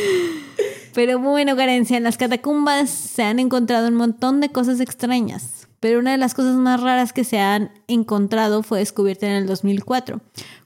Pero 0.96 1.20
bueno, 1.20 1.56
Carencia, 1.56 1.98
en 1.98 2.04
las 2.04 2.18
catacumbas 2.18 2.90
se 2.90 3.22
han 3.22 3.38
encontrado 3.38 3.88
un 3.88 3.94
montón 3.94 4.42
de 4.42 4.50
cosas 4.50 4.80
extrañas. 4.80 5.68
Pero 5.80 6.00
una 6.00 6.12
de 6.12 6.18
las 6.18 6.34
cosas 6.34 6.56
más 6.56 6.82
raras 6.82 7.14
que 7.14 7.24
se 7.24 7.38
han 7.38 7.72
encontrado 7.88 8.64
fue 8.64 8.80
descubierta 8.80 9.28
en 9.28 9.34
el 9.34 9.46
2004, 9.46 10.22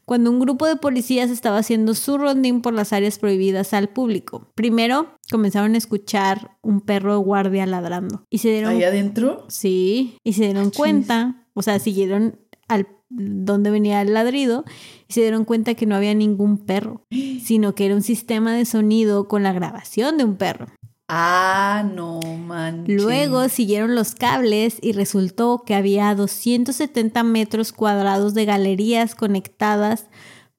cuando 0.06 0.32
un 0.32 0.40
grupo 0.40 0.66
de 0.68 0.76
policías 0.76 1.30
estaba 1.30 1.58
haciendo 1.58 1.94
su 1.94 2.18
rondín 2.18 2.62
por 2.62 2.74
las 2.74 2.94
áreas 2.94 3.20
prohibidas 3.20 3.74
al 3.74 3.90
público. 3.90 4.52
Primero, 4.56 5.18
comenzaron 5.32 5.76
a 5.76 5.78
escuchar 5.78 6.58
un 6.62 6.82
perro 6.82 7.18
guardia 7.20 7.66
ladrando. 7.66 8.26
Y 8.30 8.40
se 8.40 8.50
dieron 8.50 8.72
Ahí 8.72 8.84
adentro. 8.84 9.46
Sí, 9.50 10.18
y 10.24 10.34
se 10.34 10.46
dieron 10.46 10.72
Chis. 10.72 10.78
cuenta, 10.78 11.48
o 11.54 11.62
sea, 11.62 11.80
siguieron 11.80 12.40
al 12.68 12.88
donde 13.16 13.70
venía 13.70 14.02
el 14.02 14.14
ladrido 14.14 14.66
y 15.08 15.14
se 15.14 15.22
dieron 15.22 15.46
cuenta 15.46 15.76
que 15.76 15.86
no 15.86 15.96
había 15.96 16.14
ningún 16.14 16.58
perro, 16.58 17.06
sino 17.44 17.76
que 17.76 17.86
era 17.86 17.96
un 17.96 18.02
sistema 18.02 18.54
de 18.54 18.66
sonido 18.66 19.28
con 19.28 19.44
la 19.44 19.54
grabación 19.54 20.18
de 20.18 20.24
un 20.24 20.36
perro. 20.36 20.68
Ah, 21.16 21.86
no 21.94 22.20
manches. 22.22 23.00
Luego 23.00 23.48
siguieron 23.48 23.94
los 23.94 24.16
cables 24.16 24.78
y 24.82 24.94
resultó 24.94 25.62
que 25.64 25.76
había 25.76 26.16
270 26.16 27.22
metros 27.22 27.72
cuadrados 27.72 28.34
de 28.34 28.46
galerías 28.46 29.14
conectadas 29.14 30.08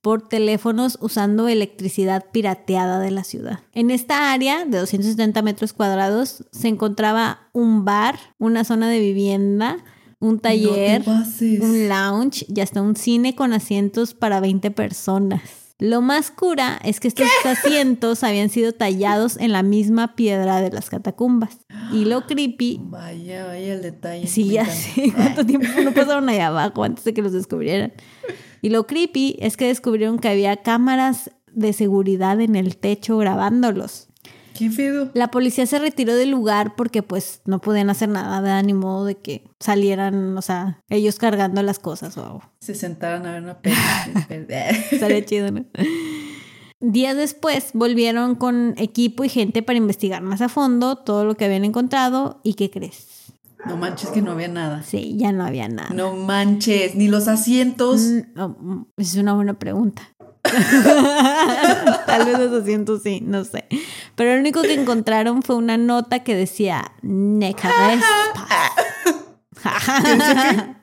por 0.01 0.29
teléfonos 0.29 0.97
usando 1.01 1.49
electricidad 1.49 2.27
pirateada 2.31 3.01
de 3.01 3.11
la 3.11 3.25
ciudad. 3.25 3.61
En 3.73 3.91
esta 3.91 4.33
área 4.33 4.65
de 4.65 4.79
270 4.79 5.43
metros 5.43 5.73
cuadrados 5.73 6.45
se 6.53 6.69
encontraba 6.69 7.49
un 7.53 7.85
bar, 7.85 8.17
una 8.39 8.63
zona 8.63 8.89
de 8.89 9.01
vivienda, 9.01 9.79
un 10.21 10.39
taller, 10.39 11.05
no 11.05 11.25
un 11.67 11.89
lounge 11.89 12.47
y 12.49 12.61
hasta 12.61 12.81
un 12.81 12.95
cine 12.95 13.35
con 13.35 13.53
asientos 13.53 14.15
para 14.15 14.39
20 14.39 14.71
personas. 14.71 15.64
Lo 15.81 16.01
más 16.03 16.31
cura 16.31 16.79
es 16.85 17.01
que 17.01 17.09
estos 17.09 17.27
asientos 17.45 18.23
habían 18.23 18.49
sido 18.49 18.73
tallados 18.73 19.37
en 19.39 19.53
la 19.53 19.63
misma 19.63 20.15
piedra 20.15 20.61
de 20.61 20.71
las 20.71 20.89
catacumbas. 20.89 21.59
Y 21.93 22.05
lo 22.05 22.27
creepy, 22.27 22.81
Vaya, 22.85 23.47
vaya 23.47 23.75
el 23.75 23.83
detalle. 23.83 24.27
sí, 24.29 24.51
ya 24.51 24.67
sé 24.67 25.13
cuánto 25.15 25.45
tiempo 25.45 25.67
no 25.83 25.93
pasaron 25.93 26.29
ahí 26.29 26.39
abajo 26.39 26.85
antes 26.85 27.05
de 27.05 27.13
que 27.13 27.23
los 27.23 27.33
descubrieran. 27.33 27.93
Y 28.63 28.71
lo 28.71 28.87
creepy 28.87 29.37
es 29.41 29.57
que 29.57 29.67
descubrieron 29.67 30.19
que 30.19 30.29
había 30.29 30.57
cámaras 30.59 31.31
de 31.53 31.73
seguridad 31.73 32.41
en 32.41 32.57
el 32.57 32.77
techo 32.77 33.19
grabándolos. 33.19 34.09
¿Qué 34.55 34.71
pedo? 34.71 35.11
La 35.15 35.31
policía 35.31 35.67
se 35.67 35.79
retiró 35.79 36.15
del 36.15 36.31
lugar 36.31 36.77
porque 36.77 37.03
pues 37.03 37.43
no 37.45 37.61
podían 37.61 37.91
hacer 37.91 38.09
nada, 38.09 38.41
¿verdad? 38.41 38.63
Ni 38.63 38.73
modo 38.73 39.05
de 39.05 39.17
que 39.17 39.45
salieran, 39.61 40.37
o 40.39 40.43
sea, 40.43 40.81
ellos 40.89 41.19
cargando 41.19 41.63
las 41.63 41.79
cosas 41.79 42.17
o 42.17 42.25
algo. 42.25 42.43
Se 42.61 42.75
sentaron 42.75 43.27
a 43.27 43.33
ver 43.33 43.43
una 43.43 43.59
peli. 43.59 43.77
Estaría 44.91 45.25
chido, 45.25 45.51
¿no? 45.51 45.65
Días 46.81 47.17
después 47.17 47.71
volvieron 47.73 48.35
con 48.37 48.75
equipo 48.77 49.25
y 49.25 49.29
gente 49.29 49.63
para 49.63 49.79
investigar 49.79 50.23
más 50.23 50.41
a 50.41 50.49
fondo 50.49 50.97
todo 50.97 51.25
lo 51.25 51.35
que 51.37 51.45
habían 51.47 51.65
encontrado 51.65 52.41
y 52.45 52.55
¿qué 52.55 52.71
crees? 52.71 53.15
no 53.67 53.77
manches 53.77 54.11
que 54.11 54.23
no 54.23 54.33
había 54.33 54.49
nada. 54.49 54.83
Sí, 54.83 55.17
ya 55.17 55.33
no 55.33 55.45
había 55.45 55.69
nada. 55.69 55.91
No 55.95 56.15
manches, 56.15 56.95
ni 56.95 57.09
los 57.09 57.29
asientos. 57.29 58.01
Mm, 58.03 58.43
mm, 58.43 58.87
es 58.97 59.17
una 59.17 59.35
buena 59.35 59.55
pregunta. 59.55 60.03
Tal 62.07 62.27
vez 62.27 62.39
los 62.39 62.63
asientos 62.63 63.03
sí, 63.03 63.21
no 63.25 63.45
sé. 63.45 63.67
Pero 64.15 64.35
lo 64.35 64.41
único 64.41 64.63
que 64.63 64.75
encontraron 64.75 65.43
fue 65.43 65.57
una 65.57 65.77
nota 65.77 66.21
que 66.23 66.35
decía 66.37 66.93
Necarespas. 67.03 68.05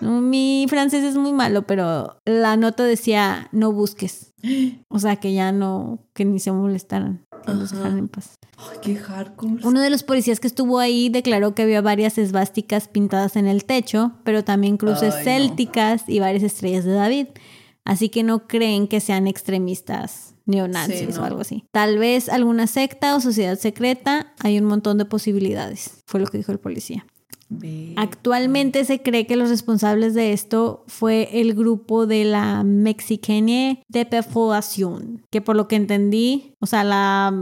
No, 0.00 0.22
Mi 0.22 0.66
francés 0.68 1.04
es 1.04 1.16
muy 1.16 1.32
malo, 1.32 1.66
pero 1.66 2.16
la 2.24 2.56
nota 2.56 2.84
decía 2.84 3.48
no 3.52 3.72
busques. 3.72 4.32
O 4.88 4.98
sea, 4.98 5.16
que 5.16 5.34
ya 5.34 5.52
no, 5.52 5.98
que 6.14 6.24
ni 6.24 6.38
se 6.38 6.50
molestaran, 6.52 7.26
que 7.44 7.52
los 7.52 7.72
dejaran 7.72 7.98
en 7.98 8.08
paz. 8.08 8.38
Ay, 8.56 8.78
qué 8.82 8.96
hardcore. 8.96 9.60
Uno 9.62 9.80
de 9.80 9.90
los 9.90 10.04
policías 10.04 10.40
que 10.40 10.46
estuvo 10.46 10.78
ahí 10.78 11.08
declaró 11.10 11.54
que 11.54 11.62
había 11.62 11.80
varias 11.82 12.16
esvásticas 12.18 12.88
pintadas 12.88 13.36
en 13.36 13.46
el 13.46 13.64
techo, 13.64 14.12
pero 14.24 14.42
también 14.44 14.76
cruces 14.78 15.14
Ay, 15.14 15.18
no. 15.18 15.24
célticas 15.24 16.04
y 16.06 16.20
varias 16.20 16.44
estrellas 16.44 16.84
de 16.84 16.92
David. 16.92 17.26
Así 17.88 18.10
que 18.10 18.22
no 18.22 18.46
creen 18.46 18.86
que 18.86 19.00
sean 19.00 19.26
extremistas 19.26 20.34
neonazis 20.44 20.98
Sí, 20.98 21.06
no. 21.06 21.22
o 21.22 21.24
algo 21.24 21.40
así. 21.40 21.64
Tal 21.72 21.98
vez 21.98 22.28
alguna 22.28 22.66
secta 22.66 23.16
o 23.16 23.20
sociedad 23.20 23.58
secreta. 23.58 24.32
Hay 24.40 24.58
un 24.58 24.64
montón 24.66 24.98
de 24.98 25.04
posibilidades, 25.06 26.02
fue 26.06 26.20
lo 26.20 26.26
que 26.26 26.38
dijo 26.38 26.52
el 26.52 26.58
policía. 26.58 27.06
Actualmente 27.96 28.84
se 28.84 29.02
cree 29.02 29.26
que 29.26 29.36
los 29.36 29.48
responsables 29.48 30.14
de 30.14 30.32
esto 30.32 30.84
fue 30.86 31.40
el 31.40 31.54
grupo 31.54 32.06
de 32.06 32.24
la 32.24 32.62
Mexicana 32.62 33.78
de 33.88 34.06
Perforación, 34.06 35.24
que 35.30 35.40
por 35.40 35.56
lo 35.56 35.66
que 35.66 35.76
entendí, 35.76 36.56
o 36.60 36.66
sea, 36.66 36.84
la, 36.84 37.32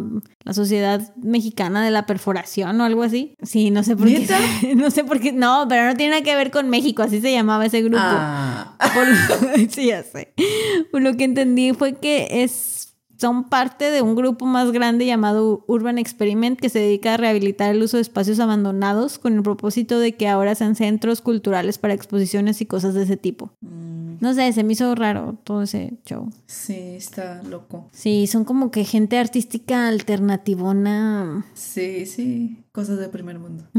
la 0.44 0.52
Sociedad 0.52 1.14
Mexicana 1.16 1.84
de 1.84 1.90
la 1.90 2.07
Perforación 2.07 2.80
o 2.80 2.84
algo 2.84 3.02
así. 3.02 3.34
Sí, 3.42 3.70
no 3.70 3.82
sé 3.82 3.96
por 3.96 4.07
qué. 4.07 4.26
No 4.76 4.90
sé 4.90 5.04
por 5.04 5.20
qué. 5.20 5.32
No, 5.32 5.66
pero 5.68 5.86
no 5.86 5.96
tiene 5.96 6.11
nada 6.12 6.22
que 6.22 6.34
ver 6.36 6.50
con 6.50 6.68
México, 6.68 7.02
así 7.02 7.20
se 7.20 7.32
llamaba 7.32 7.66
ese 7.66 7.82
grupo. 7.82 7.98
Ah, 8.00 8.76
Por 8.94 9.07
sí, 9.70 9.86
ya 9.86 10.02
sé. 10.02 10.32
Por 10.92 11.02
lo 11.02 11.16
que 11.16 11.24
entendí 11.24 11.72
fue 11.72 11.98
que 11.98 12.28
es, 12.30 12.86
son 13.19 13.49
parte 13.49 13.91
de 13.91 14.03
un 14.03 14.14
grupo 14.14 14.47
más 14.47 14.73
grande 14.73 15.07
llamado 15.07 15.64
Urban 15.67 15.99
Experiment 15.99 16.59
que 16.61 16.69
se 16.69 16.79
dedica 16.81 17.14
a 17.14 17.17
rehabilitar 17.17 17.75
el 17.75 17.83
uso 17.83 17.97
de 17.97 18.03
espacios 18.03 18.39
abandonados 18.41 19.19
con 19.19 19.35
el 19.35 19.43
propósito 19.43 19.99
de 19.99 20.14
que 20.17 20.29
ahora 20.29 20.55
sean 20.55 20.77
centros 20.77 21.21
culturales 21.21 21.79
para 21.79 21.95
exposiciones 21.95 22.61
y 22.61 22.67
cosas 22.67 22.95
de 22.95 23.03
ese 23.05 23.17
tipo. 23.17 23.51
mm, 23.62 24.17
No 24.21 24.35
sé, 24.35 24.53
se 24.53 24.64
me 24.64 24.73
hizo 24.75 24.95
raro 24.95 25.39
todo 25.45 25.62
ese 25.62 25.99
show. 26.07 26.29
sí, 26.47 26.75
está 26.97 27.43
loco. 27.45 27.89
Sí, 27.93 28.27
son 28.27 28.45
como 28.45 28.71
que 28.71 28.85
gente 28.85 29.19
artística 29.19 29.89
alternativona, 29.89 31.47
Sí, 31.55 32.07
sí, 32.07 32.64
cosas 32.73 32.99
de 32.99 33.09
primer 33.09 33.39
mundo. 33.39 33.64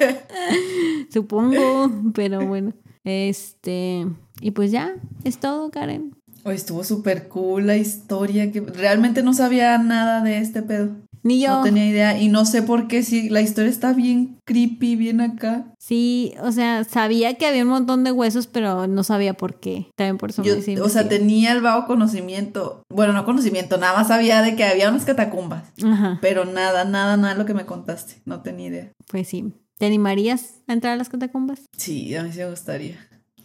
supongo, 1.10 1.90
pero 2.14 2.46
bueno. 2.46 2.72
Este, 3.04 4.06
y 4.40 4.50
pues 4.52 4.70
ya, 4.70 4.94
es 5.24 5.38
todo, 5.38 5.70
Karen. 5.70 6.14
Estuvo 6.44 6.84
súper 6.84 7.28
cool 7.28 7.66
la 7.66 7.76
historia, 7.76 8.50
que 8.50 8.60
realmente 8.60 9.22
no 9.22 9.34
sabía 9.34 9.78
nada 9.78 10.22
de 10.22 10.38
este 10.38 10.62
pedo. 10.62 10.90
Ni 11.24 11.40
yo. 11.40 11.50
No 11.50 11.62
tenía 11.62 11.86
idea 11.86 12.20
y 12.20 12.28
no 12.28 12.44
sé 12.44 12.62
por 12.62 12.88
qué, 12.88 13.04
si 13.04 13.28
la 13.28 13.40
historia 13.40 13.70
está 13.70 13.92
bien 13.92 14.38
creepy, 14.44 14.96
bien 14.96 15.20
acá. 15.20 15.72
Sí, 15.78 16.34
o 16.42 16.50
sea, 16.50 16.82
sabía 16.82 17.34
que 17.34 17.46
había 17.46 17.62
un 17.62 17.68
montón 17.68 18.02
de 18.02 18.10
huesos, 18.10 18.48
pero 18.48 18.88
no 18.88 19.04
sabía 19.04 19.34
por 19.34 19.60
qué. 19.60 19.86
También 19.94 20.18
por 20.18 20.30
eso 20.30 20.42
Yo, 20.42 20.56
o 20.84 20.88
sea, 20.88 21.08
tenía 21.08 21.52
el 21.52 21.60
vago 21.60 21.86
conocimiento, 21.86 22.82
bueno, 22.92 23.12
no 23.12 23.24
conocimiento, 23.24 23.78
nada 23.78 23.96
más 23.96 24.08
sabía 24.08 24.42
de 24.42 24.56
que 24.56 24.64
había 24.64 24.90
unas 24.90 25.04
catacumbas, 25.04 25.62
Ajá, 25.84 26.18
pero 26.20 26.44
nada, 26.44 26.84
nada, 26.84 27.16
nada 27.16 27.34
de 27.34 27.38
lo 27.38 27.46
que 27.46 27.54
me 27.54 27.66
contaste, 27.66 28.20
no 28.24 28.40
tenía 28.42 28.66
idea. 28.68 28.92
pues 29.08 29.28
sí. 29.28 29.52
¿Te 29.78 29.86
animarías 29.86 30.60
a 30.68 30.72
entrar 30.74 30.92
a 30.92 30.96
las 30.96 31.08
catacumbas? 31.08 31.60
Sí, 31.76 32.14
a 32.14 32.22
mí 32.22 32.32
sí 32.32 32.38
me 32.38 32.50
gustaría. 32.50 32.98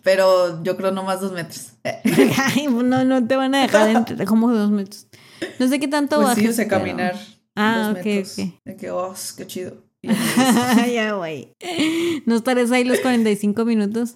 Pero 0.08 0.64
yo 0.64 0.78
creo 0.78 0.92
no 0.92 1.04
más 1.04 1.20
dos 1.20 1.34
metros. 1.34 1.74
Ay, 1.84 2.68
no, 2.68 3.04
no 3.04 3.28
te 3.28 3.36
van 3.36 3.54
a 3.56 3.64
dejar 3.64 3.90
entrar 3.96 4.26
como 4.26 4.50
dos 4.54 4.72
metros. 4.72 5.06
No 5.60 5.68
sé 5.68 5.82
qué 5.82 5.90
tanto 5.90 6.22
Pues 6.22 6.36
sí, 6.36 6.48
o 6.48 6.54
sea, 6.54 6.66
pero- 6.66 6.78
caminar. 6.80 7.16
Ah, 7.58 7.90
dos 7.90 8.00
ok, 8.00 8.06
metros. 8.06 8.40
ok. 8.40 8.46
De 8.64 8.76
que, 8.78 8.90
oh, 8.92 9.14
qué 9.36 9.48
chido. 9.48 9.84
Ya, 10.94 11.12
güey. 11.14 11.52
¿No 12.26 12.36
estarás 12.38 12.72
ahí 12.72 12.86
los 12.86 13.00
45 13.02 13.66
minutos? 13.66 14.16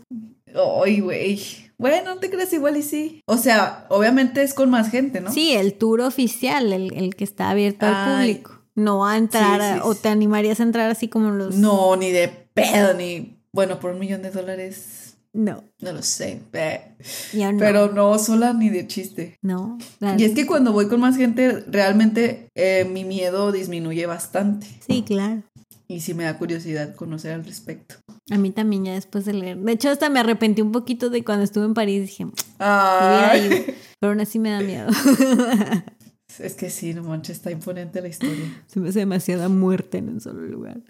Ay, 0.82 1.02
güey. 1.02 1.42
Bueno, 1.78 2.14
no 2.16 2.20
te 2.22 2.30
crees 2.30 2.54
igual 2.54 2.78
y 2.78 2.84
sí. 2.84 3.22
O 3.26 3.36
sea, 3.38 3.86
obviamente 3.90 4.44
es 4.44 4.54
con 4.54 4.70
más 4.70 4.90
gente, 4.92 5.20
¿no? 5.20 5.30
Sí, 5.34 5.52
el 5.52 5.74
tour 5.74 6.00
oficial, 6.00 6.72
el, 6.72 6.94
el 6.94 7.16
que 7.18 7.26
está 7.26 7.50
abierto 7.50 7.86
al 7.86 8.16
público. 8.18 8.62
No 8.76 9.06
a 9.06 9.18
entrar, 9.18 9.60
Sí, 9.60 9.66
a- 9.66 9.74
sí, 9.76 9.80
o 9.84 9.94
sí. 9.94 10.00
te 10.04 10.08
animarías 10.08 10.62
a 10.62 10.64
entrar 10.64 10.90
así 10.90 11.10
como 11.10 11.32
los... 11.32 11.56
No, 11.56 11.98
ni 11.98 12.12
de 12.12 12.30
pedo, 12.54 12.94
ni. 12.94 13.40
Bueno, 13.52 13.82
por 13.82 13.92
un 13.92 14.00
millón 14.00 14.22
de 14.22 14.32
dólares. 14.32 15.01
No, 15.34 15.64
No 15.80 15.94
lo 15.94 16.04
sé. 16.04 16.42
eh. 16.54 16.96
no. 17.34 17.58
Pero 17.58 17.92
no 17.94 18.18
sola 18.20 18.54
ni 18.54 18.70
de 18.70 18.86
chiste. 18.88 19.38
No. 19.42 19.78
Y 20.18 20.24
es 20.26 20.34
que 20.34 20.46
cuando 20.46 20.74
voy 20.74 20.88
con 20.88 21.00
más 21.00 21.16
gente, 21.16 21.64
realmente 21.68 22.50
eh, 22.56 22.86
mi 22.92 23.06
miedo 23.06 23.52
disminuye 23.52 24.06
bastante. 24.06 24.68
Sí, 24.86 25.04
claro. 25.04 25.42
Y 25.88 26.02
sí 26.02 26.14
me 26.14 26.24
da 26.24 26.38
curiosidad 26.38 26.96
conocer 26.96 27.34
al 27.34 27.46
respecto. 27.46 27.96
A 28.30 28.38
mí 28.38 28.52
también 28.52 28.86
ya 28.86 28.94
después 28.94 29.26
de 29.26 29.34
leer. 29.34 29.58
De 29.58 29.72
hecho, 29.74 29.90
hasta 29.90 30.10
me 30.10 30.20
arrepentí 30.20 30.62
un 30.62 30.72
poquito 30.72 31.10
de 31.10 31.24
cuando 31.24 31.44
estuve 31.44 31.66
en 31.66 31.74
París. 31.74 32.02
Dije, 32.02 32.28
Ay. 32.60 33.66
Pero 34.00 34.12
aún 34.12 34.22
así 34.22 34.40
me 34.40 34.52
da 34.52 34.62
miedo. 34.62 34.88
Es 36.40 36.54
que 36.56 36.70
sí, 36.70 36.94
no 36.94 37.04
manches, 37.04 37.38
está 37.38 37.52
imponente 37.52 38.02
la 38.02 38.08
historia. 38.08 38.64
Se 38.68 38.80
me 38.80 38.90
hace 38.90 39.00
demasiada 39.00 39.50
muerte 39.50 39.98
en 39.98 40.10
un 40.10 40.22
solo 40.22 40.42
lugar. 40.46 40.82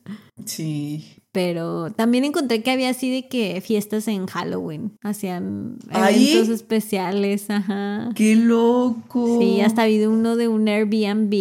Sí. 0.46 1.21
Pero 1.34 1.90
también 1.92 2.26
encontré 2.26 2.62
que 2.62 2.72
había 2.72 2.90
así 2.90 3.10
de 3.10 3.30
que 3.30 3.62
fiestas 3.62 4.08
en 4.10 4.28
Halloween. 4.28 4.98
Hacían 5.02 5.78
¿Ahí? 5.90 6.32
eventos 6.34 6.54
especiales, 6.54 7.50
ajá. 7.50 8.10
¡Qué 8.16 8.36
loco! 8.36 9.38
Sí, 9.40 9.62
hasta 9.62 9.86
vi 9.86 10.04
uno 10.06 10.36
de 10.36 10.50
un 10.50 10.68
Airbnb. 10.68 11.32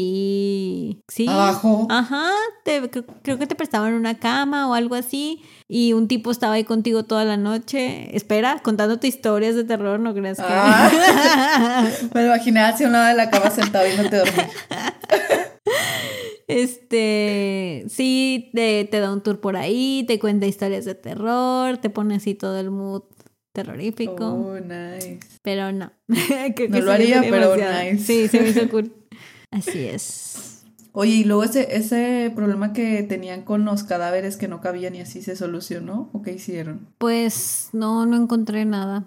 Sí. 1.09 1.27
Abajo. 1.29 1.89
Ajá. 1.91 2.31
te- 2.65 2.89
creo, 2.89 3.05
creo 3.23 3.39
que 3.39 3.49
te 3.49 3.57
prestaban 3.57 3.95
una 3.95 4.15
cama 4.19 4.69
o 4.69 4.75
algo 4.75 4.95
así. 4.95 5.43
Y 5.67 5.93
un 5.93 6.07
tipo 6.09 6.31
estaba 6.31 6.55
ahí 6.55 6.65
contigo 6.65 7.05
toda 7.05 7.25
la 7.25 7.37
noche. 7.37 8.17
Espera, 8.17 8.61
contándote 8.63 9.09
historias 9.09 9.55
de 9.57 9.65
terror, 9.65 9.99
no 10.01 10.15
creas 10.15 10.39
que. 10.39 10.45
Ah. 10.47 11.89
Me 12.15 12.21
lo 12.23 12.27
imaginé 12.29 12.61
hacia 12.61 12.87
un 12.87 12.93
lado 12.93 13.07
de 13.09 13.15
la 13.15 13.29
cama 13.31 13.51
sentado 13.51 13.85
viéndote 13.87 14.17
dormir. 14.19 14.47
Este, 16.51 17.85
sí, 17.89 18.51
te, 18.55 18.85
te 18.91 19.01
da 19.01 19.13
un 19.13 19.23
tour 19.23 19.41
por 19.41 19.57
ahí, 19.57 20.05
te 20.07 20.19
cuenta 20.19 20.47
historias 20.47 20.85
de 20.85 20.95
terror, 20.95 21.79
te 21.79 21.91
pone 21.91 22.17
así 22.17 22.35
todo 22.35 22.59
el 22.59 22.71
mood 22.71 23.03
terrorífico, 23.53 24.27
Oh, 24.27 24.61
nice. 24.61 25.19
pero 25.43 25.73
no. 25.73 25.93
Creo 26.09 26.69
No 26.69 26.77
que 26.77 26.83
lo 26.83 26.93
haría, 26.93 27.21
pero 27.29 27.57
nice. 27.57 27.99
Sí, 27.99 28.29
se 28.29 28.41
me 28.41 28.49
hizo 28.51 28.69
cool. 28.71 28.93
Así 29.51 29.85
es. 29.87 30.65
Oye, 30.93 31.13
y 31.13 31.25
luego 31.25 31.45
ese, 31.45 31.77
ese 31.77 32.33
problema 32.35 32.73
que 32.73 33.03
tenían 33.05 33.43
con 33.43 33.65
los 33.65 33.85
cadáveres 33.85 34.37
que 34.37 34.49
no 34.49 34.61
cabían 34.61 34.97
y 34.97 35.01
así 35.01 35.23
se 35.23 35.37
solucionó, 35.37 36.11
¿o 36.13 36.23
qué 36.23 36.33
hicieron? 36.33 36.89
Pues 36.99 37.69
no, 37.73 38.07
no 38.07 38.17
encontré 38.17 38.65
nada. 38.65 39.05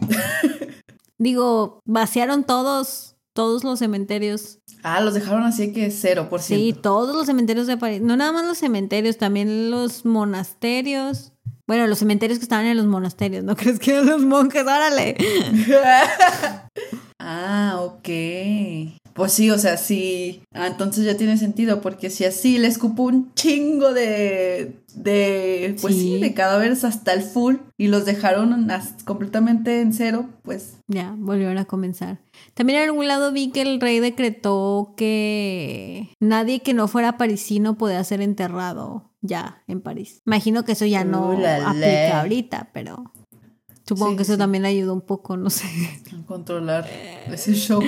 Digo, 1.18 1.80
vaciaron 1.84 2.44
todos 2.44 3.13
todos 3.34 3.64
los 3.64 3.80
cementerios. 3.80 4.60
Ah, 4.82 5.00
los 5.00 5.12
dejaron 5.12 5.42
así 5.42 5.72
que 5.72 5.88
0%. 5.88 6.40
Sí, 6.40 6.74
todos 6.80 7.14
los 7.14 7.26
cementerios 7.26 7.66
de 7.66 7.76
París. 7.76 8.00
No 8.00 8.16
nada 8.16 8.32
más 8.32 8.46
los 8.46 8.58
cementerios, 8.58 9.18
también 9.18 9.70
los 9.70 10.06
monasterios. 10.06 11.32
Bueno, 11.66 11.86
los 11.86 11.98
cementerios 11.98 12.38
que 12.38 12.44
estaban 12.44 12.66
en 12.66 12.76
los 12.76 12.86
monasterios, 12.86 13.44
¿no 13.44 13.56
crees 13.56 13.78
que 13.78 13.92
eran 13.92 14.06
los 14.06 14.22
monjes? 14.22 14.62
Órale. 14.62 15.16
ah, 17.18 17.78
ok. 17.80 18.08
Pues 19.14 19.32
sí, 19.32 19.48
o 19.50 19.58
sea, 19.58 19.76
sí. 19.76 20.42
Ah, 20.52 20.66
entonces 20.66 21.04
ya 21.04 21.16
tiene 21.16 21.36
sentido, 21.38 21.80
porque 21.80 22.10
si 22.10 22.24
así 22.24 22.58
le 22.58 22.66
escupo 22.66 23.04
un 23.04 23.32
chingo 23.34 23.92
de. 23.94 24.80
de. 24.96 25.76
pues 25.80 25.94
sí, 25.94 26.14
Sí. 26.16 26.20
de 26.20 26.34
cadáveres 26.34 26.82
hasta 26.82 27.12
el 27.12 27.22
full 27.22 27.56
y 27.78 27.86
los 27.86 28.04
dejaron 28.04 28.68
completamente 29.04 29.80
en 29.80 29.92
cero, 29.92 30.28
pues. 30.42 30.78
Ya, 30.88 31.14
volvieron 31.16 31.58
a 31.58 31.64
comenzar. 31.64 32.18
También 32.54 32.80
en 32.80 32.84
algún 32.88 33.06
lado 33.06 33.30
vi 33.32 33.50
que 33.52 33.62
el 33.62 33.80
rey 33.80 34.00
decretó 34.00 34.94
que 34.96 36.08
nadie 36.20 36.60
que 36.60 36.74
no 36.74 36.88
fuera 36.88 37.16
parisino 37.16 37.78
podía 37.78 38.02
ser 38.02 38.20
enterrado 38.20 39.12
ya 39.22 39.62
en 39.68 39.80
París. 39.80 40.22
Imagino 40.26 40.64
que 40.64 40.72
eso 40.72 40.86
ya 40.86 41.04
no 41.04 41.30
Uh, 41.30 41.38
la. 41.40 41.70
aplica 41.70 42.20
ahorita, 42.20 42.70
pero 42.74 43.12
supongo 43.86 44.10
Sí, 44.10 44.16
que 44.16 44.22
eso 44.24 44.32
sí. 44.32 44.38
también 44.38 44.64
ayudó 44.64 44.92
un 44.92 45.02
poco, 45.02 45.36
no 45.36 45.50
sé. 45.50 45.66
a 46.12 46.26
Controlar 46.26 46.86
ese 47.32 47.54
show. 47.54 47.80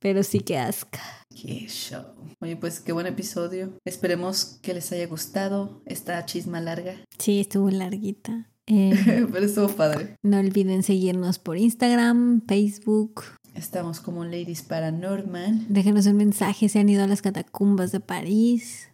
Pero 0.00 0.22
sí 0.22 0.40
que 0.40 0.58
asca. 0.58 1.00
Qué 1.30 1.66
show. 1.68 2.04
Oye, 2.40 2.56
pues 2.56 2.80
qué 2.80 2.92
buen 2.92 3.06
episodio. 3.06 3.72
Esperemos 3.84 4.58
que 4.62 4.74
les 4.74 4.90
haya 4.92 5.06
gustado 5.06 5.82
esta 5.86 6.24
chisma 6.24 6.60
larga. 6.60 6.94
Sí, 7.18 7.40
estuvo 7.40 7.70
larguita. 7.70 8.50
Eh, 8.70 9.26
Pero 9.32 9.46
estuvo 9.46 9.68
padre. 9.68 10.16
no 10.22 10.36
olviden 10.38 10.82
seguirnos 10.82 11.38
por 11.38 11.56
Instagram, 11.56 12.42
Facebook. 12.46 13.22
Estamos 13.54 13.98
como 14.00 14.26
Ladies 14.26 14.60
Paranormal. 14.60 15.64
Déjenos 15.70 16.04
un 16.04 16.18
mensaje 16.18 16.68
si 16.68 16.78
han 16.78 16.90
ido 16.90 17.02
a 17.02 17.06
las 17.06 17.22
catacumbas 17.22 17.92
de 17.92 18.00
París 18.00 18.90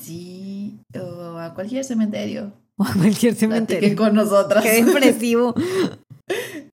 Sí, 0.00 0.78
o 0.98 1.36
a 1.38 1.52
cualquier 1.54 1.84
cementerio. 1.84 2.54
o 2.78 2.84
a 2.84 2.92
cualquier 2.94 3.36
Platiquen 3.36 3.36
cementerio. 3.66 3.96
con 3.96 4.14
nosotras. 4.14 4.64
Qué 4.64 4.82
depresivo. 4.82 5.54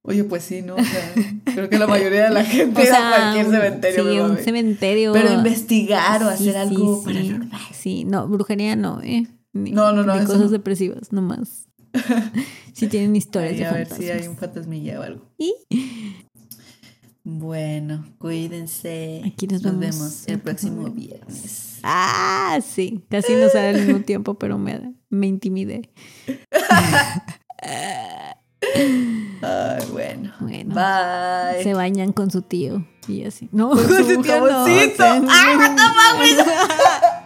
Oye, 0.04 0.24
pues 0.24 0.44
sí, 0.44 0.62
¿no? 0.62 0.76
O 0.76 0.84
sea, 0.84 1.14
creo 1.54 1.70
que 1.70 1.78
la 1.78 1.88
mayoría 1.88 2.26
de 2.26 2.30
la 2.30 2.44
gente 2.46 2.82
O 2.88 2.92
va 2.92 2.98
a 2.98 3.34
cualquier 3.34 3.46
cementerio. 3.62 4.04
Sí, 4.12 4.20
un 4.20 4.38
cementerio. 4.38 5.14
Pero 5.14 5.34
investigar 5.34 6.24
o 6.24 6.28
Sí, 6.30 6.50
hacer 6.50 6.54
sí, 6.54 6.58
algo 6.60 7.00
sí. 7.00 7.06
paranormal. 7.06 7.62
Sí, 7.74 8.04
no, 8.06 8.28
brujería 8.28 8.76
no, 8.76 9.02
¿eh? 9.02 9.28
Ni- 9.54 9.72
No, 9.72 9.92
no, 9.92 10.04
no, 10.04 10.14
ni 10.14 10.20
eso 10.20 10.28
cosas 10.28 10.46
no. 10.46 10.50
depresivas, 10.50 11.12
nomás. 11.12 11.68
Si 12.74 12.88
tienen 12.90 13.16
historias 13.16 13.58
de 13.58 13.66
a 13.66 13.74
ver 13.74 13.88
fantasmas. 13.88 14.06
si 14.18 14.24
hay 14.24 14.28
un 14.28 14.38
fantasmilla 14.38 15.00
o 15.00 15.04
algo. 15.04 15.26
Y 15.38 15.54
Bueno, 17.24 18.06
cuídense. 18.20 19.22
Aquí 19.26 19.48
nos 19.48 19.62
vemos 19.64 19.80
vemos 19.80 20.28
el 20.28 20.40
próximo 20.40 20.90
viernes. 20.90 21.80
Ah, 21.84 22.60
sí. 22.66 23.04
Casi 23.10 23.34
no 23.34 23.50
sale 23.50 23.70
al 23.70 23.86
mismo 23.86 24.02
tiempo, 24.02 24.36
pero 24.36 24.58
me, 24.58 24.94
me 25.10 25.28
intimidé. 25.28 25.90
Ay, 28.62 29.86
bueno. 29.92 30.32
Bueno. 30.40 30.76
Bye. 30.76 31.64
Se 31.64 31.74
bañan 31.74 32.12
con 32.12 32.30
su 32.30 32.42
tío 32.42 32.86
y 33.08 33.26
así. 33.26 33.50
No, 33.52 33.70
Con 33.70 33.88
su 33.88 34.22
tío 34.22 34.40
no, 34.40 34.48
jaboncito. 34.50 34.94
o 34.94 34.96
sea, 34.98 35.22
¡Ah, 35.30 37.26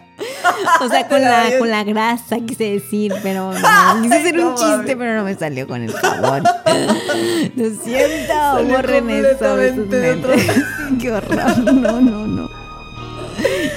O 0.80 0.88
sea, 0.88 1.08
con 1.08 1.20
la, 1.20 1.58
con 1.58 1.68
la 1.70 1.82
grasa 1.82 2.38
quise 2.46 2.70
decir, 2.72 3.12
pero 3.22 3.52
no. 3.58 4.02
Quise 4.02 4.14
hacer 4.14 4.36
no 4.36 4.50
un 4.50 4.54
chiste, 4.54 4.96
pero 4.96 5.16
no 5.16 5.24
me 5.24 5.34
salió 5.34 5.66
con 5.66 5.82
el 5.82 5.92
jabón. 5.92 6.44
Lo 7.56 7.70
siento, 7.82 8.32
Salió 8.32 8.76
borren 8.76 9.10
eso 9.10 9.56
de 9.56 9.74
sus 9.74 9.88
mentes. 9.88 10.52
Qué 11.00 11.12
horror. 11.12 11.58
No, 11.58 12.00
no, 12.00 12.26
no. 12.26 12.50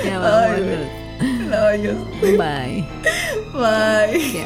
Ya 0.06 0.20
vámonos. 0.20 0.88
No, 1.50 1.76
yo. 1.76 1.94
Bye. 2.22 2.86
Bye. 3.54 4.20
Qué. 4.32 4.44